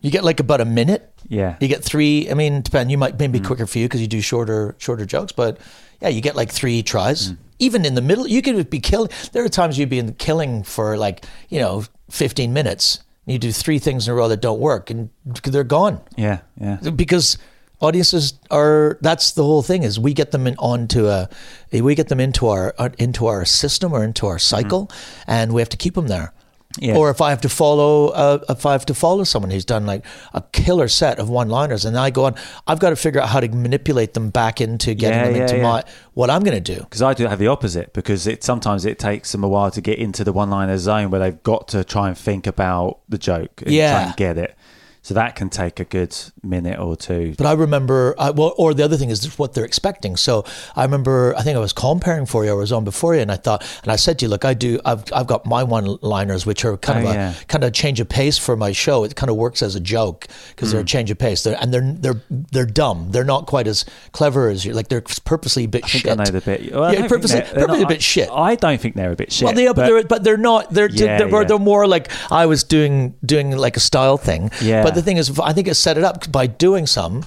You 0.00 0.10
get 0.10 0.24
like 0.24 0.40
about 0.40 0.62
a 0.62 0.64
minute. 0.64 1.12
yeah, 1.28 1.56
You 1.60 1.68
get 1.68 1.84
three. 1.84 2.30
I 2.30 2.34
mean, 2.34 2.62
depend. 2.62 2.90
You 2.90 2.96
might 2.96 3.18
maybe 3.18 3.38
hmm. 3.38 3.44
quicker 3.44 3.66
for 3.66 3.78
you 3.78 3.84
because 3.84 4.00
you 4.00 4.06
do 4.06 4.22
shorter 4.22 4.74
shorter 4.78 5.04
jokes, 5.04 5.32
but 5.32 5.58
yeah, 6.00 6.08
you 6.08 6.22
get 6.22 6.34
like 6.36 6.50
three 6.50 6.82
tries. 6.82 7.28
Hmm. 7.28 7.34
Even 7.58 7.84
in 7.84 7.94
the 7.94 8.02
middle, 8.02 8.26
you 8.26 8.42
could 8.42 8.70
be 8.70 8.80
killing. 8.80 9.10
There 9.32 9.44
are 9.44 9.48
times 9.48 9.78
you'd 9.78 9.88
be 9.88 9.98
in 9.98 10.14
killing 10.14 10.62
for 10.62 10.96
like 10.96 11.24
you 11.48 11.60
know 11.60 11.84
fifteen 12.10 12.52
minutes. 12.52 13.00
You 13.26 13.38
do 13.38 13.52
three 13.52 13.78
things 13.78 14.08
in 14.08 14.12
a 14.12 14.14
row 14.14 14.28
that 14.28 14.40
don't 14.40 14.60
work, 14.60 14.90
and 14.90 15.10
they're 15.26 15.62
gone 15.62 16.00
yeah, 16.16 16.40
yeah. 16.58 16.76
because 16.90 17.36
audiences 17.80 18.34
are. 18.50 18.98
That's 19.02 19.32
the 19.32 19.44
whole 19.44 19.62
thing 19.62 19.82
is 19.82 19.98
we 20.00 20.14
get 20.14 20.30
them 20.30 20.46
in 20.46 20.56
onto 20.58 21.08
a, 21.08 21.28
we 21.72 21.94
get 21.94 22.08
them 22.08 22.20
into 22.20 22.48
our 22.48 22.74
uh, 22.78 22.88
into 22.98 23.26
our 23.26 23.44
system 23.44 23.92
or 23.92 24.02
into 24.02 24.26
our 24.26 24.38
cycle, 24.38 24.90
and 25.26 25.52
we 25.52 25.60
have 25.60 25.68
to 25.68 25.76
keep 25.76 25.94
them 25.94 26.08
there. 26.08 26.32
Yeah. 26.78 26.96
Or 26.96 27.08
if 27.10 27.20
I 27.22 27.30
have 27.30 27.40
to 27.40 27.48
follow, 27.48 28.08
uh, 28.08 28.38
if 28.50 28.66
I 28.66 28.72
have 28.72 28.84
to 28.86 28.94
follow 28.94 29.24
someone 29.24 29.50
who's 29.50 29.64
done 29.64 29.86
like 29.86 30.04
a 30.34 30.42
killer 30.52 30.86
set 30.86 31.18
of 31.18 31.28
one-liners, 31.30 31.86
and 31.86 31.96
I 31.98 32.10
go 32.10 32.26
on, 32.26 32.34
I've 32.66 32.78
got 32.78 32.90
to 32.90 32.96
figure 32.96 33.20
out 33.22 33.30
how 33.30 33.40
to 33.40 33.48
manipulate 33.48 34.12
them 34.14 34.28
back 34.28 34.60
into 34.60 34.92
getting 34.94 35.18
Yeah, 35.18 35.24
them 35.26 35.36
yeah, 35.36 35.42
into 35.42 35.62
my 35.62 35.84
what 36.12 36.28
I'm 36.30 36.42
going 36.44 36.62
to 36.62 36.74
do. 36.74 36.80
Because 36.80 37.00
I 37.02 37.14
do 37.14 37.26
have 37.26 37.38
the 37.38 37.46
opposite. 37.48 37.94
Because 37.94 38.26
it 38.26 38.44
sometimes 38.44 38.84
it 38.84 38.98
takes 38.98 39.32
them 39.32 39.42
a 39.42 39.48
while 39.48 39.70
to 39.70 39.80
get 39.80 39.98
into 39.98 40.24
the 40.24 40.32
one-liner 40.32 40.76
zone 40.76 41.10
where 41.10 41.20
they've 41.20 41.42
got 41.42 41.68
to 41.68 41.84
try 41.84 42.08
and 42.08 42.16
think 42.18 42.46
about 42.46 42.98
the 43.08 43.18
joke 43.18 43.62
and 43.62 43.72
Yeah. 43.72 43.92
try 43.92 44.02
and 44.04 44.16
get 44.16 44.36
it. 44.38 44.54
So 45.02 45.14
that 45.14 45.36
can 45.36 45.48
take 45.48 45.80
a 45.80 45.84
good 45.84 46.14
minute 46.42 46.78
or 46.78 46.96
two. 46.96 47.34
But 47.38 47.46
I 47.46 47.52
remember, 47.52 48.14
I, 48.18 48.30
well, 48.30 48.52
or 48.58 48.74
the 48.74 48.82
other 48.84 48.96
thing 48.96 49.10
is 49.10 49.38
what 49.38 49.54
they're 49.54 49.64
expecting. 49.64 50.16
So 50.16 50.44
I 50.76 50.82
remember, 50.84 51.34
I 51.36 51.42
think 51.42 51.56
I 51.56 51.60
was 51.60 51.72
comparing 51.72 52.26
for 52.26 52.44
you, 52.44 52.50
I 52.50 52.54
was 52.54 52.72
on 52.72 52.84
before 52.84 53.14
you, 53.14 53.20
and 53.22 53.32
I 53.32 53.36
thought, 53.36 53.64
and 53.82 53.90
I 53.92 53.96
said 53.96 54.18
to 54.18 54.24
you, 54.26 54.28
look, 54.28 54.44
I 54.44 54.54
do, 54.54 54.80
I've, 54.84 55.04
I've 55.14 55.26
got 55.26 55.46
my 55.46 55.62
one-liners, 55.64 56.44
which 56.46 56.64
are 56.64 56.76
kind 56.76 56.98
Oh, 57.06 57.08
of 57.10 57.14
a 57.14 57.18
yeah. 57.18 57.34
kind 57.48 57.64
of 57.64 57.72
change 57.72 58.00
of 58.00 58.08
pace 58.08 58.36
for 58.38 58.56
my 58.56 58.72
show. 58.72 59.04
It 59.04 59.14
kind 59.16 59.30
of 59.30 59.36
works 59.36 59.62
as 59.62 59.74
a 59.74 59.80
joke 59.80 60.26
because 60.50 60.68
Mm. 60.68 60.72
they're 60.72 60.80
a 60.82 60.84
change 60.84 61.10
of 61.10 61.18
pace. 61.18 61.42
They're, 61.42 61.56
and 61.60 61.72
they're 61.72 61.92
they're 61.98 62.22
they're 62.52 62.66
dumb. 62.66 63.10
They're 63.12 63.24
not 63.24 63.46
quite 63.46 63.66
as 63.66 63.84
clever 64.12 64.48
as 64.48 64.64
you. 64.64 64.72
Like 64.74 64.88
they're 64.88 65.00
purposely 65.24 65.64
a 65.64 65.68
bit 65.68 65.84
I 65.84 65.88
think 65.88 66.02
shit. 66.04 66.12
I 66.12 66.22
know 66.24 66.30
the 66.30 66.40
bit. 66.40 66.72
Well, 66.72 66.92
yeah, 66.92 67.00
don't 67.00 67.08
think 67.08 67.08
purposely, 67.08 67.40
they're- 67.40 67.44
they're 67.54 67.66
purposely 67.66 67.82
not- 67.82 67.90
a 67.90 67.94
bit 67.94 68.02
shit. 68.02 68.28
I 68.30 68.54
don't 68.56 68.80
think 68.80 68.94
they're 68.96 69.12
a 69.12 69.16
bit 69.16 69.32
shit. 69.32 69.44
Well, 69.46 69.54
they 69.54 69.66
are, 69.68 69.74
but, 69.74 69.82
but- 69.82 69.86
they're, 69.88 70.02
but 70.04 70.24
they're 70.24 70.36
not. 70.36 70.70
They're 70.74 70.90
Yeah, 70.90 71.18
they're, 71.28 71.44
they're 71.44 71.58
more 71.58 71.86
like 71.86 72.10
I 72.30 72.46
was 72.46 72.64
doing 72.64 73.14
doing 73.24 73.56
like 73.56 73.76
a 73.76 73.80
style 73.80 74.16
thing. 74.18 74.50
Yeah. 74.60 74.82
But 74.88 74.94
the 74.94 75.02
thing 75.02 75.16
is, 75.16 75.38
I 75.40 75.52
think 75.52 75.68
it's 75.68 75.78
set 75.78 75.96
it 75.98 76.04
up 76.04 76.30
by 76.32 76.46
doing 76.46 76.86
some 76.86 77.24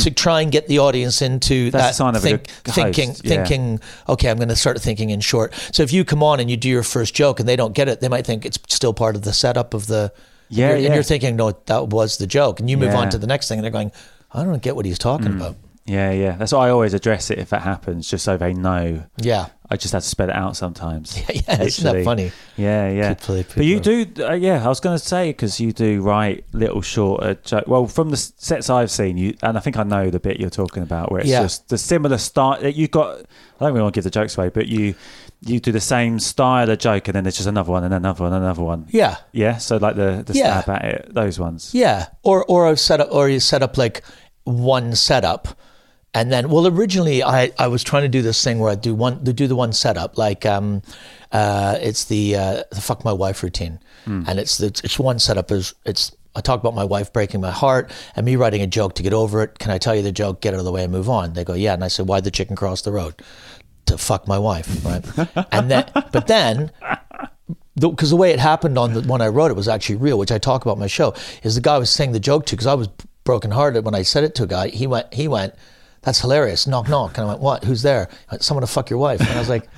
to 0.00 0.10
try 0.10 0.40
and 0.40 0.50
get 0.50 0.66
the 0.66 0.80
audience 0.80 1.22
into. 1.22 1.70
That's 1.70 1.84
that 1.84 1.90
a 1.90 1.94
sign 1.94 2.16
of 2.16 2.24
a 2.24 2.26
think, 2.26 2.48
thinking 2.64 3.10
yeah. 3.10 3.44
thinking. 3.44 3.80
Okay, 4.08 4.28
I'm 4.28 4.36
going 4.36 4.48
to 4.48 4.56
start 4.56 4.80
thinking 4.80 5.10
in 5.10 5.20
short. 5.20 5.54
So 5.72 5.84
if 5.84 5.92
you 5.92 6.04
come 6.04 6.24
on 6.24 6.40
and 6.40 6.50
you 6.50 6.56
do 6.56 6.68
your 6.68 6.82
first 6.82 7.14
joke 7.14 7.38
and 7.38 7.48
they 7.48 7.54
don't 7.54 7.72
get 7.72 7.88
it, 7.88 8.00
they 8.00 8.08
might 8.08 8.26
think 8.26 8.44
it's 8.44 8.58
still 8.68 8.92
part 8.92 9.14
of 9.14 9.22
the 9.22 9.32
setup 9.32 9.74
of 9.74 9.86
the. 9.86 10.12
and 10.48 10.58
Yeah, 10.58 10.68
you're, 10.70 10.76
yeah. 10.78 10.86
And 10.86 10.94
you're 10.94 11.04
thinking, 11.04 11.36
no, 11.36 11.52
that 11.66 11.88
was 11.88 12.18
the 12.18 12.26
joke, 12.26 12.58
and 12.58 12.68
you 12.68 12.76
move 12.76 12.94
on 12.96 13.10
to 13.10 13.18
the 13.18 13.26
next 13.28 13.46
thing, 13.48 13.58
and 13.58 13.64
they're 13.64 13.70
going, 13.70 13.92
I 14.32 14.42
don't 14.42 14.60
get 14.62 14.74
what 14.74 14.86
he's 14.86 14.98
talking 14.98 15.32
Hmm. 15.32 15.40
about. 15.40 15.56
Yeah, 15.86 16.10
yeah. 16.10 16.32
That's 16.32 16.52
why 16.52 16.66
I 16.66 16.70
always 16.70 16.94
address 16.94 17.30
it 17.30 17.38
if 17.38 17.50
that 17.50 17.62
happens, 17.62 18.10
just 18.10 18.24
so 18.24 18.36
they 18.36 18.52
know. 18.52 19.04
Yeah. 19.18 19.46
I 19.70 19.76
just 19.76 19.92
have 19.94 20.02
to 20.02 20.08
spell 20.08 20.28
it 20.28 20.34
out 20.34 20.56
sometimes. 20.56 21.16
Yeah, 21.28 21.42
yeah, 21.48 21.62
isn't 21.62 21.84
that 21.96 22.04
funny? 22.04 22.32
Yeah, 22.56 22.88
yeah. 22.90 23.14
People- 23.14 23.42
but 23.54 23.64
you 23.64 23.78
do, 23.80 24.06
uh, 24.20 24.32
yeah. 24.32 24.64
I 24.64 24.68
was 24.68 24.80
going 24.80 24.98
to 24.98 25.04
say 25.04 25.30
because 25.30 25.60
you 25.60 25.72
do 25.72 26.02
write 26.02 26.44
little 26.52 26.82
shorter 26.82 27.34
jokes. 27.34 27.66
Well, 27.68 27.86
from 27.86 28.10
the 28.10 28.16
sets 28.16 28.68
I've 28.70 28.90
seen, 28.90 29.16
you 29.16 29.36
and 29.42 29.56
I 29.56 29.60
think 29.60 29.76
I 29.76 29.82
know 29.84 30.10
the 30.10 30.18
bit 30.20 30.38
you're 30.40 30.50
talking 30.50 30.82
about, 30.82 31.10
where 31.12 31.20
it's 31.20 31.30
Yeah. 31.30 31.42
just 31.42 31.68
the 31.68 31.78
similar 31.78 32.18
style. 32.18 32.60
That 32.60 32.74
You 32.74 32.88
got. 32.88 33.18
I 33.60 33.64
don't 33.64 33.72
really 33.72 33.82
want 33.82 33.94
to 33.94 33.98
give 33.98 34.04
the 34.04 34.10
jokes 34.10 34.36
away, 34.36 34.48
but 34.50 34.66
you 34.66 34.94
you 35.42 35.60
do 35.60 35.70
the 35.72 35.80
same 35.80 36.18
style 36.18 36.68
of 36.70 36.78
joke, 36.78 37.08
and 37.08 37.14
then 37.14 37.24
there's 37.24 37.36
just 37.36 37.48
another 37.48 37.70
one, 37.70 37.84
and 37.84 37.92
another 37.94 38.24
one, 38.24 38.32
and 38.32 38.42
another 38.44 38.62
one. 38.62 38.86
Yeah. 38.90 39.16
Yeah. 39.32 39.58
So 39.58 39.76
like 39.76 39.96
the 39.96 40.22
the 40.26 40.32
Yeah. 40.34 40.62
stab 40.62 40.76
at 40.76 40.84
it, 40.84 41.14
those 41.14 41.38
ones. 41.38 41.70
Yeah, 41.74 42.06
or 42.22 42.44
or 42.48 42.74
set 42.76 43.00
up, 43.00 43.08
or 43.12 43.28
you 43.28 43.40
set 43.40 43.62
up 43.62 43.76
like 43.78 44.02
one 44.44 44.94
setup, 44.94 45.48
and 46.16 46.32
then 46.32 46.48
well, 46.48 46.66
originally 46.66 47.22
I 47.22 47.52
I 47.58 47.68
was 47.68 47.84
trying 47.84 48.02
to 48.02 48.08
do 48.08 48.22
this 48.22 48.42
thing 48.42 48.58
where 48.58 48.70
I 48.70 48.74
do 48.74 48.94
one 48.94 49.22
do 49.22 49.46
the 49.46 49.54
one 49.54 49.74
setup 49.74 50.16
like 50.16 50.46
um, 50.46 50.80
uh, 51.30 51.76
it's 51.80 52.06
the 52.06 52.36
uh, 52.36 52.62
the 52.70 52.80
fuck 52.80 53.04
my 53.04 53.12
wife 53.12 53.42
routine, 53.42 53.78
and 54.26 54.38
it's 54.38 54.58
it's, 54.58 54.80
it's 54.80 54.98
one 54.98 55.18
setup 55.18 55.50
is 55.50 55.74
it's. 55.84 56.16
I 56.34 56.42
talk 56.42 56.60
about 56.60 56.74
my 56.74 56.84
wife 56.84 57.14
breaking 57.14 57.40
my 57.40 57.50
heart 57.50 57.90
and 58.14 58.26
me 58.26 58.36
writing 58.36 58.60
a 58.60 58.66
joke 58.66 58.94
to 58.96 59.02
get 59.02 59.14
over 59.14 59.42
it. 59.42 59.58
Can 59.58 59.70
I 59.70 59.78
tell 59.78 59.96
you 59.96 60.02
the 60.02 60.12
joke? 60.12 60.42
Get 60.42 60.52
out 60.52 60.58
of 60.58 60.66
the 60.66 60.72
way 60.72 60.84
and 60.84 60.92
move 60.92 61.08
on. 61.08 61.32
They 61.32 61.44
go, 61.44 61.54
yeah. 61.54 61.72
And 61.72 61.82
I 61.82 61.88
said, 61.88 62.06
why'd 62.06 62.24
the 62.24 62.30
chicken 62.30 62.56
cross 62.56 62.82
the 62.82 62.92
road? 62.92 63.14
To 63.86 63.96
fuck 63.96 64.28
my 64.28 64.38
wife, 64.38 64.84
right? 64.84 65.02
and 65.50 65.70
then, 65.70 65.90
but 66.12 66.26
then 66.26 66.72
because 67.78 68.10
the 68.10 68.16
way 68.16 68.32
it 68.32 68.38
happened 68.38 68.76
on 68.76 68.92
the 68.92 69.00
when 69.00 69.22
I 69.22 69.28
wrote 69.28 69.50
it 69.50 69.56
was 69.56 69.66
actually 69.66 69.96
real, 69.96 70.18
which 70.18 70.30
I 70.30 70.36
talk 70.36 70.62
about 70.62 70.74
in 70.74 70.80
my 70.80 70.88
show. 70.88 71.14
Is 71.42 71.54
the 71.54 71.62
guy 71.62 71.76
I 71.76 71.78
was 71.78 71.88
saying 71.88 72.12
the 72.12 72.20
joke 72.20 72.44
to 72.46 72.56
because 72.56 72.66
I 72.66 72.74
was 72.74 72.88
brokenhearted 73.24 73.84
when 73.84 73.94
I 73.94 74.02
said 74.02 74.24
it 74.24 74.34
to 74.34 74.44
a 74.44 74.46
guy. 74.46 74.68
He 74.68 74.86
went, 74.86 75.12
he 75.14 75.28
went, 75.28 75.54
"That's 76.06 76.20
hilarious." 76.22 76.66
Knock 76.66 76.88
knock, 76.88 77.18
and 77.18 77.26
I 77.26 77.28
went, 77.28 77.40
"What? 77.40 77.64
Who's 77.64 77.82
there?" 77.82 78.08
Went, 78.30 78.42
Someone 78.42 78.62
to 78.62 78.66
fuck 78.66 78.88
your 78.88 78.98
wife, 78.98 79.20
and 79.20 79.28
I 79.28 79.38
was 79.38 79.50
like, 79.50 79.68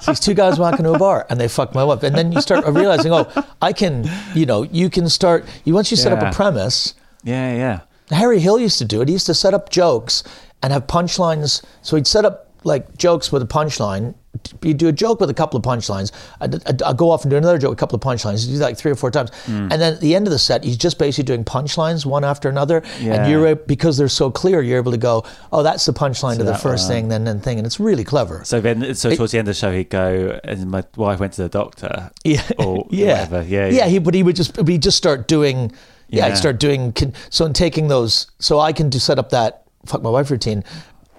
"These 0.06 0.18
two 0.18 0.34
guys 0.34 0.58
walk 0.58 0.78
into 0.80 0.92
a 0.92 0.98
bar 0.98 1.24
and 1.30 1.40
they 1.40 1.46
fuck 1.46 1.74
my 1.74 1.84
wife." 1.84 2.02
And 2.02 2.16
then 2.16 2.32
you 2.32 2.40
start 2.40 2.66
realizing, 2.66 3.12
oh, 3.12 3.30
I 3.62 3.72
can, 3.72 4.10
you 4.34 4.46
know, 4.46 4.64
you 4.64 4.90
can 4.90 5.08
start. 5.08 5.44
You 5.64 5.74
once 5.74 5.92
you 5.92 5.96
set 5.96 6.12
up 6.12 6.22
a 6.32 6.34
premise. 6.34 6.94
Yeah, 7.22 7.54
yeah. 7.54 7.80
Harry 8.16 8.40
Hill 8.40 8.58
used 8.58 8.78
to 8.78 8.84
do 8.84 9.02
it. 9.02 9.08
He 9.08 9.12
used 9.12 9.26
to 9.26 9.34
set 9.34 9.54
up 9.54 9.70
jokes 9.70 10.24
and 10.62 10.72
have 10.72 10.86
punchlines. 10.86 11.62
So 11.82 11.96
he'd 11.96 12.06
set 12.06 12.24
up 12.24 12.50
like 12.64 12.96
jokes 12.96 13.30
with 13.30 13.42
a 13.42 13.46
punchline. 13.46 14.14
You 14.62 14.74
do 14.74 14.88
a 14.88 14.92
joke 14.92 15.20
with 15.20 15.30
a 15.30 15.34
couple 15.34 15.56
of 15.58 15.64
punchlines. 15.64 16.12
I'd 16.40 16.96
go 16.96 17.10
off 17.10 17.22
and 17.24 17.30
do 17.30 17.36
another 17.36 17.58
joke 17.58 17.70
with 17.70 17.78
a 17.78 17.80
couple 17.80 17.96
of 17.96 18.02
punchlines. 18.02 18.46
You 18.46 18.52
do 18.54 18.58
that 18.58 18.64
like 18.66 18.76
three 18.78 18.90
or 18.90 18.94
four 18.94 19.10
times, 19.10 19.30
Hmm. 19.46 19.68
and 19.70 19.72
then 19.72 19.94
at 19.94 20.00
the 20.00 20.14
end 20.14 20.26
of 20.26 20.32
the 20.32 20.38
set, 20.38 20.64
he's 20.64 20.76
just 20.76 20.98
basically 20.98 21.24
doing 21.24 21.44
punchlines 21.44 22.04
one 22.06 22.24
after 22.24 22.48
another. 22.48 22.82
Yeah. 23.00 23.14
And 23.14 23.30
you're 23.30 23.54
because 23.56 23.96
they're 23.96 24.08
so 24.08 24.30
clear, 24.30 24.62
you're 24.62 24.78
able 24.78 24.92
to 24.92 24.98
go, 24.98 25.24
oh, 25.52 25.62
that's 25.62 25.84
the 25.86 25.92
punchline 25.92 26.36
to 26.38 26.44
the 26.44 26.54
first 26.56 26.84
one. 26.88 26.96
thing, 26.96 27.08
then 27.08 27.24
then 27.24 27.40
thing, 27.40 27.58
and 27.58 27.66
it's 27.66 27.80
really 27.80 28.04
clever. 28.04 28.42
So 28.44 28.60
then, 28.60 28.94
so 28.94 29.14
towards 29.14 29.32
the 29.32 29.38
end 29.38 29.48
of 29.48 29.54
the 29.54 29.58
show, 29.58 29.72
he'd 29.72 29.90
go, 29.90 30.38
and 30.44 30.70
my 30.70 30.84
wife 30.96 31.20
went 31.20 31.32
to 31.34 31.42
the 31.42 31.48
doctor. 31.48 32.10
Yeah, 32.24 32.42
Or 32.58 32.86
yeah, 32.90 33.22
whatever. 33.24 33.42
Yeah, 33.48 33.68
yeah. 33.68 33.86
He, 33.86 33.98
but 33.98 34.14
he 34.14 34.22
would 34.22 34.36
just 34.36 34.56
he'd 34.66 34.82
just 34.82 34.96
start 34.98 35.28
doing. 35.28 35.72
Yeah, 36.10 36.26
Yeah. 36.28 36.34
start 36.34 36.58
doing. 36.58 36.94
So 37.30 37.44
in 37.46 37.52
taking 37.52 37.88
those, 37.88 38.26
so 38.38 38.58
I 38.60 38.72
can 38.72 38.88
do 38.90 38.98
set 38.98 39.18
up 39.18 39.30
that 39.30 39.64
fuck 39.86 40.02
my 40.02 40.10
wife 40.10 40.30
routine. 40.30 40.64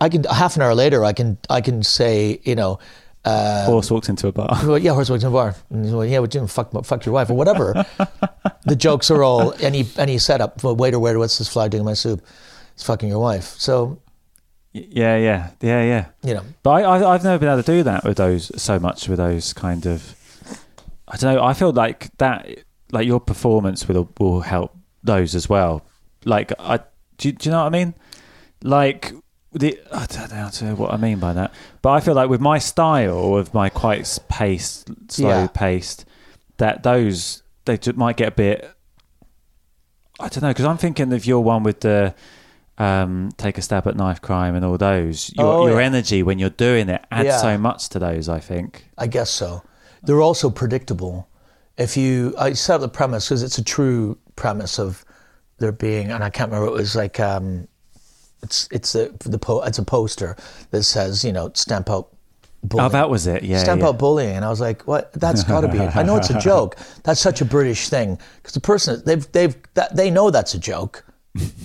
I 0.02 0.10
can 0.10 0.24
half 0.24 0.56
an 0.56 0.62
hour 0.62 0.74
later. 0.76 1.04
I 1.04 1.14
can 1.14 1.38
I 1.50 1.62
can 1.62 1.84
say 1.84 2.40
you 2.44 2.56
know. 2.56 2.80
Uh, 3.26 3.66
Horse 3.66 3.92
walked 3.92 4.08
into 4.10 4.28
a 4.28 4.32
bar. 4.32 4.48
well, 4.66 4.78
yeah, 4.78 4.94
horse 4.94 5.10
walks 5.10 5.24
into 5.24 5.36
a 5.36 5.40
bar. 5.40 5.56
And 5.70 5.84
he's 5.84 5.94
like, 5.94 6.10
yeah, 6.10 6.20
what 6.20 6.34
you? 6.34 6.48
Fuck, 6.48 6.72
fuck 6.86 7.06
your 7.06 7.14
wife 7.14 7.30
or 7.30 7.34
whatever. 7.36 7.86
the 8.66 8.76
jokes 8.76 9.12
are 9.12 9.24
all 9.24 9.54
any 9.60 9.86
any 9.98 10.18
setup. 10.18 10.64
Well, 10.64 10.76
waiter, 10.76 11.00
waiter, 11.00 11.20
what's 11.20 11.38
this 11.38 11.50
fly 11.50 11.68
doing 11.68 11.82
in 11.82 11.86
my 11.86 11.94
soup? 11.96 12.26
It's 12.74 12.84
fucking 12.84 13.10
your 13.10 13.20
wife. 13.20 13.56
So 13.58 14.02
Yeah, 14.72 15.18
yeah, 15.18 15.52
yeah, 15.62 15.84
yeah. 15.84 16.06
you 16.24 16.34
know, 16.36 16.44
But 16.64 16.70
I, 16.72 16.82
I, 16.84 17.14
I've 17.14 17.24
never 17.26 17.38
been 17.40 17.50
able 17.50 17.62
to 17.62 17.72
do 17.72 17.84
that 17.84 18.06
with 18.06 18.18
those 18.18 18.52
so 18.62 18.80
much 18.80 19.10
with 19.10 19.18
those 19.18 19.52
kind 19.54 19.86
of. 19.86 20.16
I 21.08 21.18
don't 21.18 21.36
know. 21.36 21.44
I 21.44 21.54
feel 21.54 21.74
like 21.74 22.16
that, 22.20 22.48
like 22.92 23.06
your 23.06 23.20
performance 23.20 23.88
will 23.88 24.10
will 24.20 24.42
help 24.42 24.78
those 25.04 25.36
as 25.36 25.50
well. 25.50 25.86
Like 26.24 26.54
I, 26.58 26.80
do, 27.18 27.32
do 27.34 27.50
you 27.50 27.52
know 27.52 27.60
what 27.64 27.74
I 27.74 27.78
mean? 27.78 27.94
Like 28.64 29.14
the 29.54 29.80
I 29.92 30.06
don't 30.06 30.30
know 30.30 30.36
how 30.38 30.50
to 30.50 30.76
what 30.76 30.94
I 30.94 30.98
mean 30.98 31.20
by 31.20 31.34
that, 31.34 31.54
but 31.82 31.92
I 31.92 32.00
feel 32.00 32.14
like 32.14 32.30
with 32.30 32.42
my 32.42 32.60
style 32.60 33.36
of 33.36 33.54
my 33.54 33.70
quite 33.70 34.18
paced, 34.30 34.90
slow 35.12 35.30
Yeah. 35.30 35.48
paced, 35.48 36.06
that 36.58 36.84
those 36.84 37.42
they 37.66 37.78
ju- 37.78 37.94
might 37.94 38.18
get 38.18 38.28
a 38.30 38.32
bit. 38.36 38.70
I 40.20 40.28
don't 40.28 40.42
know 40.44 40.50
because 40.50 40.66
I'm 40.66 40.78
thinking 40.78 41.14
of 41.14 41.26
your 41.26 41.44
one 41.44 41.64
with 41.64 41.80
the 41.82 42.14
um, 42.78 43.30
take 43.38 43.58
a 43.58 43.62
stab 43.62 43.88
at 43.88 43.96
knife 43.96 44.22
crime 44.22 44.56
and 44.56 44.64
all 44.64 44.78
those. 44.78 45.34
Your, 45.36 45.46
Oh, 45.46 45.68
your 45.68 45.80
yeah. 45.82 45.86
energy 45.88 46.24
when 46.24 46.40
you're 46.40 46.50
doing 46.50 46.88
it 46.90 47.04
adds 47.12 47.28
Yeah. 47.28 47.38
so 47.38 47.58
much 47.58 47.90
to 47.90 48.00
those. 48.00 48.30
I 48.30 48.40
think. 48.40 48.90
I 48.98 49.08
guess 49.08 49.30
so. 49.30 49.64
They're 50.04 50.22
also 50.22 50.50
predictable. 50.50 51.28
If 51.78 51.96
you, 51.98 52.34
I 52.38 52.54
set 52.54 52.76
up 52.76 52.82
the 52.82 52.90
premise 52.90 53.28
because 53.28 53.42
it's 53.44 53.58
a 53.58 53.64
true 53.64 54.18
premise 54.36 54.80
of 54.80 55.04
there 55.60 55.72
being, 55.74 56.10
and 56.12 56.24
I 56.24 56.30
can't 56.30 56.52
remember. 56.52 56.68
It 56.74 56.78
was 56.78 56.96
like, 56.96 57.20
um, 57.20 57.68
it's 58.42 58.68
it's 58.72 58.96
a 58.96 59.10
the 59.26 59.40
po- 59.40 59.62
it's 59.64 59.80
a 59.80 59.84
poster 59.84 60.36
that 60.72 60.84
says 60.84 61.24
you 61.24 61.32
know 61.32 61.52
stamp 61.54 61.90
out. 61.90 62.10
Bullying. 62.62 62.88
Oh, 62.88 62.90
that 62.90 63.10
was 63.10 63.26
it. 63.26 63.44
Yeah, 63.44 63.60
stamp 63.60 63.80
yeah. 63.82 63.88
out 63.88 63.98
bullying, 63.98 64.36
and 64.36 64.44
I 64.44 64.50
was 64.50 64.60
like, 64.60 64.82
"What? 64.84 65.14
That's 65.14 65.46
got 65.46 65.62
to 65.62 65.70
be 65.70 65.78
it." 65.78 65.96
I 65.96 66.04
know 66.04 66.18
it's 66.18 66.30
a 66.30 66.40
joke. 66.42 66.76
That's 67.04 67.22
such 67.22 67.40
a 67.40 67.46
British 67.46 67.88
thing 67.88 68.20
because 68.38 68.54
the 68.54 68.60
person 68.60 69.02
they've 69.06 69.32
they've 69.32 69.56
that, 69.76 69.96
they 69.96 70.12
know 70.12 70.30
that's 70.30 70.54
a 70.56 70.60
joke. 70.60 71.06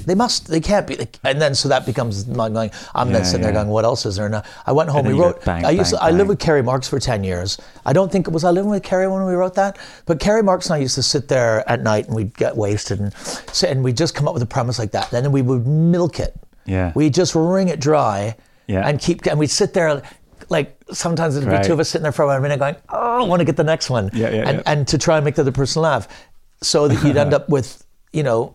They 0.07 0.15
must. 0.15 0.47
They 0.47 0.61
can't 0.61 0.87
be. 0.87 0.97
And 1.25 1.41
then 1.43 1.55
so 1.57 1.69
that 1.71 1.85
becomes 1.85 2.29
my 2.29 2.49
going. 2.49 2.71
I'm 2.95 3.11
then 3.11 3.23
Yeah, 3.23 3.27
sitting 3.27 3.43
there 3.43 3.53
going, 3.53 3.69
"What 3.69 3.85
else 3.85 4.07
is 4.07 4.15
there?" 4.17 4.29
now? 4.29 4.45
I 4.67 4.73
went 4.73 4.89
home. 4.91 5.07
And 5.07 5.09
We 5.09 5.15
then 5.15 5.23
wrote. 5.33 5.45
bang, 5.45 5.65
I 5.65 5.71
used. 5.71 5.91
bang, 5.93 5.99
to, 5.99 6.05
I 6.05 6.11
lived 6.13 6.29
with 6.29 6.39
Carrie 6.39 6.63
Marks 6.63 6.87
for 6.87 7.01
ten 7.01 7.25
years. 7.25 7.59
I 7.85 7.93
don't 7.93 8.13
think 8.13 8.31
was 8.31 8.45
I 8.45 8.51
living 8.51 8.71
with 8.71 8.85
Carrie 8.85 9.09
when 9.09 9.25
we 9.25 9.33
wrote 9.33 9.55
that. 9.55 9.79
But 10.07 10.21
Carrie 10.21 10.43
Marks 10.45 10.67
and 10.67 10.75
I 10.75 10.79
used 10.79 10.95
to 10.95 11.03
sit 11.03 11.27
there 11.27 11.69
at 11.69 11.83
night 11.83 12.07
and 12.07 12.15
we'd 12.15 12.37
get 12.37 12.57
wasted 12.57 13.01
and 13.01 13.13
sit 13.17 13.71
and 13.71 13.83
we'd 13.83 13.97
just 13.97 14.15
come 14.15 14.29
up 14.29 14.35
with 14.35 14.43
a 14.45 14.47
premise 14.47 14.79
like 14.79 14.93
that. 14.93 15.13
And 15.13 15.25
then 15.25 15.33
we 15.33 15.43
would 15.43 15.67
milk 15.67 16.21
it. 16.21 16.37
Yeah. 16.67 16.93
We 16.95 17.11
just 17.11 17.35
wring 17.35 17.69
it 17.69 17.81
dry. 17.81 18.37
Yeah. 18.67 18.87
And 18.89 18.99
keep 18.99 19.27
and 19.27 19.39
we'd 19.39 19.49
sit 19.51 19.75
there. 19.75 20.03
Like 20.49 20.77
sometimes 20.93 21.37
it'd 21.37 21.49
be 21.49 21.55
Right. 21.55 21.65
two 21.65 21.73
of 21.73 21.81
us 21.81 21.89
sitting 21.89 22.03
there 22.03 22.13
for 22.13 22.23
about 22.25 22.39
a 22.39 22.41
minute 22.43 22.59
going, 22.59 22.77
"Oh, 22.91 23.25
I 23.25 23.27
want 23.27 23.41
to 23.41 23.45
get 23.45 23.57
the 23.57 23.65
next 23.65 23.89
one," 23.91 24.11
Yeah, 24.13 24.31
yeah, 24.31 24.49
and 24.49 24.57
yeah. 24.59 24.63
and 24.67 24.89
to 24.89 24.99
try 24.99 25.17
and 25.17 25.25
make 25.25 25.37
the 25.37 25.43
other 25.43 25.53
person 25.53 25.83
laugh, 25.83 26.07
so 26.63 26.89
that 26.89 27.03
you'd 27.05 27.17
end 27.17 27.33
up 27.39 27.49
with, 27.49 27.85
you 28.13 28.23
know, 28.23 28.55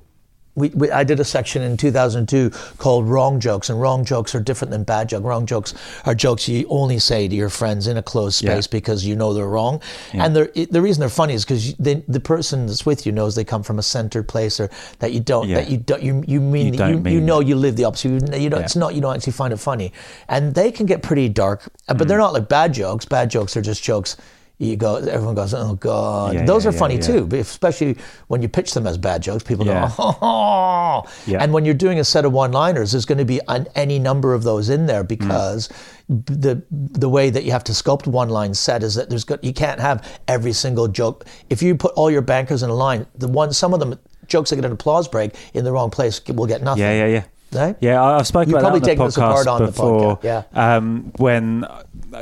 we, 0.55 0.69
we 0.69 0.91
I 0.91 1.03
did 1.03 1.19
a 1.19 1.23
section 1.23 1.61
in 1.61 1.77
2002 1.77 2.49
called 2.77 3.07
"Wrong 3.07 3.39
Jokes," 3.39 3.69
and 3.69 3.79
wrong 3.79 4.03
jokes 4.03 4.33
are 4.35 4.39
different 4.39 4.71
than 4.71 4.83
bad 4.83 5.09
jokes. 5.09 5.23
Wrong 5.23 5.45
jokes 5.45 5.73
are 6.05 6.15
jokes 6.15 6.47
you 6.49 6.65
only 6.69 6.99
say 6.99 7.27
to 7.27 7.35
your 7.35 7.49
friends 7.49 7.87
in 7.87 7.97
a 7.97 8.03
closed 8.03 8.37
space 8.37 8.65
Yeah. 8.65 8.71
because 8.71 9.05
you 9.05 9.15
know 9.15 9.33
they're 9.33 9.47
wrong, 9.47 9.81
and 10.13 10.35
they're, 10.35 10.49
it- 10.55 10.71
the 10.71 10.81
reason 10.81 10.99
they're 10.99 11.09
funny 11.09 11.33
is 11.33 11.45
because 11.45 11.75
the 11.75 12.03
the 12.07 12.19
person 12.19 12.65
that's 12.65 12.85
with 12.85 13.05
you 13.05 13.11
knows 13.11 13.35
they 13.35 13.43
come 13.43 13.63
from 13.63 13.79
a 13.79 13.83
centered 13.83 14.27
place 14.27 14.59
or 14.59 14.69
that 14.99 15.13
you 15.13 15.19
don't 15.19 15.47
Yeah. 15.47 15.55
that 15.61 15.69
you 15.69 15.77
don't 15.77 16.03
you 16.03 16.23
you 16.27 16.41
mean 16.41 16.73
You 16.73 16.79
that 16.79 16.89
you, 16.89 17.11
you 17.15 17.21
know 17.21 17.39
you 17.39 17.55
live 17.55 17.75
the 17.75 17.85
opposite. 17.85 18.09
You, 18.09 18.39
you 18.43 18.49
know 18.49 18.57
Yeah. 18.57 18.63
it's 18.65 18.75
not 18.75 18.95
you 18.95 19.01
don't 19.01 19.15
actually 19.15 19.33
find 19.33 19.53
it 19.53 19.57
funny, 19.57 19.93
and 20.27 20.53
they 20.55 20.71
can 20.71 20.85
get 20.85 21.01
pretty 21.03 21.29
dark, 21.29 21.63
uh, 21.87 21.93
Mm. 21.93 21.97
but 21.99 22.07
they're 22.07 22.17
not 22.17 22.33
like 22.33 22.49
bad 22.49 22.73
jokes. 22.73 23.05
Bad 23.05 23.29
jokes 23.29 23.55
are 23.55 23.61
just 23.61 23.81
jokes. 23.83 24.17
You 24.61 24.75
go, 24.75 24.97
everyone 24.97 25.35
goes, 25.35 25.53
oh 25.53 25.75
god. 25.75 26.33
Yeah, 26.35 26.43
Those 26.45 26.65
yeah, 26.65 26.69
are 26.69 26.73
funny 26.73 26.95
yeah, 26.95 27.01
too, 27.01 27.29
especially 27.31 27.95
when 28.27 28.41
you 28.41 28.49
pitch 28.49 28.73
them 28.73 28.85
as 28.85 28.97
bad 28.97 29.21
jokes. 29.23 29.41
People 29.41 29.63
go, 29.63 29.87
oh. 29.99 31.03
Yeah. 31.25 31.41
And 31.41 31.53
when 31.53 31.63
you're 31.63 31.73
doing 31.73 31.97
a 31.97 32.03
set 32.03 32.25
of 32.25 32.33
one-liners, 32.33 32.91
there's 32.91 33.05
going 33.05 33.19
to 33.19 33.25
be 33.25 33.39
an, 33.47 33.67
any 33.75 33.99
number 33.99 34.33
of 34.33 34.43
those 34.43 34.67
in 34.67 34.81
Mm. 34.81 34.87
there 34.87 35.03
because 35.05 35.69
the 36.09 36.61
the 36.71 37.07
way 37.07 37.29
that 37.29 37.43
you 37.43 37.51
have 37.51 37.63
to 37.65 37.71
sculpt 37.71 38.07
one 38.07 38.29
line 38.29 38.53
set 38.53 38.81
is 38.83 38.95
that 38.95 39.09
there's 39.09 39.23
got 39.23 39.43
you 39.43 39.53
can't 39.53 39.79
have 39.79 40.19
every 40.27 40.53
single 40.53 40.87
joke. 40.87 41.25
If 41.49 41.61
you 41.61 41.75
put 41.75 41.93
all 41.93 42.09
your 42.11 42.21
bankers 42.21 42.63
in 42.63 42.69
a 42.69 42.73
line, 42.73 43.05
the 43.15 43.27
one 43.27 43.53
some 43.53 43.73
of 43.73 43.79
them 43.79 43.97
jokes 44.27 44.49
that 44.49 44.55
get 44.57 44.65
an 44.65 44.71
applause 44.71 45.07
break 45.07 45.33
in 45.53 45.63
the 45.63 45.71
wrong 45.71 45.89
place 45.89 46.19
will 46.27 46.47
get 46.47 46.61
nothing. 46.63 46.81
Yeah, 46.83 47.05
yeah, 47.05 47.07
yeah. 47.07 47.23
Right? 47.51 47.75
Yeah, 47.79 48.01
I- 48.01 48.19
I've 48.19 48.27
spoken 48.27 48.49
You 48.51 48.57
about 48.57 48.69
probably 48.71 48.79
that 48.95 48.99
on 49.01 49.07
the 49.09 49.13
podcast 49.13 49.47
on 49.47 49.59
the 49.61 49.65
before. 49.67 50.17
podcast, 50.17 50.23
yeah. 50.53 50.75
Um, 50.75 51.11
when 51.17 51.65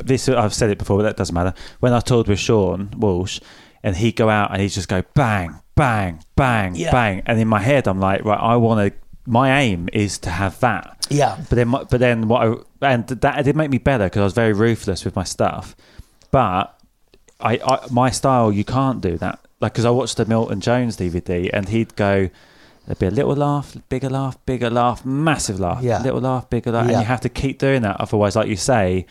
this, 0.03 0.29
I've 0.29 0.53
said 0.53 0.69
it 0.69 0.77
before, 0.77 0.97
but 0.97 1.03
that 1.03 1.17
doesn't 1.17 1.33
matter. 1.35 1.53
When 1.79 1.93
I 1.93 1.99
toured 1.99 2.27
with 2.27 2.39
Sean 2.39 2.89
Walsh, 2.97 3.39
and 3.83 3.95
he'd 3.95 4.15
go 4.15 4.29
out 4.29 4.51
and 4.51 4.61
he'd 4.61 4.69
just 4.69 4.87
go 4.89 5.03
bang, 5.13 5.55
bang, 5.75 6.21
bang, 6.35 6.75
Yeah. 6.75 6.91
bang, 6.91 7.23
and 7.25 7.39
in 7.39 7.47
my 7.47 7.59
head 7.61 7.87
I'm 7.87 7.99
like, 7.99 8.23
right, 8.25 8.39
I 8.39 8.55
want 8.57 8.93
to. 8.93 8.99
My 9.29 9.59
aim 9.59 9.89
is 9.91 10.17
to 10.19 10.29
have 10.29 10.57
that. 10.61 11.05
Yeah. 11.09 11.35
But 11.49 11.55
then, 11.57 11.69
but 11.71 11.89
then 11.91 12.27
what? 12.29 12.65
I, 12.81 12.93
and 12.93 13.05
that 13.07 13.39
it 13.39 13.43
did 13.43 13.55
make 13.57 13.69
me 13.69 13.77
better 13.77 14.05
because 14.05 14.21
I 14.21 14.23
was 14.23 14.33
very 14.33 14.53
ruthless 14.53 15.03
with 15.03 15.15
my 15.17 15.23
stuff. 15.25 15.75
But 16.31 16.73
I, 17.39 17.59
I 17.63 17.79
my 17.91 18.09
style, 18.09 18.51
you 18.51 18.63
can't 18.63 19.01
do 19.01 19.17
that. 19.17 19.39
Like, 19.59 19.73
because 19.73 19.85
I 19.85 19.89
watched 19.89 20.17
the 20.17 20.25
Milton 20.25 20.61
Jones 20.61 20.97
DVD, 20.97 21.49
and 21.51 21.67
he'd 21.69 21.95
go, 21.95 22.29
there'd 22.88 22.97
be 23.00 23.06
a 23.06 23.12
little 23.12 23.36
laugh, 23.36 23.76
bigger 23.89 24.10
laugh, 24.10 24.38
bigger 24.45 24.69
laugh, 24.69 25.06
massive 25.06 25.60
laugh, 25.60 25.84
Yeah. 25.84 26.02
little 26.02 26.21
laugh, 26.21 26.50
bigger 26.50 26.71
laugh, 26.71 26.86
Yeah. 26.86 26.91
Mm-hmm. 26.91 26.95
and 26.95 27.02
you 27.04 27.08
have 27.08 27.21
to 27.21 27.30
keep 27.30 27.60
doing 27.60 27.82
that. 27.84 27.97
Otherwise, 28.00 28.36
like 28.36 28.47
you 28.47 28.56
say, 28.56 29.06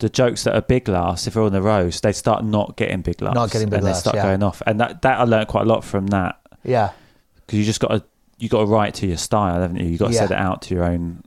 the 0.00 0.08
jokes 0.08 0.44
that 0.44 0.54
are 0.54 0.60
big 0.60 0.88
laughs, 0.88 1.26
if 1.26 1.34
they're 1.34 1.42
on 1.42 1.52
the 1.52 1.62
roast, 1.62 2.02
they 2.02 2.12
start 2.12 2.44
not 2.44 2.76
getting 2.76 3.00
big 3.02 3.22
laughs, 3.22 3.34
Not 3.36 3.50
getting 3.50 3.68
big 3.70 3.78
and 3.78 3.84
laughs, 3.86 3.98
they 3.98 4.10
start 4.10 4.16
yeah. 4.16 4.22
going 4.24 4.42
off. 4.42 4.60
And 4.66 4.78
that 4.80 5.02
that 5.02 5.20
I 5.20 5.24
learned 5.24 5.48
quite 5.48 5.62
a 5.62 5.68
lot 5.68 5.84
from 5.84 6.08
that 6.08 6.40
Yeah. 6.64 6.90
because 7.46 7.58
you 7.58 7.64
just 7.64 7.80
got 7.80 7.88
to 7.88 8.02
you 8.38 8.48
got 8.48 8.60
to 8.60 8.66
write 8.66 8.94
to 8.94 9.06
your 9.06 9.18
style, 9.18 9.60
haven't 9.60 9.76
you? 9.76 9.86
You 9.86 9.98
got 9.98 10.08
to 10.08 10.14
set 10.14 10.30
it 10.30 10.36
out 10.38 10.62
to 10.62 10.74
your 10.74 10.84
own 10.84 11.22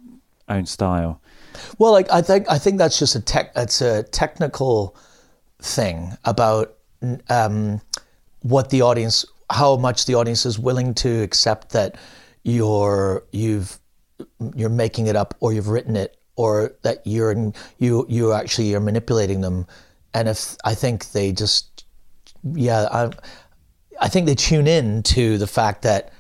own 0.49 0.65
style. 0.65 1.21
Well, 1.77 1.91
like 1.91 2.11
I 2.11 2.21
think 2.21 2.47
I 2.49 2.57
think 2.57 2.79
that's 2.79 2.97
just 2.99 3.15
a 3.15 3.21
tech. 3.21 3.51
It's 3.55 3.81
a 3.81 4.03
technical 4.03 4.95
thing 5.59 6.17
about 6.25 6.73
um, 7.29 7.81
what 8.41 8.69
the 8.71 8.81
audience, 8.81 9.25
how 9.53 9.77
much 9.77 10.05
the 10.05 10.15
audience 10.15 10.45
is 10.45 10.57
willing 10.57 10.93
to 10.95 11.21
accept 11.21 11.69
that 11.69 11.95
you're 12.43 13.23
you've 13.31 13.79
you're 14.55 14.69
making 14.69 15.07
it 15.07 15.15
up 15.15 15.35
or 15.39 15.53
you've 15.53 15.69
written 15.69 15.95
it 15.95 16.17
or 16.35 16.73
that 16.81 17.01
you're 17.05 17.53
you 17.77 18.05
you 18.09 18.33
actually 18.33 18.73
are 18.73 18.79
manipulating 18.79 19.41
them. 19.41 19.67
And 20.13 20.27
if 20.27 20.55
I 20.65 20.73
think 20.75 21.11
they 21.11 21.31
just 21.31 21.85
yeah 22.53 22.87
I 22.91 23.11
I 24.01 24.09
think 24.09 24.25
they 24.25 24.35
tune 24.35 24.67
in 24.67 25.03
to 25.03 25.37
the 25.37 25.47
fact 25.47 25.83
that 25.83 26.11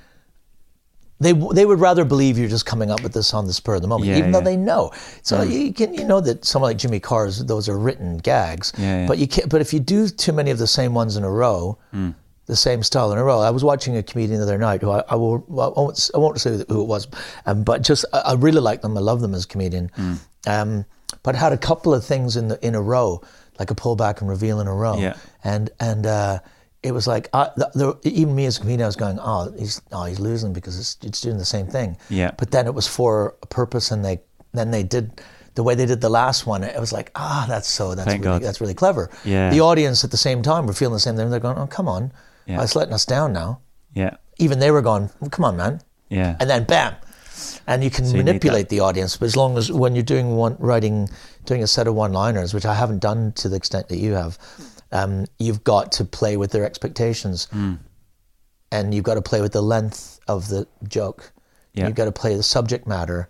they 1.19 1.31
they 1.31 1.65
would 1.65 1.79
rather 1.79 2.05
believe 2.05 2.37
you're 2.37 2.49
just 2.49 2.65
coming 2.65 2.91
up 2.91 3.01
with 3.01 3.13
this 3.13 3.33
on 3.33 3.47
the 3.47 3.53
spur 3.53 3.75
of 3.75 3.81
the 3.81 3.87
moment, 3.87 4.09
Yeah, 4.11 4.17
even 4.17 4.31
though 4.31 4.41
they 4.41 4.57
know. 4.57 4.91
So 5.21 5.43
hmm. 5.43 5.51
you 5.51 5.73
can 5.73 5.93
you 5.93 6.05
know 6.05 6.21
that 6.21 6.45
someone 6.45 6.69
like 6.69 6.77
Jimmy 6.77 6.99
Carr's 6.99 7.43
those 7.45 7.67
are 7.69 7.77
written 7.77 8.17
gags, 8.17 8.73
Yeah, 8.77 9.01
yeah. 9.01 9.07
but 9.07 9.17
you 9.17 9.27
can't. 9.27 9.49
But 9.49 9.61
if 9.61 9.73
you 9.73 9.79
do 9.79 10.07
too 10.07 10.33
many 10.33 10.51
of 10.51 10.57
the 10.57 10.67
same 10.67 10.93
ones 10.93 11.17
in 11.17 11.23
a 11.23 11.31
row, 11.31 11.77
hmm. 11.91 12.11
The 12.45 12.55
same 12.55 12.83
style 12.83 13.11
in 13.11 13.17
a 13.17 13.23
row. 13.23 13.39
I 13.39 13.49
was 13.51 13.63
watching 13.63 13.95
a 13.97 14.03
comedian 14.03 14.39
the 14.39 14.45
other 14.45 14.57
night 14.57 14.81
who 14.81 14.91
I, 14.91 15.03
I 15.09 15.15
will 15.15 15.43
I 15.49 15.79
won't 15.79 16.09
I 16.13 16.17
won't 16.17 16.39
say 16.39 16.63
who 16.67 16.81
it 16.81 16.87
was, 16.87 17.07
um, 17.45 17.63
but 17.63 17.81
just 17.81 18.05
I, 18.13 18.19
I 18.19 18.33
really 18.33 18.59
like 18.61 18.81
them. 18.81 18.97
I 18.97 19.01
love 19.01 19.21
them 19.21 19.33
as 19.33 19.45
a 19.45 19.47
comedian. 19.47 19.89
Um, 20.47 20.85
but 21.21 21.35
had 21.35 21.53
a 21.53 21.57
couple 21.57 21.93
of 21.93 22.03
things 22.03 22.35
in 22.35 22.47
the 22.49 22.65
in 22.65 22.75
a 22.75 22.81
row, 22.81 23.21
like 23.59 23.71
a 23.71 23.75
pullback 23.75 24.19
and 24.19 24.29
reveal 24.29 24.59
in 24.59 24.67
a 24.67 24.73
row, 24.73 24.97
Yeah. 24.97 25.15
and 25.43 25.69
and. 25.79 26.05
Uh, 26.05 26.39
it 26.81 26.91
was 26.93 27.07
like 27.07 27.29
I, 27.31 27.49
the, 27.55 27.97
the, 28.03 28.09
even 28.09 28.35
me 28.35 28.45
as 28.45 28.57
a 28.57 28.59
comedian, 28.59 28.83
I 28.83 28.87
was 28.87 28.97
going, 28.97 29.17
"Oh, 29.21 29.49
he's 29.57 29.81
oh 29.93 30.03
he's 30.03 30.19
losing 30.19 30.51
because 30.51 30.77
it's 30.77 30.97
it's 31.01 31.21
doing 31.21 31.37
the 31.37 31.45
same 31.45 31.65
thing." 31.65 31.95
Yeah. 32.09 32.31
But 32.37 32.51
then 32.51 32.67
it 32.67 32.73
was 32.73 32.85
for 32.87 33.35
a 33.41 33.45
purpose, 33.47 33.89
and 33.91 34.03
they 34.03 34.19
then 34.53 34.71
they 34.71 34.83
did 34.83 35.21
the 35.55 35.63
way 35.63 35.75
they 35.75 35.85
did 35.85 36.01
the 36.01 36.09
last 36.09 36.45
one. 36.45 36.61
It 36.61 36.77
was 36.77 36.91
like, 36.91 37.09
ah, 37.15 37.45
that's 37.47 37.69
so 37.69 37.95
that's 37.95 38.09
Thank 38.09 38.25
really, 38.25 38.39
God. 38.39 38.41
that's 38.45 38.59
really 38.59 38.73
clever. 38.73 39.09
Yeah. 39.23 39.49
The 39.49 39.61
audience 39.61 40.03
at 40.03 40.11
the 40.11 40.17
same 40.17 40.41
time 40.41 40.67
were 40.67 40.73
feeling 40.73 40.95
the 40.95 40.99
same 40.99 41.15
thing. 41.15 41.29
They're 41.29 41.39
going, 41.39 41.57
"Oh, 41.57 41.67
come 41.67 41.87
on, 41.87 42.11
Yeah. 42.45 42.61
it's 42.63 42.75
letting 42.75 42.93
us 42.93 43.05
down 43.05 43.33
now." 43.33 43.59
Yeah. 43.93 44.15
Even 44.37 44.59
they 44.59 44.71
were 44.71 44.81
going, 44.81 45.09
well, 45.19 45.29
"Come 45.29 45.45
on, 45.45 45.57
man!" 45.57 45.81
Yeah. 46.09 46.35
And 46.39 46.49
then 46.49 46.63
bam, 46.65 46.95
and 47.67 47.83
you 47.83 47.89
can 47.89 48.05
So 48.05 48.11
you 48.11 48.17
manipulate 48.23 48.69
the 48.69 48.79
audience. 48.81 49.17
But 49.17 49.25
as 49.25 49.35
long 49.35 49.57
as 49.57 49.71
when 49.71 49.95
you're 49.95 50.03
doing 50.03 50.35
one 50.35 50.55
writing, 50.59 51.09
doing 51.45 51.63
a 51.63 51.67
set 51.67 51.87
of 51.87 51.95
one-liners, 51.95 52.53
which 52.53 52.65
I 52.65 52.73
haven't 52.73 52.99
done 52.99 53.31
to 53.33 53.49
the 53.49 53.55
extent 53.55 53.89
that 53.89 53.97
you 53.97 54.13
have, 54.13 54.37
um, 54.91 55.25
you've 55.39 55.63
got 55.63 55.91
to 55.93 56.05
play 56.05 56.37
with 56.37 56.51
their 56.51 56.65
expectations, 56.65 57.47
Hmm. 57.51 57.73
and 58.71 58.93
you've 58.93 59.03
got 59.03 59.15
to 59.15 59.21
play 59.21 59.41
with 59.41 59.53
the 59.53 59.61
length 59.61 60.19
of 60.27 60.47
the 60.49 60.67
joke. 60.87 61.31
Yeah. 61.73 61.87
You've 61.87 61.95
got 61.95 62.05
to 62.05 62.11
play 62.11 62.35
the 62.35 62.43
subject 62.43 62.87
matter. 62.87 63.29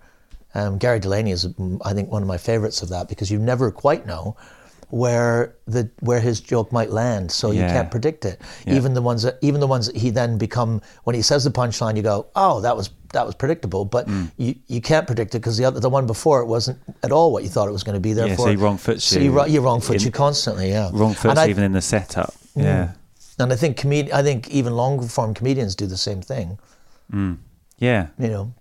Um, 0.55 0.77
Gary 0.77 0.99
Delaney 0.99 1.31
is, 1.31 1.45
mm, 1.47 1.79
I 1.83 1.93
think, 1.93 2.11
one 2.11 2.21
of 2.21 2.27
my 2.27 2.37
favorites 2.37 2.81
of 2.81 2.89
that 2.89 3.07
because 3.09 3.31
you 3.31 3.39
never 3.39 3.71
quite 3.71 4.05
know 4.05 4.35
where 4.93 5.55
the 5.65 5.89
where 6.01 6.19
his 6.19 6.39
joke 6.39 6.71
might 6.71 6.91
land, 6.91 7.31
so 7.31 7.49
you 7.49 7.61
can't 7.61 7.89
predict 7.89 8.25
it. 8.25 8.39
Yeah. 8.67 8.75
Even 8.75 8.93
the 8.93 9.01
ones 9.01 9.23
that 9.23 9.37
even 9.41 9.59
the 9.59 9.65
ones 9.75 9.87
that 9.87 9.95
he 9.95 10.11
then 10.11 10.37
become 10.37 10.81
when 11.05 11.15
he 11.15 11.23
says 11.23 11.43
the 11.43 11.49
punchline, 11.49 11.95
you 11.97 12.03
go, 12.03 12.27
oh, 12.35 12.61
that 12.61 12.77
was 12.77 12.91
that 13.13 13.25
was 13.25 13.33
predictable, 13.35 13.85
but 13.85 14.07
Mm. 14.07 14.31
you, 14.37 14.53
you 14.67 14.81
can't 14.81 15.07
predict 15.07 15.33
it 15.33 15.39
because 15.39 15.57
the 15.57 15.65
other 15.65 15.79
the 15.79 15.89
one 15.89 16.05
before 16.05 16.41
it 16.41 16.45
wasn't 16.45 16.77
at 17.01 17.11
all 17.11 17.31
what 17.33 17.41
you 17.43 17.49
thought 17.49 17.67
it 17.67 17.71
was 17.71 17.83
going 17.83 17.95
to 17.95 17.99
be. 17.99 18.13
Therefore, 18.13 18.45
so 18.45 18.51
he 18.51 18.55
wrong 18.55 18.77
foots 18.77 19.03
so 19.05 19.17
you 19.19 19.25
you. 19.25 19.31
ro- 19.31 19.45
You 19.45 19.61
wrong 19.61 19.81
foot 19.81 20.03
you 20.03 20.11
constantly, 20.11 20.69
yeah. 20.69 20.89
Wrong 20.93 21.15
I- 21.25 21.47
even 21.49 21.63
in 21.63 21.71
the 21.71 21.81
setup. 21.81 22.33
Yeah. 22.55 22.91
and 23.39 23.51
I 23.51 23.55
think 23.55 23.77
comed- 23.77 24.11
I 24.11 24.21
think 24.21 24.47
even 24.51 24.75
long 24.75 25.07
form 25.07 25.33
comedians 25.33 25.75
do 25.75 25.87
the 25.87 25.97
same 25.97 26.21
thing. 26.21 26.59
Yeah. 27.79 28.07
you 28.19 28.27
know. 28.29 28.53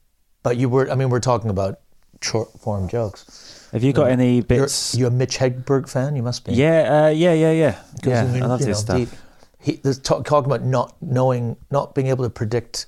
But 0.43 0.57
you 0.57 0.69
were, 0.71 0.91
I 0.91 0.95
mean, 0.95 1.11
we're 1.11 1.21
talking 1.21 1.51
about 1.51 1.79
short 2.23 2.49
form 2.61 2.89
jokes. 2.89 3.52
Have 3.73 3.83
you 3.83 3.93
got 3.93 4.11
any 4.11 4.41
bits? 4.43 4.51
You're, 4.51 4.65
bits? 4.67 4.95
you 4.95 5.07
a 5.07 5.11
Mitch 5.11 5.39
Hedberg 5.39 5.89
fan? 5.89 6.15
You 6.17 6.23
must 6.23 6.45
be. 6.45 6.53
yeah, 6.53 7.05
uh, 7.07 7.09
yeah, 7.09 7.33
yeah, 7.33 7.53
yeah. 7.53 7.79
Yeah, 8.05 8.21
I, 8.23 8.47
love 8.47 8.61
know, 8.61 8.73
stuff. 8.75 9.17
He, 9.59 9.73
he 9.73 9.93
talk, 9.95 10.25
talking 10.25 10.51
about 10.51 10.63
not 10.65 10.95
knowing, 11.01 11.57
not 11.71 11.95
being 11.95 12.09
able 12.09 12.25
to 12.25 12.31
predict 12.31 12.87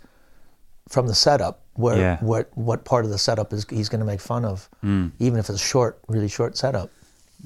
from 0.88 1.06
the 1.06 1.14
setup 1.14 1.62
where 1.74 1.96
Yeah. 1.98 2.18
what 2.20 2.50
what 2.56 2.84
part 2.84 3.04
of 3.04 3.10
the 3.10 3.18
setup 3.18 3.52
is 3.52 3.66
he's 3.70 3.88
going 3.88 4.00
to 4.00 4.06
make 4.06 4.20
fun 4.20 4.44
of, 4.44 4.68
Hmm. 4.82 5.08
even 5.18 5.38
if 5.38 5.48
it's 5.48 5.60
a 5.60 5.64
short, 5.64 5.98
really 6.08 6.28
short 6.28 6.56
setup. 6.56 6.90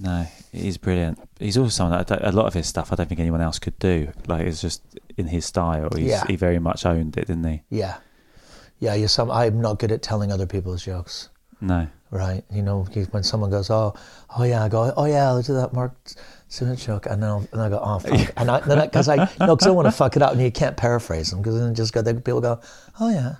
No, 0.00 0.26
he's 0.52 0.76
brilliant. 0.76 1.18
He's 1.38 1.56
also 1.56 1.70
someone 1.70 1.98
that 2.06 2.22
I 2.22 2.28
a 2.28 2.32
lot 2.32 2.46
of 2.46 2.54
his 2.54 2.66
stuff 2.66 2.92
I 2.92 2.96
don't 2.96 3.08
think 3.08 3.20
anyone 3.20 3.40
else 3.40 3.58
could 3.58 3.78
do. 3.78 4.12
Like 4.26 4.46
it's 4.46 4.60
just 4.60 4.82
in 5.16 5.26
his 5.28 5.44
style. 5.46 5.88
He's, 5.94 6.06
Yeah. 6.06 6.24
He 6.26 6.36
very 6.36 6.58
much 6.58 6.84
owned 6.86 7.16
it, 7.16 7.26
didn't 7.26 7.44
he? 7.44 7.62
Yeah, 7.70 7.96
yeah. 8.80 9.06
Some. 9.06 9.30
I'm 9.30 9.60
not 9.60 9.78
good 9.78 9.92
at 9.92 10.02
telling 10.02 10.30
other 10.32 10.46
people's 10.46 10.84
jokes. 10.84 11.28
No. 11.60 11.88
Right, 12.10 12.42
you 12.50 12.62
know, 12.62 12.84
when 13.10 13.22
someone 13.22 13.50
goes, 13.50 13.68
"Oh, 13.68 13.94
oh 14.38 14.44
yeah," 14.44 14.64
I 14.64 14.68
go, 14.68 14.92
"Oh 14.96 15.04
yeah, 15.04 15.28
I'll 15.28 15.42
do 15.42 15.54
that 15.54 15.74
Mark 15.74 15.92
joke," 16.48 17.04
and 17.04 17.22
then, 17.22 17.28
I'll, 17.28 17.46
and 17.52 17.60
I 17.60 17.68
go, 17.68 17.80
"Oh 17.84 17.98
fuck," 17.98 18.32
and 18.38 18.50
I, 18.50 18.60
then 18.60 18.86
because 18.86 19.08
I, 19.08 19.16
no, 19.38 19.54
because 19.54 19.66
I 19.66 19.70
want 19.70 19.86
to 19.88 19.92
fuck 19.92 20.16
it 20.16 20.22
up, 20.22 20.32
and 20.32 20.40
you 20.40 20.50
can't 20.50 20.76
paraphrase 20.76 21.30
them 21.30 21.40
because 21.40 21.58
then 21.60 21.74
just 21.74 21.92
go, 21.92 22.00
then 22.00 22.22
people 22.22 22.40
go, 22.40 22.60
"Oh 22.98 23.08
yeah," 23.10 23.36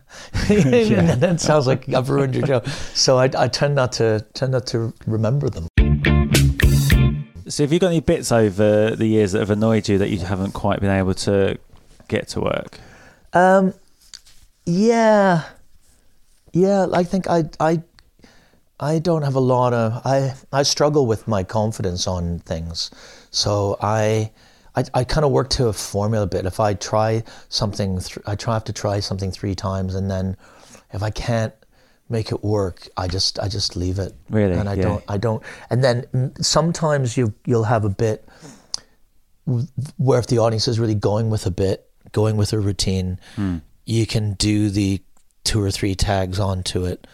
and 0.51 1.23
then 1.23 1.37
it 1.37 1.41
sounds 1.41 1.67
like 1.67 1.89
I've 1.89 2.11
ruined 2.11 2.35
your 2.35 2.47
joke. 2.47 2.67
So 2.67 3.19
I, 3.19 3.31
I 3.39 3.49
tend 3.49 3.75
not 3.75 3.93
to 3.93 4.27
tend 4.35 4.53
not 4.53 4.67
to 4.69 4.93
remember 5.07 5.49
them. 5.49 5.69
So 7.49 7.63
have 7.63 7.73
you 7.73 7.79
got 7.79 7.89
any 7.89 8.01
bits 8.01 8.31
over 8.31 8.91
the 8.95 9.07
years 9.07 9.33
that 9.33 9.39
have 9.39 9.51
annoyed 9.51 9.89
you 9.89 9.97
that 9.97 10.11
you 10.11 10.19
haven't 10.19 10.53
quite 10.53 10.81
been 10.81 10.91
able 10.91 11.15
to 11.15 11.59
get 12.07 12.29
to 12.29 12.43
work? 12.43 12.79
Um, 13.33 13.73
yeah, 14.67 15.45
yeah. 16.53 16.87
I 16.93 17.05
think 17.05 17.27
I, 17.27 17.45
I, 17.59 17.83
I 18.81 18.99
don't 19.01 19.23
have 19.23 19.35
a 19.35 19.41
lot 19.41 19.73
of. 19.75 20.01
I, 20.05 20.35
I 20.53 20.63
struggle 20.63 21.07
with 21.07 21.27
my 21.27 21.43
confidence 21.43 22.07
on 22.07 22.39
things, 22.41 22.91
so 23.31 23.77
I, 23.81 24.31
I, 24.77 24.85
I 24.95 25.05
kind 25.05 25.25
of 25.25 25.33
work 25.33 25.51
to 25.51 25.67
a 25.69 25.73
formula 25.73 26.25
a 26.25 26.29
bit. 26.29 26.47
If 26.47 26.61
I 26.61 26.75
try 26.75 27.25
something, 27.49 27.99
th- 27.99 28.19
I 28.27 28.37
try 28.37 28.55
have 28.55 28.65
to 28.65 28.73
try 28.73 29.01
something 29.01 29.33
three 29.33 29.55
times, 29.57 29.95
and 29.97 30.09
then 30.11 30.37
if 30.93 31.03
I 31.03 31.11
can't 31.11 31.53
make 32.09 32.31
it 32.33 32.43
work, 32.45 32.87
I 32.97 33.09
just, 33.09 33.39
I 33.41 33.49
just 33.49 33.77
leave 33.77 33.99
it. 33.99 34.15
Really? 34.31 34.55
and 34.55 34.69
I 34.69 34.75
Yeah. 34.75 34.83
don't, 34.83 35.05
I 35.09 35.19
don't. 35.19 35.43
And 35.71 35.85
then 35.85 36.33
sometimes 36.41 37.17
you, 37.19 37.35
you'll 37.45 37.65
have 37.65 37.85
a 37.85 37.91
bit 37.91 38.27
where 39.97 40.19
if 40.19 40.27
the 40.27 40.39
audience 40.39 40.69
is 40.69 40.79
really 40.79 40.95
going 40.95 41.31
with 41.31 41.47
a 41.47 41.51
bit, 41.51 41.91
going 42.13 42.37
with 42.37 42.53
a 42.53 42.59
routine, 42.59 43.19
Hmm. 43.37 43.59
you 43.85 44.07
can 44.07 44.35
do 44.35 44.71
the 44.71 45.01
two 45.45 45.61
or 45.63 45.71
three 45.71 45.95
tags 45.95 46.39
onto 46.39 46.85
it, 46.85 47.07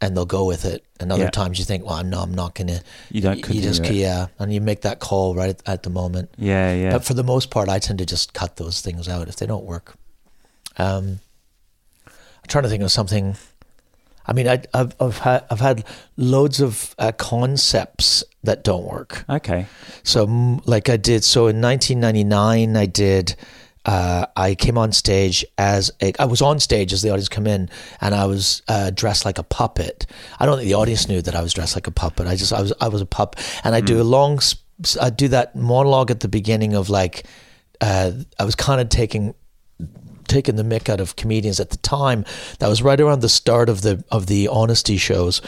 and 0.00 0.16
they'll 0.16 0.24
go 0.26 0.44
with 0.44 0.64
it. 0.64 0.84
And 1.00 1.12
other 1.12 1.24
Yeah. 1.24 1.30
times 1.30 1.58
you 1.58 1.64
think, 1.64 1.84
well, 1.84 2.02
no, 2.04 2.20
I'm 2.20 2.34
not 2.34 2.54
gonna. 2.54 2.80
You 3.10 3.20
don't 3.20 3.36
You 3.48 3.60
just 3.62 3.84
it. 3.84 3.92
yeah, 3.94 4.26
and 4.38 4.52
you 4.52 4.60
make 4.60 4.82
that 4.82 4.98
call 5.00 5.34
right 5.34 5.50
at, 5.50 5.62
at 5.66 5.82
the 5.82 5.90
moment. 5.90 6.30
Yeah, 6.38 6.72
yeah. 6.74 6.92
But 6.92 7.04
for 7.04 7.14
the 7.14 7.24
most 7.24 7.50
part, 7.50 7.68
I 7.68 7.78
tend 7.78 7.98
to 8.00 8.06
just 8.06 8.32
cut 8.34 8.56
those 8.56 8.80
things 8.80 9.08
out 9.08 9.28
if 9.28 9.36
they 9.36 9.46
don't 9.46 9.64
work. 9.64 9.96
Um, 10.76 11.20
I'm 12.06 12.46
trying 12.48 12.64
to 12.64 12.70
think 12.70 12.82
of 12.82 12.90
something. 12.92 13.36
I 14.26 14.32
mean, 14.34 14.46
I, 14.48 14.62
I've 14.74 14.94
I've 15.00 15.18
had 15.18 15.44
I've 15.50 15.60
had 15.60 15.84
loads 16.16 16.60
of 16.60 16.94
uh, 16.98 17.12
concepts 17.12 18.22
that 18.44 18.62
don't 18.62 18.84
work. 18.84 19.24
okay. 19.28 19.66
So, 20.02 20.60
like 20.66 20.88
I 20.88 20.96
did, 20.96 21.24
so 21.24 21.46
in 21.48 21.60
1999, 21.60 22.76
I 22.76 22.86
did. 22.86 23.34
Uh, 23.88 24.26
I 24.36 24.54
came 24.54 24.76
on 24.76 24.92
stage 24.92 25.44
as 25.56 25.90
a, 26.02 26.12
I 26.20 26.26
was 26.26 26.42
on 26.42 26.60
stage 26.60 26.92
as 26.92 27.00
the 27.00 27.08
audience 27.10 27.28
come 27.30 27.46
in, 27.46 27.70
and 28.02 28.14
I 28.14 28.26
was 28.26 28.60
uh, 28.68 28.90
dressed 28.90 29.24
like 29.24 29.38
a 29.38 29.42
puppet. 29.42 30.06
I 30.38 30.44
don't 30.44 30.58
think 30.58 30.68
the 30.68 30.74
audience 30.74 31.08
knew 31.08 31.22
that 31.22 31.34
I 31.34 31.40
was 31.42 31.54
dressed 31.54 31.74
like 31.74 31.86
a 31.86 31.90
puppet. 31.90 32.26
I 32.26 32.36
just 32.36 32.52
I 32.52 32.60
was 32.60 32.72
I 32.80 32.88
was 32.88 33.00
a 33.00 33.06
pup, 33.06 33.36
and 33.64 33.74
I 33.74 33.80
do 33.80 34.00
a 34.00 34.04
long. 34.04 34.40
I 35.00 35.08
do 35.10 35.28
that 35.28 35.56
monologue 35.56 36.10
at 36.10 36.20
the 36.20 36.28
beginning 36.28 36.74
of 36.74 36.90
like. 36.90 37.24
Uh, 37.80 38.10
I 38.38 38.44
was 38.44 38.54
kind 38.54 38.80
of 38.80 38.88
taking 38.90 39.34
taking 40.26 40.56
the 40.56 40.62
mick 40.64 40.90
out 40.90 41.00
of 41.00 41.16
comedians 41.16 41.58
at 41.60 41.70
the 41.70 41.78
time. 41.78 42.24
That 42.58 42.68
was 42.68 42.82
right 42.82 43.00
around 43.00 43.20
the 43.22 43.28
start 43.30 43.68
of 43.70 43.80
the 43.80 44.04
of 44.10 44.26
the 44.26 44.48
honesty 44.48 44.98
shows 44.98 45.40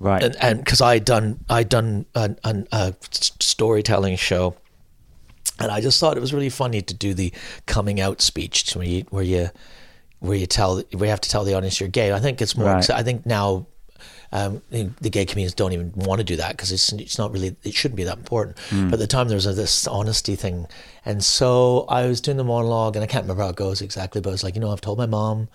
Right. 0.00 0.22
and 0.22 0.36
and 0.42 0.58
because 0.58 0.80
I 0.82 0.98
done 0.98 1.38
I 1.48 1.62
done 1.62 2.04
a, 2.14 2.36
an, 2.44 2.66
a 2.72 2.92
s- 3.12 3.32
storytelling 3.40 4.16
show, 4.16 4.54
and 5.58 5.70
I 5.70 5.80
just 5.80 6.00
thought 6.00 6.16
it 6.16 6.20
was 6.20 6.34
really 6.34 6.50
funny 6.50 6.82
to 6.82 6.94
do 6.94 7.14
the 7.14 7.32
coming 7.66 8.00
out 8.00 8.20
speech 8.20 8.64
to 8.66 8.78
me 8.78 9.06
where 9.10 9.22
you 9.22 9.50
where 10.20 10.36
you 10.36 10.46
tell 10.46 10.76
where 10.92 11.04
you 11.04 11.10
have 11.10 11.20
to 11.20 11.28
tell 11.28 11.44
the 11.44 11.54
audience 11.54 11.80
you're 11.80 11.88
gay. 11.88 12.12
I 12.12 12.20
think 12.20 12.40
it's 12.42 12.56
more. 12.56 12.68
Right. 12.68 12.90
I 12.90 13.02
think 13.02 13.26
now. 13.26 13.66
Um, 14.32 14.62
the 14.70 15.10
gay 15.10 15.26
comedians 15.26 15.54
don't 15.54 15.72
even 15.72 15.92
want 15.94 16.18
to 16.18 16.24
do 16.24 16.34
that 16.36 16.50
because 16.56 16.72
it's 16.72 16.92
it's 16.94 17.18
not 17.18 17.30
really 17.30 17.54
it 17.62 17.72
shouldn't 17.72 17.96
be 17.96 18.02
that 18.02 18.18
important. 18.18 18.56
But 18.72 18.94
at 18.94 18.98
the 18.98 19.06
time 19.06 19.28
there 19.28 19.36
was 19.36 19.46
a, 19.46 19.52
this 19.52 19.86
honesty 19.86 20.34
thing, 20.34 20.66
and 21.04 21.22
so 21.22 21.84
I 21.88 22.06
was 22.06 22.20
doing 22.20 22.36
the 22.36 22.42
monologue, 22.42 22.96
and 22.96 23.04
I 23.04 23.06
can't 23.06 23.22
remember 23.22 23.44
how 23.44 23.50
it 23.50 23.56
goes 23.56 23.80
exactly, 23.80 24.20
but 24.20 24.30
it 24.30 24.32
was 24.32 24.42
like 24.42 24.56
you 24.56 24.60
know 24.60 24.72
I've 24.72 24.80
told 24.80 24.98
my 24.98 25.06
mom, 25.06 25.48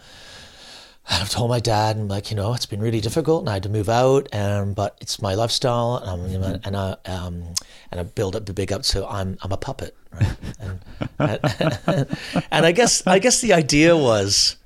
and 1.10 1.22
I've 1.22 1.30
told 1.30 1.50
my 1.50 1.60
dad, 1.60 1.96
and 1.96 2.10
like 2.10 2.30
you 2.30 2.36
know, 2.36 2.54
it's 2.54 2.66
been 2.66 2.82
really 2.82 3.02
difficult, 3.02 3.42
and 3.42 3.50
I 3.50 3.54
had 3.54 3.64
to 3.64 3.70
move 3.70 3.90
out, 3.90 4.28
and 4.32 4.76
but 4.76 4.98
it's 5.02 5.22
my 5.22 5.34
lifestyle, 5.34 5.98
and 5.98 6.10
I'm, 6.10 6.42
know, 6.42 6.60
and 6.64 6.78
I 6.78 6.96
um, 7.06 7.54
and 7.92 8.00
I 8.00 8.04
build 8.04 8.36
up 8.36 8.46
the 8.46 8.54
big 8.54 8.72
up, 8.72 8.86
so 8.86 9.08
I'm 9.08 9.38
I'm 9.42 9.52
a 9.52 9.58
puppet, 9.58 9.96
right? 10.12 10.36
And, 11.20 11.40
and, 11.88 12.18
and 12.52 12.66
I 12.66 12.72
guess 12.72 13.06
I 13.08 13.20
guess 13.20 13.42
the 13.42 13.54
idea 13.54 13.98
was 13.98 14.58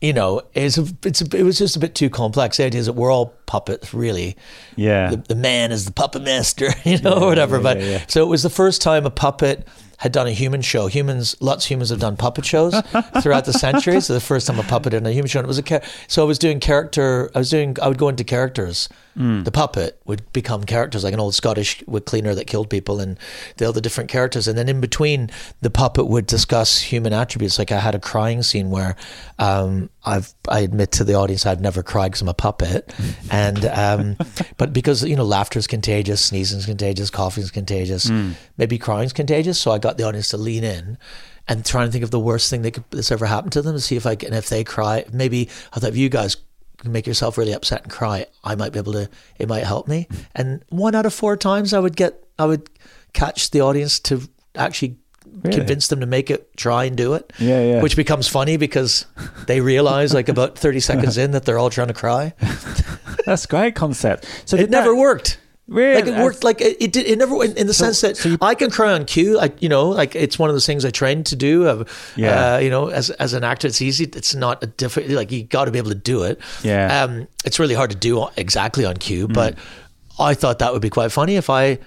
you 0.00 0.12
know, 0.12 0.42
it's 0.52 0.76
a, 0.76 0.86
it's 1.04 1.22
a, 1.22 1.36
it 1.36 1.42
was 1.42 1.58
just 1.58 1.74
a 1.74 1.78
bit 1.78 1.94
too 1.94 2.10
complex. 2.10 2.58
The 2.58 2.64
idea 2.64 2.80
is 2.80 2.86
that 2.86 2.92
we're 2.92 3.10
all 3.10 3.34
puppets, 3.46 3.94
really. 3.94 4.36
Yeah. 4.76 5.10
The, 5.10 5.16
the 5.16 5.34
man 5.34 5.72
is 5.72 5.86
the 5.86 5.92
puppet 5.92 6.22
master, 6.22 6.68
you 6.84 7.00
know, 7.00 7.14
or 7.14 7.28
whatever. 7.28 7.58
but 7.60 7.80
so 8.10 8.22
it 8.22 8.28
was 8.28 8.42
the 8.42 8.50
first 8.50 8.82
time 8.82 9.06
a 9.06 9.10
puppet 9.10 9.66
had 9.98 10.12
done 10.12 10.26
a 10.26 10.32
human 10.32 10.60
show. 10.62 10.86
Humans, 10.86 11.36
lots 11.40 11.64
of 11.64 11.70
humans 11.70 11.90
have 11.90 12.00
done 12.00 12.16
puppet 12.16 12.44
shows 12.44 12.74
throughout 13.22 13.44
the 13.44 13.52
centuries. 13.52 14.06
So 14.06 14.14
the 14.14 14.20
first 14.20 14.46
time 14.46 14.58
a 14.58 14.62
puppet 14.62 14.94
in 14.94 15.06
a 15.06 15.12
human 15.12 15.28
show, 15.28 15.38
and 15.40 15.46
it 15.46 15.48
was 15.48 15.58
a 15.58 15.62
char- 15.62 15.82
so 16.08 16.22
I 16.22 16.26
was 16.26 16.38
doing 16.38 16.60
character. 16.60 17.30
I 17.34 17.38
was 17.38 17.50
doing. 17.50 17.76
I 17.80 17.88
would 17.88 17.98
go 17.98 18.08
into 18.08 18.24
characters. 18.24 18.88
The 19.18 19.50
puppet 19.50 19.98
would 20.04 20.30
become 20.34 20.64
characters, 20.64 21.02
like 21.02 21.14
an 21.14 21.20
old 21.20 21.34
Scottish 21.34 21.82
wood 21.86 22.04
cleaner 22.04 22.34
that 22.34 22.46
killed 22.46 22.68
people, 22.68 23.00
and 23.00 23.18
the 23.56 23.66
other 23.66 23.80
different 23.80 24.10
characters. 24.10 24.46
And 24.46 24.58
then 24.58 24.68
in 24.68 24.78
between, 24.78 25.30
the 25.62 25.70
puppet 25.70 26.06
would 26.06 26.26
discuss 26.26 26.82
human 26.82 27.14
attributes. 27.14 27.58
Like 27.58 27.72
I 27.72 27.78
had 27.78 27.94
a 27.94 27.98
crying 27.98 28.42
scene 28.42 28.68
where 28.68 28.94
um, 29.38 29.88
I've 30.04 30.34
I 30.50 30.60
admit 30.60 30.92
to 30.92 31.04
the 31.04 31.14
audience 31.14 31.46
I've 31.46 31.62
never 31.62 31.82
cried 31.82 32.08
because 32.08 32.20
I'm 32.20 32.28
a 32.28 32.34
puppet, 32.34 32.92
and 33.30 33.64
um, 33.64 34.16
but 34.58 34.74
because 34.74 35.02
you 35.02 35.16
know 35.16 35.24
laughter 35.24 35.58
is 35.58 35.66
contagious, 35.66 36.22
sneezing 36.22 36.58
is 36.58 36.66
contagious, 36.66 37.08
coughing 37.08 37.42
is 37.42 37.50
contagious, 37.50 38.10
maybe 38.58 38.76
crying 38.76 39.06
is 39.06 39.14
contagious. 39.14 39.58
So 39.58 39.70
I 39.70 39.78
got 39.86 39.96
the 39.98 40.04
audience 40.04 40.28
to 40.30 40.36
lean 40.36 40.64
in 40.64 40.98
and 41.48 41.64
try 41.64 41.84
and 41.84 41.92
think 41.92 42.02
of 42.04 42.10
the 42.10 42.18
worst 42.20 42.50
thing 42.50 42.62
that 42.62 42.72
could, 42.72 42.84
that's 42.90 43.12
ever 43.12 43.24
happened 43.26 43.52
to 43.52 43.62
them 43.62 43.74
and 43.76 43.82
see 43.82 43.94
if 43.96 44.04
I 44.06 44.16
can, 44.16 44.28
and 44.30 44.36
if 44.36 44.48
they 44.48 44.64
cry, 44.64 45.04
maybe 45.12 45.48
I 45.72 45.78
thought 45.78 45.90
if 45.90 45.96
you 45.96 46.08
guys 46.08 46.36
can 46.78 46.90
make 46.92 47.06
yourself 47.06 47.38
really 47.38 47.52
upset 47.52 47.82
and 47.84 47.90
cry, 47.92 48.26
I 48.44 48.54
might 48.56 48.72
be 48.72 48.78
able 48.80 48.92
to, 48.94 49.08
it 49.38 49.48
might 49.48 49.64
help 49.64 49.86
me. 49.88 50.08
And 50.34 50.64
one 50.70 50.94
out 50.94 51.06
of 51.06 51.14
four 51.14 51.36
times 51.36 51.72
I 51.72 51.78
would 51.78 51.94
get, 51.96 52.22
I 52.38 52.46
would 52.46 52.68
catch 53.12 53.50
the 53.50 53.60
audience 53.60 54.00
to 54.00 54.22
actually 54.56 54.96
convince 55.42 55.88
them 55.88 56.00
to 56.00 56.06
make 56.06 56.30
it, 56.30 56.56
try 56.56 56.84
and 56.84 56.96
do 56.96 57.14
it. 57.14 57.32
Yeah, 57.38 57.62
yeah. 57.62 57.82
Which 57.82 57.94
becomes 57.96 58.26
funny 58.26 58.56
because 58.56 59.06
they 59.46 59.60
realize 59.60 60.12
like 60.14 60.28
about 60.28 60.58
30 60.58 60.80
seconds 60.80 61.16
in 61.24 61.30
that 61.30 61.44
they're 61.44 61.58
all 61.58 61.70
trying 61.70 61.88
to 61.88 61.94
cry. 61.94 62.32
That's 63.24 63.44
a 63.44 63.48
great 63.48 63.74
concept. 63.74 64.26
So 64.46 64.56
It 64.56 64.68
never 64.70 64.90
that- 64.90 64.96
worked. 64.96 65.38
Really? 65.68 65.96
Like 66.00 66.06
it 66.06 66.22
worked. 66.22 66.44
Like 66.44 66.60
it, 66.60 66.76
it 66.80 66.92
did. 66.92 67.06
It 67.06 67.18
never. 67.18 67.42
In, 67.44 67.56
in 67.56 67.66
the 67.66 67.74
sense 67.74 68.00
that 68.02 68.38
I 68.40 68.54
can 68.54 68.70
cry 68.70 68.92
on 68.92 69.04
cue. 69.04 69.38
I, 69.40 69.52
you 69.58 69.68
know, 69.68 69.88
like 69.88 70.14
it's 70.14 70.38
one 70.38 70.48
of 70.48 70.54
those 70.54 70.64
things 70.66 70.84
I 70.84 70.90
trained 70.90 71.26
to 71.26 71.36
do. 71.36 71.66
Uh, 71.66 71.84
Yeah. 72.14 72.54
Uh, 72.54 72.58
you 72.58 72.70
know, 72.70 72.88
as 72.88 73.10
as 73.10 73.32
an 73.32 73.42
actor, 73.42 73.66
it's 73.66 73.82
easy. 73.82 74.04
It's 74.04 74.34
not 74.34 74.62
a 74.62 74.68
different. 74.68 75.10
Like 75.10 75.32
you 75.32 75.42
got 75.42 75.64
to 75.64 75.72
be 75.72 75.78
able 75.78 75.90
to 75.90 75.96
do 75.96 76.22
it. 76.22 76.38
Yeah. 76.62 77.02
Um, 77.02 77.26
it's 77.44 77.58
really 77.58 77.74
hard 77.74 77.90
to 77.90 77.96
do 77.96 78.28
exactly 78.36 78.84
on 78.84 78.94
Mm. 78.94 79.00
cue, 79.00 79.28
but 79.28 79.56
I 80.20 80.34
thought 80.34 80.60
that 80.60 80.72
would 80.72 80.82
be 80.82 80.90
quite 80.90 81.10
funny 81.10 81.34
if 81.36 81.50
I. 81.50 81.78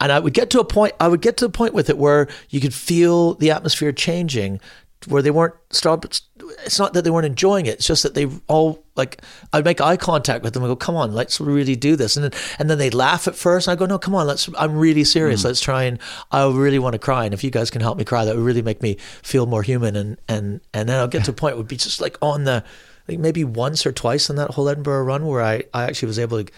And 0.00 0.12
I 0.12 0.18
would 0.18 0.34
get 0.34 0.50
to 0.50 0.60
a 0.60 0.64
point. 0.64 0.92
I 1.00 1.08
would 1.08 1.22
get 1.22 1.36
to 1.38 1.46
a 1.46 1.48
point 1.50 1.72
with 1.72 1.88
it 1.88 1.96
where 1.96 2.28
you 2.50 2.60
could 2.60 2.74
feel 2.74 3.34
the 3.34 3.50
atmosphere 3.50 3.92
changing, 3.92 4.60
where 5.06 5.22
they 5.22 5.30
weren't 5.30 5.54
stop. 5.70 6.04
It's 6.04 6.78
not 6.78 6.92
that 6.94 7.04
they 7.04 7.10
weren't 7.10 7.26
enjoying 7.26 7.66
it. 7.66 7.74
It's 7.74 7.86
just 7.86 8.02
that 8.02 8.14
they 8.14 8.26
all 8.48 8.84
like. 8.96 9.22
I'd 9.52 9.64
make 9.64 9.80
eye 9.80 9.96
contact 9.96 10.42
with 10.42 10.54
them 10.54 10.62
and 10.62 10.70
go, 10.70 10.76
"Come 10.76 10.96
on, 10.96 11.12
let's 11.12 11.40
really 11.40 11.76
do 11.76 11.96
this." 11.96 12.16
And 12.16 12.24
then 12.24 12.40
and 12.58 12.70
then 12.70 12.78
they'd 12.78 12.94
laugh 12.94 13.28
at 13.28 13.36
first. 13.36 13.68
I 13.68 13.76
go, 13.76 13.86
"No, 13.86 13.98
come 13.98 14.14
on, 14.14 14.26
let's. 14.26 14.48
I'm 14.58 14.76
really 14.76 15.04
serious. 15.04 15.42
Mm. 15.42 15.44
Let's 15.44 15.60
try 15.60 15.84
and. 15.84 15.98
I 16.32 16.46
really 16.48 16.78
want 16.78 16.94
to 16.94 16.98
cry. 16.98 17.24
And 17.24 17.34
if 17.34 17.44
you 17.44 17.50
guys 17.50 17.70
can 17.70 17.80
help 17.80 17.98
me 17.98 18.04
cry, 18.04 18.24
that 18.24 18.34
would 18.34 18.44
really 18.44 18.62
make 18.62 18.82
me 18.82 18.96
feel 19.22 19.46
more 19.46 19.62
human. 19.62 19.96
And 19.96 20.16
and 20.28 20.60
and 20.74 20.88
then 20.88 20.98
I'll 20.98 21.08
get 21.08 21.24
to 21.24 21.30
a 21.30 21.34
point 21.40 21.54
it 21.54 21.58
would 21.58 21.68
be 21.68 21.76
just 21.76 22.00
like 22.00 22.16
on 22.20 22.44
the, 22.44 22.64
like 23.06 23.18
maybe 23.18 23.44
once 23.44 23.86
or 23.86 23.92
twice 23.92 24.28
in 24.28 24.36
that 24.36 24.52
whole 24.52 24.68
Edinburgh 24.68 25.04
run 25.04 25.26
where 25.26 25.42
I 25.42 25.64
I 25.72 25.84
actually 25.84 26.08
was 26.08 26.18
able 26.18 26.42
to 26.42 26.52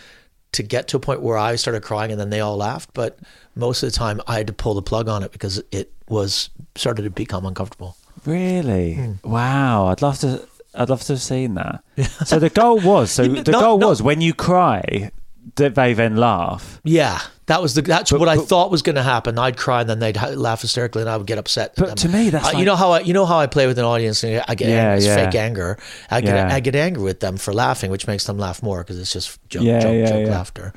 to 0.52 0.62
get 0.62 0.88
to 0.88 0.96
a 0.96 1.00
point 1.00 1.20
where 1.20 1.36
I 1.36 1.56
started 1.56 1.82
crying 1.82 2.10
and 2.10 2.20
then 2.20 2.30
they 2.30 2.40
all 2.40 2.56
laughed. 2.56 2.90
But 2.94 3.18
most 3.54 3.82
of 3.82 3.90
the 3.90 3.96
time 3.96 4.20
I 4.26 4.38
had 4.38 4.46
to 4.46 4.52
pull 4.52 4.74
the 4.74 4.82
plug 4.82 5.08
on 5.08 5.22
it 5.22 5.32
because 5.32 5.62
it 5.70 5.92
was 6.08 6.50
started 6.74 7.02
to 7.02 7.10
become 7.10 7.44
uncomfortable. 7.44 7.96
Really? 8.26 8.94
Hmm. 8.94 9.12
Wow. 9.30 9.86
I'd 9.86 10.02
love 10.02 10.18
to. 10.20 10.46
I'd 10.74 10.90
love 10.90 11.02
to 11.04 11.14
have 11.14 11.22
seen 11.22 11.54
that. 11.54 11.82
So 12.26 12.38
the 12.38 12.50
goal 12.50 12.78
was. 12.80 13.10
So 13.10 13.24
the 13.28 13.50
no, 13.52 13.60
goal 13.60 13.78
no. 13.78 13.88
was 13.88 14.02
when 14.02 14.20
you 14.20 14.32
cry, 14.34 15.10
that 15.56 15.74
they 15.74 15.94
then 15.94 16.16
laugh. 16.16 16.80
Yeah, 16.84 17.20
that 17.46 17.60
was 17.62 17.74
the 17.74 17.82
that's 17.82 18.10
But- 18.12 18.20
what 18.20 18.28
I 18.28 18.36
thought 18.36 18.70
was 18.70 18.82
going 18.82 18.96
to 18.96 19.02
happen. 19.02 19.38
I'd 19.38 19.56
cry 19.56 19.80
and 19.80 19.90
then 19.90 19.98
they'd 19.98 20.16
laugh 20.36 20.60
hysterically, 20.60 21.00
and 21.02 21.10
I 21.10 21.16
would 21.16 21.26
get 21.26 21.38
upset. 21.38 21.72
But 21.76 21.96
to 21.98 22.08
me, 22.08 22.30
that's 22.30 22.44
Uh, 22.44 22.48
like- 22.50 22.58
you 22.58 22.64
know 22.64 22.76
how 22.76 22.92
I 22.92 23.00
you 23.00 23.12
know 23.14 23.26
how 23.26 23.38
I 23.38 23.46
play 23.46 23.66
with 23.66 23.78
an 23.78 23.84
audience 23.86 24.22
and 24.22 24.44
I 24.46 24.54
get 24.54 24.68
Yeah, 24.68 24.90
angry, 24.92 25.06
yeah. 25.06 25.14
fake 25.24 25.34
anger. 25.34 25.78
I 26.10 26.20
get 26.20 26.34
Yeah. 26.34 26.54
I 26.54 26.60
get 26.60 26.76
angry 26.76 27.02
with 27.02 27.20
them 27.20 27.38
for 27.38 27.52
laughing, 27.52 27.90
which 27.90 28.06
makes 28.06 28.24
them 28.24 28.38
laugh 28.38 28.62
more 28.62 28.78
because 28.84 28.98
it's 29.00 29.12
just 29.12 29.38
joke 29.48 29.64
joke, 29.64 30.08
joke 30.08 30.28
laughter. 30.28 30.72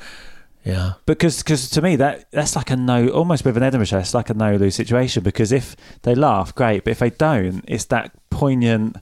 Yeah. 0.64 0.94
Because 1.08 1.42
cause 1.44 1.70
to 1.72 1.82
me 1.82 1.96
that 1.96 2.30
that's 2.32 2.56
like 2.56 2.70
a 2.70 2.76
no 2.76 3.08
almost 3.10 3.44
with 3.46 3.58
an 3.58 3.64
Edinburgh 3.64 3.86
show 3.88 3.98
it's 3.98 4.14
like 4.14 4.30
a 4.30 4.34
no 4.36 4.56
lose 4.58 4.76
situation 4.76 5.24
because 5.24 5.52
if 5.52 5.76
they 6.04 6.14
laugh 6.14 6.54
great 6.54 6.84
but 6.84 6.92
if 6.92 7.00
they 7.00 7.10
don't 7.10 7.66
it's 7.68 7.86
that 7.86 8.12
poignant 8.30 8.98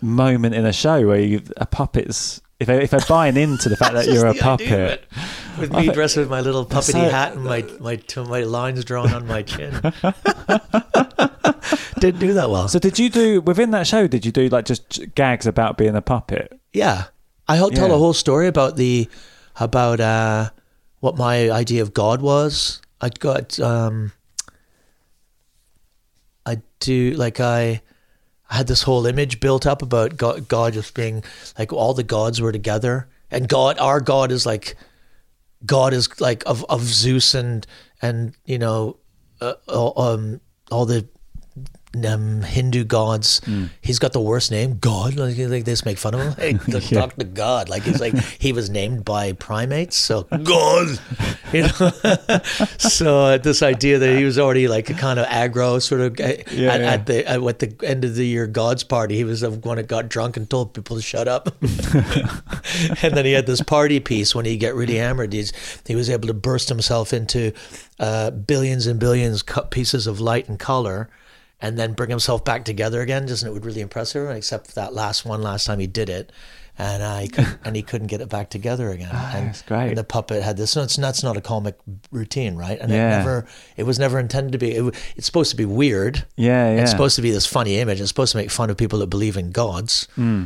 moment 0.00 0.54
in 0.54 0.64
a 0.64 0.72
show 0.72 1.06
where 1.08 1.18
you 1.20 1.42
a 1.56 1.66
puppet's 1.66 2.40
if 2.60 2.68
they 2.68 2.82
if 2.84 2.90
they're 2.90 3.00
buying 3.08 3.36
into 3.36 3.68
the 3.68 3.76
fact 3.76 3.94
that 3.94 4.06
you're 4.12 4.26
a 4.26 4.32
just 4.34 4.44
the 4.44 4.50
idea 4.50 4.92
of 4.92 5.00
puppet 5.00 5.08
it. 5.56 5.60
With 5.60 5.72
me 5.76 5.88
dressed 5.90 6.16
with 6.16 6.30
my 6.30 6.40
little 6.40 6.64
puppety 6.64 6.92
So- 6.92 7.10
hat 7.10 7.32
and 7.34 7.42
my 7.44 7.62
my 7.80 7.98
my 8.28 8.40
lines 8.42 8.84
drawn 8.84 9.12
on 9.12 9.26
my 9.26 9.42
chin. 9.42 9.72
Didn't 11.98 12.20
do 12.20 12.32
that 12.34 12.48
well. 12.48 12.68
so 12.68 12.78
did 12.78 12.98
you 12.98 13.10
do 13.10 13.40
within 13.42 13.72
that 13.72 13.86
show 13.86 14.06
did 14.06 14.24
you 14.24 14.32
do 14.32 14.48
like 14.48 14.64
just 14.64 15.14
gags 15.14 15.46
about 15.46 15.76
being 15.76 15.94
a 15.96 16.00
puppet 16.00 16.58
Yeah, 16.72 17.04
I 17.46 17.60
will 17.60 17.70
tell 17.70 17.88
Yeah. 17.88 17.94
a 17.94 17.98
whole 17.98 18.14
story 18.14 18.46
about 18.46 18.76
the 18.76 19.08
about 19.56 20.00
uh, 20.00 20.48
what 21.00 21.16
my 21.16 21.50
idea 21.50 21.82
of 21.82 21.92
God 21.92 22.22
was. 22.22 22.80
I'd 23.00 23.18
got 23.18 23.58
um, 23.58 24.12
I 26.46 26.62
do 26.78 27.12
like 27.12 27.40
I. 27.40 27.82
I 28.52 28.56
had 28.56 28.66
this 28.66 28.82
whole 28.82 29.06
image 29.06 29.38
built 29.38 29.64
up 29.64 29.80
about 29.80 30.16
God, 30.16 30.48
God 30.48 30.72
just 30.72 30.92
being 30.92 31.22
like 31.56 31.72
all 31.72 31.94
the 31.94 32.02
gods 32.02 32.40
were 32.40 32.50
together, 32.50 33.08
and 33.30 33.48
God, 33.48 33.78
our 33.78 34.00
God 34.00 34.32
is 34.32 34.44
like 34.44 34.76
God 35.64 35.92
is 35.92 36.20
like 36.20 36.42
of, 36.46 36.64
of 36.68 36.82
Zeus 36.82 37.34
and 37.34 37.64
and 38.02 38.34
you 38.44 38.58
know 38.58 38.96
uh, 39.40 39.54
um 39.68 40.40
all 40.70 40.84
the 40.84 41.08
um, 42.06 42.42
Hindu 42.42 42.84
gods. 42.84 43.40
He's 43.80 43.98
got 43.98 44.12
the 44.12 44.20
worst 44.20 44.50
name, 44.50 44.78
God. 44.78 45.16
Like, 45.16 45.36
like 45.38 45.64
they 45.64 45.72
just 45.72 45.84
make 45.84 45.98
fun 45.98 46.14
of 46.14 46.20
him. 46.20 46.32
Hey, 46.34 46.52
the- 46.52 46.80
talk 46.94 47.16
to 47.16 47.24
God. 47.24 47.68
Like 47.68 47.82
he's 47.82 48.00
like 48.00 48.14
he 48.38 48.52
was 48.52 48.70
named 48.70 49.04
by 49.04 49.32
primates, 49.32 49.96
so 49.96 50.22
God. 50.24 50.98
You 51.52 51.62
know. 51.62 51.68
so 52.78 53.18
uh, 53.24 53.38
this 53.38 53.60
idea 53.60 53.98
that 53.98 54.16
he 54.16 54.22
was 54.24 54.38
already 54.38 54.68
like 54.68 54.88
a 54.88 54.94
kind 54.94 55.18
of 55.18 55.26
aggro 55.26 55.82
sort 55.82 56.00
of 56.00 56.14
guy 56.14 56.44
Yeah, 56.52 56.72
at, 56.74 56.80
yeah. 56.80 56.92
at 56.92 57.06
the 57.06 57.28
at, 57.28 57.42
at 57.42 57.58
the 57.58 57.74
end 57.84 58.04
of 58.04 58.14
the 58.14 58.24
year 58.24 58.46
God's 58.46 58.84
party. 58.84 59.16
He 59.16 59.24
was 59.24 59.40
the 59.40 59.50
one 59.50 59.76
that 59.78 59.88
got 59.88 60.08
drunk 60.08 60.36
and 60.36 60.48
told 60.48 60.74
people 60.74 60.94
to 60.94 61.02
shut 61.02 61.26
up. 61.26 61.48
and 63.02 63.16
then 63.16 63.24
he 63.24 63.32
had 63.32 63.46
this 63.46 63.62
party 63.62 63.98
piece 64.00 64.32
when 64.34 64.44
he 64.44 64.56
get 64.56 64.74
really 64.74 64.96
hammered. 64.96 65.32
He's, 65.32 65.52
he 65.86 65.94
was 65.96 66.08
able 66.08 66.28
to 66.28 66.34
burst 66.34 66.68
himself 66.68 67.12
into 67.12 67.52
uh, 67.98 68.30
billions 68.30 68.86
and 68.86 69.00
billions 69.00 69.42
cut 69.42 69.70
pieces 69.70 70.06
of 70.06 70.20
light 70.20 70.48
and 70.48 70.58
color, 70.58 71.08
and 71.62 71.78
then 71.78 71.92
bring 71.92 72.10
himself 72.10 72.44
back 72.44 72.64
together 72.64 73.00
again. 73.00 73.26
Doesn't 73.26 73.48
it 73.48 73.52
would 73.52 73.64
really 73.64 73.80
impress 73.80 74.14
everyone, 74.16 74.36
except 74.36 74.68
for 74.68 74.74
that 74.74 74.92
last 74.94 75.24
one 75.24 75.42
last 75.42 75.66
time 75.66 75.78
he 75.78 75.86
did 75.86 76.08
it. 76.08 76.32
And 76.78 77.02
uh, 77.02 77.18
he 77.18 77.28
couldn't, 77.28 77.58
and 77.64 77.76
he 77.76 77.82
couldn't 77.82 78.06
get 78.06 78.22
it 78.22 78.30
back 78.30 78.48
together 78.48 78.88
again. 78.90 79.10
and, 79.10 79.48
that's 79.48 79.60
great. 79.62 79.88
and 79.88 79.98
the 79.98 80.04
puppet 80.04 80.42
had 80.42 80.56
this. 80.56 80.74
No, 80.76 80.82
it's 80.82 80.96
that's 80.96 81.22
not 81.22 81.36
a 81.36 81.42
comic 81.42 81.76
routine, 82.10 82.56
right? 82.56 82.78
And 82.80 82.90
Yeah. 82.90 83.14
it 83.14 83.18
never. 83.18 83.46
It 83.76 83.82
was 83.82 83.98
never 83.98 84.18
intended 84.18 84.52
to 84.52 84.58
be. 84.58 84.70
It, 84.76 84.94
it's 85.16 85.26
supposed 85.26 85.50
to 85.50 85.56
be 85.56 85.66
weird. 85.66 86.24
yeah 86.36 86.74
yeah 86.74 86.80
It's 86.82 86.90
supposed 86.90 87.16
to 87.16 87.22
be 87.22 87.30
this 87.32 87.44
funny 87.44 87.78
image. 87.78 88.00
It's 88.00 88.08
supposed 88.08 88.32
to 88.32 88.38
make 88.38 88.50
fun 88.50 88.70
of 88.70 88.76
people 88.78 88.98
that 89.00 89.08
believe 89.08 89.36
in 89.36 89.50
gods. 89.50 90.08
Hmm. 90.14 90.44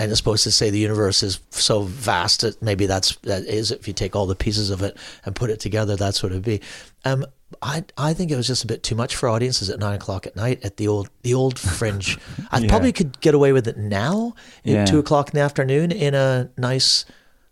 And 0.00 0.10
it's 0.10 0.18
supposed 0.18 0.44
to 0.44 0.50
say 0.50 0.70
the 0.70 0.78
universe 0.78 1.22
is 1.22 1.40
so 1.50 1.82
vast 1.82 2.40
that 2.40 2.62
maybe 2.62 2.86
that's 2.86 3.16
that 3.16 3.44
is 3.44 3.70
if 3.70 3.86
you 3.86 3.92
take 3.92 4.16
all 4.16 4.26
the 4.26 4.34
pieces 4.34 4.70
of 4.70 4.82
it 4.82 4.96
and 5.26 5.34
put 5.36 5.50
it 5.50 5.60
together, 5.60 5.94
that's 5.94 6.22
what 6.22 6.32
it'd 6.32 6.42
be. 6.42 6.62
Um, 7.04 7.26
I 7.60 7.84
I 7.98 8.14
think 8.14 8.30
it 8.30 8.36
was 8.36 8.46
just 8.46 8.64
a 8.64 8.66
bit 8.66 8.82
too 8.82 8.94
much 8.94 9.14
for 9.14 9.28
audiences 9.28 9.68
at 9.68 9.78
nine 9.78 9.94
o'clock 9.96 10.26
at 10.26 10.36
night 10.36 10.64
at 10.64 10.78
the 10.78 10.88
old 10.88 11.10
the 11.22 11.34
old 11.34 11.58
fringe. 11.58 12.16
I 12.50 12.60
Yeah. 12.60 12.68
probably 12.68 12.92
could 12.92 13.20
get 13.20 13.34
away 13.34 13.52
with 13.52 13.68
it 13.68 13.76
now 13.76 14.34
at 14.64 14.70
Yeah. 14.72 14.84
two 14.86 14.98
o'clock 14.98 15.28
in 15.30 15.34
the 15.34 15.44
afternoon 15.44 15.92
in 15.92 16.14
a 16.14 16.48
nice 16.56 17.04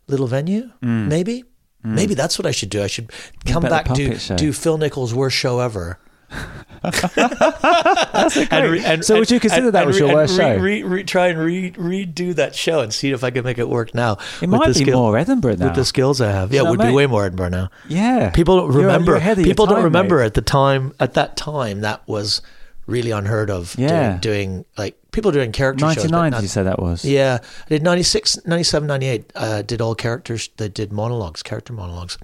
little 0.06 0.26
venue. 0.26 0.70
Mm. 0.82 1.08
Maybe. 1.08 1.42
Mm. 1.84 1.94
Maybe 1.94 2.14
that's 2.14 2.38
what 2.38 2.46
I 2.46 2.50
should 2.52 2.70
do. 2.70 2.82
I 2.82 2.86
should 2.86 3.12
come 3.44 3.62
back 3.62 3.92
do 3.92 4.16
show? 4.18 4.34
Eh? 4.34 4.36
do 4.38 4.52
Phil 4.54 4.78
Nichol's 4.78 5.12
worst 5.14 5.36
show 5.36 5.60
ever. 5.60 5.98
Great. 8.50 9.04
So 9.04 9.18
would 9.18 9.30
you 9.30 9.40
consider 9.40 9.70
that 9.70 9.86
was 9.86 9.98
your 9.98 10.08
and 10.08 10.16
worst 10.16 10.36
show? 10.36 10.56
Re, 10.56 10.82
re, 10.82 11.04
try 11.04 11.28
and 11.28 11.38
re, 11.38 11.70
redo 11.72 12.34
that 12.34 12.54
show 12.54 12.80
and 12.80 12.92
see 12.92 13.10
if 13.10 13.24
I 13.24 13.30
can 13.30 13.44
make 13.44 13.58
it 13.58 13.68
work 13.68 13.94
now. 13.94 14.12
It 14.40 14.42
with 14.42 14.50
might 14.50 14.72
the 14.74 14.84
be 14.84 14.90
more 14.92 15.16
Edinburgh 15.16 15.56
now. 15.56 15.66
with 15.66 15.74
the 15.76 15.84
skills 15.84 16.20
I 16.20 16.30
have. 16.30 16.52
Yeah, 16.52 16.62
You 16.62 16.66
it 16.66 16.70
would 16.70 16.80
be 16.80 16.92
way 16.92 17.06
more 17.06 17.24
Edinburgh 17.24 17.48
now. 17.50 17.70
yeah 17.88 18.30
People 18.30 18.56
don't 18.58 18.72
You're- 18.72 18.84
remember. 18.84 19.12
you're 19.12 19.16
ahead 19.16 19.38
of 19.38 19.46
your 19.46 19.52
people 19.54 19.66
don't 19.66 19.84
remember 19.84 20.18
mate. 20.18 20.26
at 20.26 20.34
the 20.34 20.42
time. 20.42 20.92
At 21.00 21.14
that 21.14 21.36
time, 21.36 21.80
that 21.82 22.06
was 22.06 22.42
really 22.86 23.10
unheard 23.10 23.50
of. 23.50 23.74
Yeah. 23.78 24.18
doing, 24.18 24.18
doing 24.20 24.64
like 24.76 24.96
people 25.12 25.30
doing 25.32 25.52
character 25.52 25.84
shows. 25.86 25.96
but 26.04 26.10
99 26.10 26.30
not- 26.30 26.42
you 26.42 26.48
said 26.48 26.64
that 26.64 26.80
was 26.80 27.04
yeah, 27.04 27.38
I 27.66 27.68
did 27.68 27.82
96, 27.82 28.46
97, 28.46 28.86
98. 28.86 29.32
Uh, 29.34 29.62
did 29.62 29.80
all 29.80 29.94
characters 29.94 30.48
they 30.56 30.68
did 30.68 30.92
monologues, 30.92 31.42
character 31.42 31.72
monologues. 31.72 32.16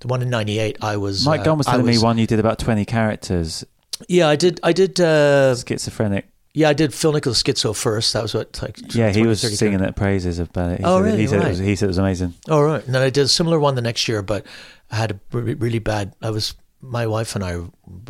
The 0.00 0.08
one 0.08 0.22
in 0.22 0.30
'98, 0.30 0.78
I 0.82 0.96
was. 0.96 1.24
Mike 1.26 1.40
uh, 1.40 1.44
Gunn 1.44 1.58
was 1.58 1.66
telling 1.66 1.86
me 1.86 1.98
one 1.98 2.18
you 2.18 2.26
did 2.26 2.40
about 2.40 2.58
20 2.58 2.84
characters 2.84 3.64
Yeah, 4.08 4.28
I 4.28 4.36
did. 4.36 4.58
I 4.62 4.72
did. 4.72 5.00
Uh, 5.00 5.54
schizophrenic 5.56 6.26
yeah, 6.52 6.68
I 6.68 6.72
did 6.72 6.92
Phil 6.92 7.12
Nichol's 7.12 7.40
Schizo 7.40 7.76
first. 7.76 8.12
That 8.12 8.22
was 8.22 8.34
what 8.34 8.60
like 8.60 8.92
Yeah, 8.94 9.10
he 9.10 9.24
was 9.24 9.40
singing 9.56 9.78
that 9.78 9.94
praises 9.94 10.40
about 10.40 10.72
it. 10.72 10.78
He 10.80 10.84
Oh, 10.84 10.98
said, 10.98 11.04
really? 11.04 11.18
He 11.18 11.26
said, 11.28 11.36
it 11.38 11.42
Right. 11.42 11.48
was, 11.50 11.58
he 11.58 11.76
said 11.76 11.84
it 11.84 11.88
was 11.88 11.98
amazing. 11.98 12.34
Oh 12.48 12.60
right. 12.60 12.84
And 12.84 12.92
then 12.92 13.02
I 13.02 13.10
did 13.10 13.22
a 13.22 13.28
similar 13.28 13.60
one 13.60 13.76
the 13.76 13.82
next 13.82 14.08
year, 14.08 14.20
but 14.20 14.44
I 14.90 14.96
had 14.96 15.12
a 15.12 15.20
re- 15.32 15.54
really 15.54 15.78
bad. 15.78 16.12
I 16.20 16.30
was 16.30 16.54
my 16.80 17.06
wife 17.06 17.36
and 17.36 17.44
I 17.44 17.60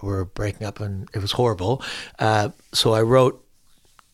were 0.01 0.25
breaking 0.25 0.67
up, 0.67 0.81
and 0.81 1.07
it 1.13 1.19
was 1.21 1.33
horrible. 1.33 1.83
Uh, 2.19 2.51
so 2.73 2.95
I 2.95 3.03
wrote 3.03 3.45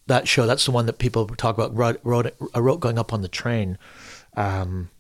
that 0.08 0.26
show. 0.26 0.46
That's 0.46 0.64
the 0.64 0.70
one 0.72 0.86
that 0.86 0.98
people 0.98 1.26
talk 1.26 1.56
about. 1.56 1.76
Wrote, 1.76 2.00
wrote 2.02 2.34
I 2.54 2.58
wrote 2.58 2.80
going 2.80 2.98
up 2.98 3.12
on 3.12 3.20
the 3.22 3.28
train. 3.28 3.78
Um, 4.36 4.90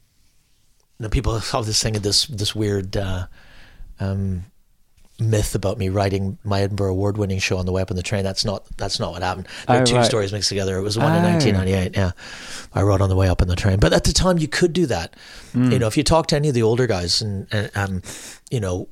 the 0.98 1.08
people 1.10 1.38
have 1.38 1.66
this 1.66 1.82
thing 1.82 1.96
of 1.96 2.02
this 2.02 2.26
this 2.26 2.54
weird. 2.54 2.96
Uh, 2.96 3.26
um, 4.00 4.44
myth 5.18 5.54
about 5.54 5.78
me 5.78 5.88
writing 5.88 6.36
my 6.44 6.60
Edinburgh 6.60 6.90
award 6.90 7.16
winning 7.16 7.38
show 7.38 7.56
on 7.56 7.64
the 7.64 7.72
way 7.72 7.80
up 7.80 7.90
on 7.90 7.96
the 7.96 8.02
train. 8.02 8.22
That's 8.22 8.44
not 8.44 8.66
that's 8.76 9.00
not 9.00 9.12
what 9.12 9.22
happened. 9.22 9.48
There 9.66 9.80
are 9.82 9.86
two 9.86 9.94
right. 9.96 10.04
stories 10.04 10.30
mixed 10.30 10.50
together. 10.50 10.76
It 10.76 10.82
was 10.82 10.98
one 10.98 11.12
in 11.16 11.24
Oh. 11.24 11.28
1998. 11.32 11.96
Yeah, 11.96 12.10
I 12.74 12.82
wrote 12.82 13.00
on 13.00 13.08
the 13.08 13.16
way 13.16 13.26
up 13.30 13.40
on 13.40 13.48
the 13.48 13.56
train. 13.56 13.78
But 13.78 13.94
at 13.94 14.04
the 14.04 14.12
time, 14.12 14.36
you 14.36 14.46
could 14.46 14.74
do 14.74 14.84
that. 14.86 15.14
Hmm. 15.52 15.72
You 15.72 15.78
know, 15.78 15.86
if 15.86 15.96
you 15.96 16.02
talk 16.02 16.26
to 16.28 16.36
any 16.36 16.48
of 16.48 16.54
the 16.54 16.62
older 16.62 16.86
guys, 16.86 17.22
and, 17.22 17.46
and 17.50 17.70
um, 17.74 18.02
you 18.50 18.60
know, 18.60 18.88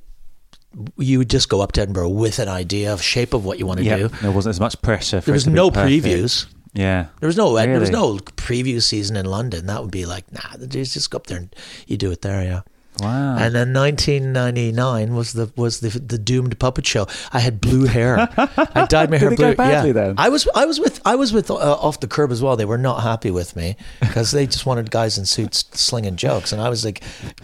you 0.96 1.18
would 1.18 1.28
just 1.28 1.50
go 1.50 1.60
up 1.60 1.72
to 1.72 1.82
Edinburgh 1.82 2.08
with 2.08 2.38
an 2.38 2.48
idea 2.48 2.90
of 2.94 3.02
shape 3.02 3.34
of 3.34 3.44
what 3.44 3.58
you 3.58 3.66
want 3.66 3.80
to 3.80 3.84
Yeah, 3.84 3.96
do. 3.98 4.08
there 4.08 4.32
wasn't 4.32 4.52
as 4.54 4.60
much 4.60 4.80
pressure. 4.80 5.20
For 5.20 5.26
There 5.26 5.34
was 5.34 5.46
no 5.46 5.70
perfect. 5.70 6.06
previews. 6.06 6.46
Yeah, 6.74 7.06
There 7.20 7.28
was 7.28 7.36
no 7.36 7.54
there 7.54 7.78
was 7.78 7.90
no 7.90 8.16
preview 8.16 8.82
season 8.82 9.16
in 9.16 9.26
London. 9.26 9.66
That 9.66 9.80
would 9.80 9.92
be 9.92 10.06
like 10.06 10.30
nah. 10.32 10.56
the 10.58 10.66
dudes 10.66 10.92
Just 10.94 11.10
go 11.10 11.16
up 11.16 11.26
there 11.28 11.38
and 11.38 11.54
you 11.86 11.96
do 11.96 12.10
it 12.10 12.22
there. 12.22 12.42
Yeah. 12.42 12.62
wow. 13.00 13.36
And 13.38 13.54
then 13.54 13.72
1999 13.72 15.14
was 15.14 15.34
the 15.34 15.52
was 15.56 15.80
the 15.80 15.90
the 16.00 16.18
doomed 16.18 16.58
puppet 16.58 16.84
show. 16.86 17.06
I 17.32 17.38
had 17.38 17.60
blue 17.60 17.84
hair. 17.86 18.28
I 18.36 18.86
dyed 18.88 19.08
my 19.10 19.18
hair 19.22 19.30
Did 19.30 19.34
it 19.34 19.36
blue. 19.36 19.50
go 19.52 19.54
badly 19.54 19.90
yeah. 19.90 19.92
then? 19.92 20.14
I 20.18 20.28
was 20.28 20.48
I 20.54 20.64
was 20.66 20.80
with 20.80 21.00
I 21.04 21.14
was 21.14 21.32
with 21.32 21.48
uh, 21.50 21.54
off 21.54 22.00
the 22.00 22.08
curb 22.08 22.32
as 22.32 22.42
well. 22.42 22.56
They 22.56 22.64
were 22.64 22.78
not 22.78 23.02
happy 23.02 23.30
with 23.30 23.54
me 23.54 23.76
because 24.00 24.32
they 24.32 24.46
just 24.46 24.66
wanted 24.66 24.90
guys 24.90 25.16
in 25.16 25.26
suits 25.26 25.64
slinging 25.72 26.16
jokes, 26.16 26.52
and 26.52 26.60
I 26.60 26.68
was 26.68 26.84
like 26.84 27.02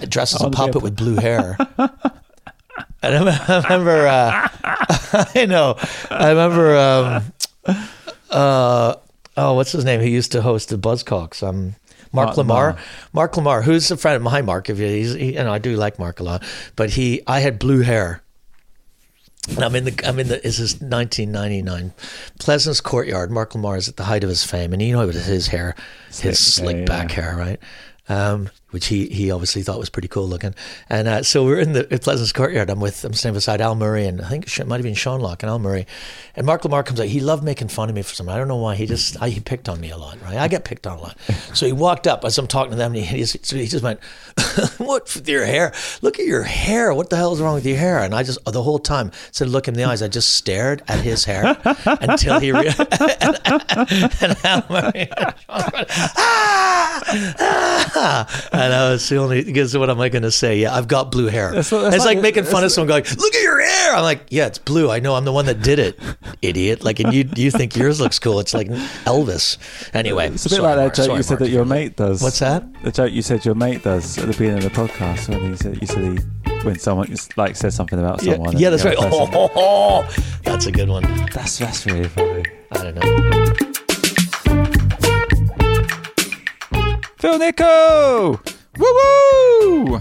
dressed 0.09 0.35
as 0.35 0.43
a 0.43 0.51
puppet 0.51 0.83
with 0.83 0.97
blue 0.97 1.16
hair. 1.16 1.57
And 3.03 3.28
I 3.31 3.45
I 3.49 3.62
remember, 3.62 4.07
uh, 4.07 4.49
I 5.35 5.47
know, 5.47 5.76
I 6.11 6.28
remember, 6.31 6.76
um, 6.76 7.33
uh, 8.31 8.95
oh, 9.41 9.55
what's 9.55 9.72
his 9.72 9.84
name? 9.84 10.01
He 10.01 10.11
used 10.11 10.32
to 10.32 10.43
host 10.43 10.68
the 10.68 10.76
Buzzcocks. 10.76 11.47
Um, 11.47 11.74
Mark, 12.12 12.34
Lamarr. 12.36 12.74
Lamarr. 12.74 12.78
Mark 13.12 13.32
Lamarr, 13.34 13.62
who's 13.62 13.91
a 13.91 13.97
friend 13.97 14.16
of 14.16 14.22
mine. 14.22 14.45
Mark, 14.45 14.68
if 14.68 14.78
you, 14.78 14.86
he's, 14.86 15.14
he, 15.14 15.34
you 15.34 15.45
know, 15.45 15.53
I 15.53 15.59
do 15.59 15.76
like 15.76 15.99
Mark 15.99 16.20
a 16.20 16.24
lot, 16.24 16.45
but 16.76 16.91
he, 16.91 17.22
I 17.26 17.41
had 17.41 17.59
blue 17.59 17.80
hair. 17.80 18.22
And 19.49 19.61
I'm 19.61 19.74
in 19.74 19.84
the, 19.84 20.03
I'm 20.07 20.18
in 20.18 20.28
the, 20.28 20.36
this 20.36 20.59
is 20.59 20.74
1999, 20.80 21.93
Pleasance 22.38 22.80
Courtyard. 22.80 23.30
Mark 23.30 23.53
Lamarr 23.53 23.78
is 23.78 23.88
at 23.88 23.97
the 23.97 24.05
height 24.05 24.22
of 24.22 24.28
his 24.28 24.45
fame, 24.45 24.72
and 24.72 24.82
you 24.82 24.93
know, 24.93 25.09
his 25.09 25.47
hair, 25.47 25.74
his 26.09 26.16
Slick, 26.16 26.34
slick 26.36 26.76
yeah, 26.78 26.84
back 26.84 27.11
hair, 27.11 27.34
right? 27.36 27.59
Um, 28.09 28.51
which 28.71 28.87
he, 28.87 29.07
he 29.07 29.31
obviously 29.31 29.62
thought 29.62 29.79
was 29.79 29.91
pretty 29.91 30.09
cool 30.09 30.29
looking. 30.29 30.55
And 30.89 31.09
uh, 31.09 31.23
so 31.23 31.45
we're 31.45 31.61
in 31.61 31.73
the 31.73 31.85
Pleasance 31.85 32.33
Courtyard. 32.33 32.71
I'm 32.71 32.81
with 32.81 33.05
I'm 33.05 33.12
standing 33.12 33.37
beside 33.37 33.61
Al 33.61 33.75
Murray 33.75 34.07
and 34.07 34.21
I 34.23 34.29
think 34.29 34.59
it 34.59 34.66
might 34.66 34.77
have 34.77 34.85
been 34.85 34.95
Sean 34.95 35.21
Lock 35.21 35.43
and 35.43 35.51
Al 35.51 35.59
Murray. 35.59 35.87
And 36.37 36.47
Mark 36.47 36.62
Lamarr 36.62 36.85
comes 36.85 37.01
out. 37.01 37.07
He 37.07 37.21
loved 37.21 37.43
making 37.43 37.68
fun 37.68 37.89
of 37.89 37.95
me 37.95 38.03
for 38.03 38.14
something. 38.14 38.35
I 38.35 38.39
don't 38.39 38.49
know 38.49 38.57
why. 38.57 38.75
He 38.75 38.87
just 38.87 39.21
I, 39.21 39.29
he 39.29 39.41
picked 39.41 39.68
on 39.68 39.81
me 39.81 39.91
a 39.91 39.97
lot. 39.97 40.21
Right? 40.23 40.37
I 40.37 40.49
get 40.49 40.64
picked 40.64 40.87
on 40.87 40.99
a 40.99 41.01
lot. 41.03 41.16
So 41.53 41.66
he 41.66 41.73
walked 41.73 42.07
up 42.07 42.25
as 42.25 42.39
I'm 42.39 42.47
talking 42.47 42.71
to 42.71 42.77
them, 42.77 42.95
and 42.95 43.05
he, 43.05 43.16
he, 43.16 43.25
just, 43.25 43.51
he 43.51 43.66
just 43.66 43.83
went, 43.83 43.99
"What 44.79 45.12
with 45.14 45.29
your 45.29 45.45
hair? 45.45 45.73
Look 46.01 46.21
at 46.21 46.27
your 46.27 46.45
hair. 46.45 46.95
What 46.95 47.11
the 47.11 47.16
hell 47.16 47.33
is 47.33 47.41
wrong 47.41 47.55
with 47.55 47.66
your 47.66 47.77
hair?" 47.77 47.99
And 47.99 48.14
I 48.14 48.23
just 48.23 48.39
the 48.45 48.62
whole 48.62 48.79
time 48.79 49.11
said, 49.33 49.49
"Look 49.49 49.66
him 49.66 49.75
in 49.75 49.81
the 49.81 49.85
eyes." 49.85 50.01
I 50.01 50.09
just 50.09 50.37
stared 50.37 50.83
at 50.87 51.01
his 51.01 51.25
hair 51.25 51.59
until 51.87 52.39
he 52.39 52.53
re- 52.53 52.73
and, 53.21 53.39
and 53.45 54.37
Al 54.45 54.64
Murray. 54.71 55.09
ah, 55.49 57.03
ah, 57.41 58.51
and 58.62 58.74
I 58.74 58.90
was 58.90 59.08
the 59.08 59.16
only 59.16 59.42
because 59.44 59.76
what 59.76 59.90
am 59.90 60.00
I 60.00 60.08
going 60.08 60.22
to 60.22 60.30
say? 60.30 60.58
Yeah, 60.58 60.74
I've 60.74 60.88
got 60.88 61.11
blue 61.11 61.26
hair. 61.26 61.52
That's 61.52 61.70
that's 61.70 61.96
it's 61.96 62.04
like, 62.04 62.20
making 62.20 62.44
fun 62.44 62.64
of 62.64 62.72
someone 62.72 62.88
going, 62.88 63.04
"Look 63.16 63.34
at 63.34 63.42
your 63.42 63.61
hair." 63.61 63.94
I'm 63.94 64.02
like, 64.02 64.26
"Yeah, 64.30 64.46
it's 64.46 64.58
blue. 64.58 64.90
I 64.90 65.00
know. 65.00 65.14
I'm 65.14 65.24
the 65.24 65.32
one 65.32 65.46
that 65.46 65.62
did 65.62 65.78
it, 65.78 65.98
idiot." 66.42 66.82
Like, 66.84 67.00
and 67.00 67.12
you 67.12 67.28
you 67.36 67.50
think 67.50 67.76
yours 67.76 68.00
looks 68.00 68.18
cool? 68.18 68.40
It's 68.40 68.54
like 68.54 68.68
Elvis. 69.04 69.56
Anyway, 69.94 70.28
It's 70.28 70.46
a 70.46 70.48
bit 70.50 70.56
sorry, 70.56 70.62
like 70.62 70.76
that 70.76 70.82
Mark. 70.82 70.94
joke 70.94 71.06
Sorry, 71.06 71.16
you 71.16 71.22
said 71.22 71.30
Mark, 71.30 71.40
that 71.40 71.50
your 71.50 71.64
mate 71.64 71.96
does. 71.96 72.22
What's 72.22 72.38
that? 72.40 72.64
The 72.82 72.92
joke 72.92 73.12
you 73.12 73.22
said 73.22 73.44
your 73.44 73.54
mate 73.54 73.82
does 73.82 74.18
at 74.18 74.26
the 74.26 74.32
beginning 74.32 74.64
of 74.64 74.64
the 74.64 74.70
podcast 74.70 75.28
when 75.28 75.50
he 75.50 75.56
said 75.56 75.80
you 75.80 75.86
said 75.86 76.18
he 76.18 76.24
when 76.64 76.78
someone 76.78 77.14
like 77.36 77.56
says 77.56 77.74
something 77.74 77.98
about 77.98 78.20
someone. 78.20 78.56
yeah, 78.58 78.68
and 78.68 78.74
that's 78.78 78.84
right. 78.84 78.96
Oh, 78.98 79.28
oh, 79.32 79.50
oh, 79.56 80.24
that's 80.42 80.66
a 80.66 80.72
good 80.72 80.88
one. 80.88 81.02
That's 81.32 81.58
that's 81.58 81.86
really 81.86 82.08
funny. 82.08 82.44
I 82.72 82.82
don't 82.84 82.94
know. 82.94 83.70
Phil 87.21 87.39
Nichol, 87.39 88.41
Woo 88.79 88.99
woo! 89.61 90.01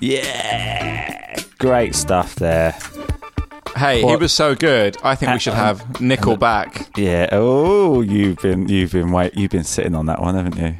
yeah, 0.00 1.34
great 1.58 1.94
stuff 1.94 2.34
there. 2.36 2.76
Hey, 3.76 4.02
he 4.02 4.16
was 4.16 4.32
so 4.32 4.54
good. 4.54 4.96
I 5.02 5.14
think 5.14 5.32
we 5.32 5.38
should 5.38 5.54
have 5.54 6.00
Nickel 6.00 6.36
back. 6.36 6.90
Yeah. 6.96 7.28
Oh, 7.32 8.00
you've 8.02 8.38
been 8.38 8.68
you've 8.68 8.92
been 8.92 9.12
wait 9.12 9.34
you've 9.34 9.50
been 9.50 9.64
sitting 9.64 9.94
on 9.94 10.06
that 10.06 10.20
one, 10.20 10.34
haven't 10.34 10.56
you? 10.56 10.76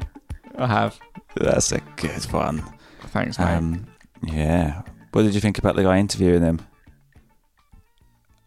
I 0.57 0.67
have. 0.67 0.99
That's 1.35 1.71
a 1.71 1.79
good 1.95 2.23
one. 2.31 2.63
Thanks, 3.07 3.39
mate. 3.39 3.45
Um, 3.55 3.87
yeah. 4.21 4.81
What 5.11 5.23
did 5.23 5.33
you 5.33 5.41
think 5.41 5.57
about 5.57 5.75
the 5.75 5.83
guy 5.83 5.97
interviewing 5.97 6.43
him? 6.43 6.59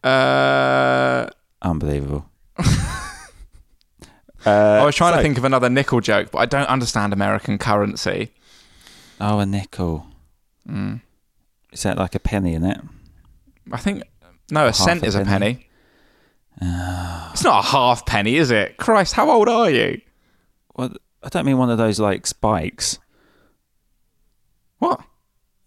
uh, 0.05 1.27
Unbelievable. 1.63 2.29
uh, 4.47 4.51
I 4.51 4.85
was 4.85 4.95
trying 4.97 5.13
so- 5.13 5.17
to 5.19 5.23
think 5.23 5.39
of 5.39 5.45
another 5.45 5.69
nickel 5.69 6.01
joke, 6.01 6.31
but 6.33 6.39
I 6.39 6.47
don't 6.47 6.69
understand 6.69 7.13
American 7.13 7.59
currency. 7.59 8.33
Oh, 9.21 9.39
a 9.39 9.47
nickel. 9.47 10.07
Mm. 10.69 11.01
Is 11.73 11.83
that 11.85 11.97
like 11.99 12.15
a 12.15 12.21
penny 12.21 12.55
in 12.55 12.65
it? 12.65 12.79
I 13.71 13.77
think 13.79 14.03
no, 14.51 14.63
a 14.63 14.67
Half 14.67 14.75
cent 14.77 15.03
a 15.03 15.07
is 15.07 15.15
a 15.15 15.25
penny. 15.25 15.69
penny. 16.61 17.31
it's 17.33 17.45
not 17.45 17.65
a 17.65 17.69
half 17.69 18.05
penny, 18.07 18.37
is 18.37 18.51
it? 18.51 18.77
Christ, 18.77 19.15
how 19.15 19.31
old 19.31 19.49
are 19.49 19.71
you? 19.71 20.01
Well, 20.75 20.93
I 21.23 21.29
don't 21.29 21.47
mean 21.47 21.59
one 21.59 21.71
of 21.71 21.79
those 21.79 21.99
like 22.01 22.27
spikes. 22.27 22.99
What? 24.79 25.01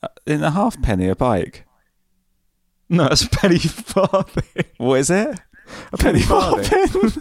Uh, 0.03 0.07
In 0.27 0.43
a 0.43 0.51
half 0.51 0.81
penny, 0.81 1.07
a 1.07 1.15
bike. 1.15 1.65
No, 2.89 3.07
it's 3.07 3.23
a 3.23 3.29
penny 3.29 3.57
farthing. 3.57 4.65
What 4.77 4.99
is 4.99 5.09
it? 5.09 5.39
A 5.91 5.97
penny 5.97 6.21
farthing. 6.21 6.87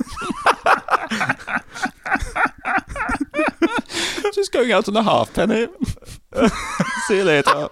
Just 4.34 4.53
going 4.53 4.72
out 4.72 4.88
on 4.88 4.97
a 4.97 5.03
half 5.03 5.32
penny. 5.32 5.68
See 7.07 7.16
you 7.18 7.24
later. 7.24 7.68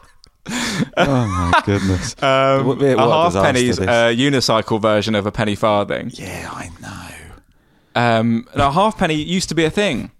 oh 0.96 1.26
my 1.26 1.62
goodness. 1.64 2.14
Um, 2.22 2.66
What- 2.66 2.82
a 2.82 2.94
what 2.96 3.08
a 3.08 3.10
half 3.10 3.32
penny's 3.34 3.76
this. 3.78 3.88
a 3.88 4.14
unicycle 4.14 4.80
version 4.80 5.14
of 5.14 5.26
a 5.26 5.32
penny 5.32 5.54
farthing. 5.54 6.10
Yeah, 6.14 6.48
I 6.52 6.70
know. 6.80 7.08
Um, 7.94 8.48
now, 8.56 8.68
a 8.68 8.72
half 8.72 8.96
penny 8.98 9.14
used 9.14 9.48
to 9.50 9.54
be 9.54 9.64
a 9.64 9.70
thing 9.70 10.10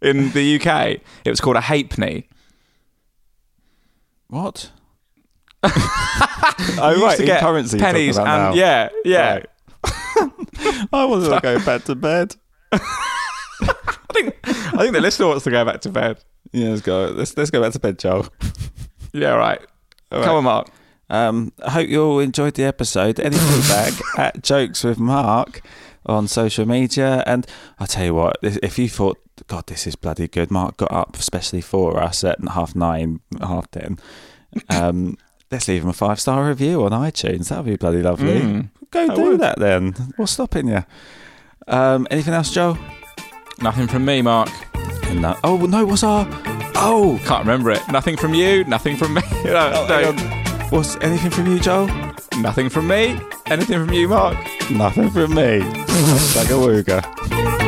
in 0.00 0.30
the 0.32 0.60
UK. 0.60 1.00
It 1.24 1.30
was 1.30 1.40
called 1.40 1.56
a 1.56 1.60
halfpenny. 1.62 2.28
What? 4.28 4.70
Oh 6.80 6.90
used 6.90 7.02
right, 7.02 7.16
to 7.18 7.24
get 7.24 7.40
currency. 7.40 7.78
pennies, 7.78 8.16
and 8.16 8.26
now. 8.26 8.52
yeah, 8.52 8.88
yeah. 9.04 9.34
Right. 9.34 9.46
I 10.92 11.04
wanted 11.04 11.28
to 11.30 11.40
go 11.40 11.64
back 11.64 11.84
to 11.84 11.94
bed. 11.94 12.36
I 12.72 12.78
think 14.12 14.36
I 14.44 14.82
think 14.82 14.92
the 14.92 15.00
listener 15.00 15.26
wants 15.28 15.44
to 15.44 15.50
go 15.50 15.64
back 15.64 15.80
to 15.82 15.88
bed. 15.90 16.18
Yeah, 16.52 16.70
let's 16.70 16.82
go. 16.82 17.06
Let's 17.06 17.36
let's 17.36 17.50
go 17.50 17.60
back 17.62 17.72
to 17.72 17.78
bed, 17.80 17.98
Joel. 17.98 18.28
Yeah, 19.12 19.30
right. 19.30 19.60
All 20.12 20.22
Come 20.22 20.28
right. 20.30 20.36
on, 20.36 20.44
Mark. 20.44 20.68
Um, 21.10 21.52
I 21.64 21.70
hope 21.70 21.88
you 21.88 22.02
all 22.02 22.18
enjoyed 22.20 22.54
the 22.54 22.64
episode. 22.64 23.18
Any 23.18 23.36
feedback 23.36 23.92
at 24.18 24.42
Jokes 24.42 24.84
with 24.84 24.98
Mark 24.98 25.62
on 26.06 26.28
social 26.28 26.66
media. 26.66 27.22
And 27.26 27.46
I'll 27.78 27.86
tell 27.86 28.04
you 28.04 28.14
what, 28.14 28.36
if 28.42 28.58
if 28.62 28.78
you 28.78 28.88
thought, 28.88 29.18
God, 29.46 29.66
this 29.66 29.86
is 29.86 29.96
bloody 29.96 30.28
good, 30.28 30.50
Mark 30.50 30.76
got 30.76 30.92
up 30.92 31.16
especially 31.16 31.60
for 31.60 32.02
us 32.02 32.24
at 32.24 32.38
half 32.48 32.74
nine, 32.74 33.20
half 33.40 33.70
ten. 33.70 33.98
Um, 34.70 35.16
let's 35.50 35.68
leave 35.68 35.82
him 35.82 35.88
a 35.88 35.92
five 35.92 36.20
star 36.20 36.46
review 36.48 36.84
on 36.84 36.92
iTunes. 36.92 37.48
That 37.48 37.58
would 37.58 37.70
be 37.70 37.76
bloody 37.76 38.02
lovely. 38.02 38.40
Mm. 38.40 38.68
Go 38.90 39.02
I 39.10 39.14
do 39.14 39.22
would. 39.22 39.40
that 39.40 39.58
then. 39.58 39.92
What's 40.16 40.32
stopping 40.32 40.68
you? 40.68 40.84
Um, 41.66 42.06
anything 42.10 42.34
else, 42.34 42.50
Joe? 42.52 42.78
Nothing 43.60 43.86
from 43.88 44.04
me, 44.04 44.22
Mark. 44.22 44.50
No. 45.12 45.36
Oh 45.44 45.56
no, 45.58 45.84
what's 45.84 46.02
our? 46.02 46.26
Oh, 46.80 47.18
Can't 47.24 47.40
remember 47.40 47.70
it. 47.70 47.80
Nothing 47.88 48.16
from 48.16 48.34
you. 48.34 48.64
Nothing 48.64 48.96
from 48.96 49.14
me. 49.14 49.22
No, 49.44 49.86
no. 49.88 50.12
What's 50.70 50.96
anything 50.96 51.30
from 51.30 51.46
you, 51.46 51.58
Joel? 51.58 51.86
Nothing 52.38 52.68
from 52.68 52.86
me. 52.88 53.18
Anything 53.46 53.86
from 53.86 53.92
you, 53.92 54.06
Mark? 54.08 54.36
Nothing 54.70 55.10
from 55.10 55.34
me. 55.34 55.60
like 56.36 56.50
a. 56.50 57.67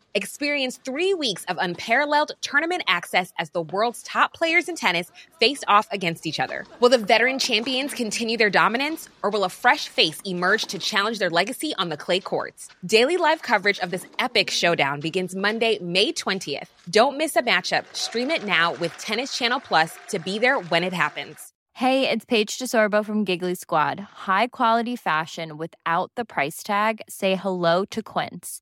Experience 0.13 0.77
three 0.83 1.13
weeks 1.13 1.45
of 1.45 1.57
unparalleled 1.57 2.33
tournament 2.41 2.83
access 2.85 3.31
as 3.39 3.51
the 3.51 3.61
world's 3.61 4.03
top 4.03 4.33
players 4.33 4.67
in 4.67 4.75
tennis 4.75 5.09
face 5.39 5.63
off 5.69 5.87
against 5.91 6.25
each 6.25 6.39
other. 6.39 6.65
Will 6.81 6.89
the 6.89 6.97
veteran 6.97 7.39
champions 7.39 7.93
continue 7.93 8.37
their 8.37 8.49
dominance, 8.49 9.07
or 9.23 9.29
will 9.29 9.45
a 9.45 9.49
fresh 9.49 9.87
face 9.87 10.19
emerge 10.25 10.65
to 10.65 10.79
challenge 10.79 11.19
their 11.19 11.29
legacy 11.29 11.73
on 11.77 11.87
the 11.87 11.95
clay 11.95 12.19
courts? 12.19 12.67
Daily 12.85 13.15
live 13.15 13.41
coverage 13.41 13.79
of 13.79 13.91
this 13.91 14.05
epic 14.19 14.49
showdown 14.49 14.99
begins 14.99 15.33
Monday, 15.33 15.79
May 15.79 16.11
20th. 16.11 16.67
Don't 16.89 17.17
miss 17.17 17.37
a 17.37 17.41
matchup. 17.41 17.85
Stream 17.93 18.31
it 18.31 18.43
now 18.43 18.73
with 18.73 18.97
Tennis 18.97 19.37
Channel 19.37 19.61
Plus 19.61 19.97
to 20.09 20.19
be 20.19 20.39
there 20.39 20.59
when 20.59 20.83
it 20.83 20.93
happens. 20.93 21.53
Hey, 21.73 22.09
it's 22.09 22.25
Paige 22.25 22.59
DeSorbo 22.59 23.05
from 23.05 23.23
Giggly 23.23 23.55
Squad. 23.55 23.99
High 24.01 24.47
quality 24.47 24.97
fashion 24.97 25.57
without 25.57 26.11
the 26.15 26.25
price 26.25 26.63
tag. 26.63 27.01
Say 27.07 27.35
hello 27.35 27.85
to 27.85 28.03
Quince. 28.03 28.61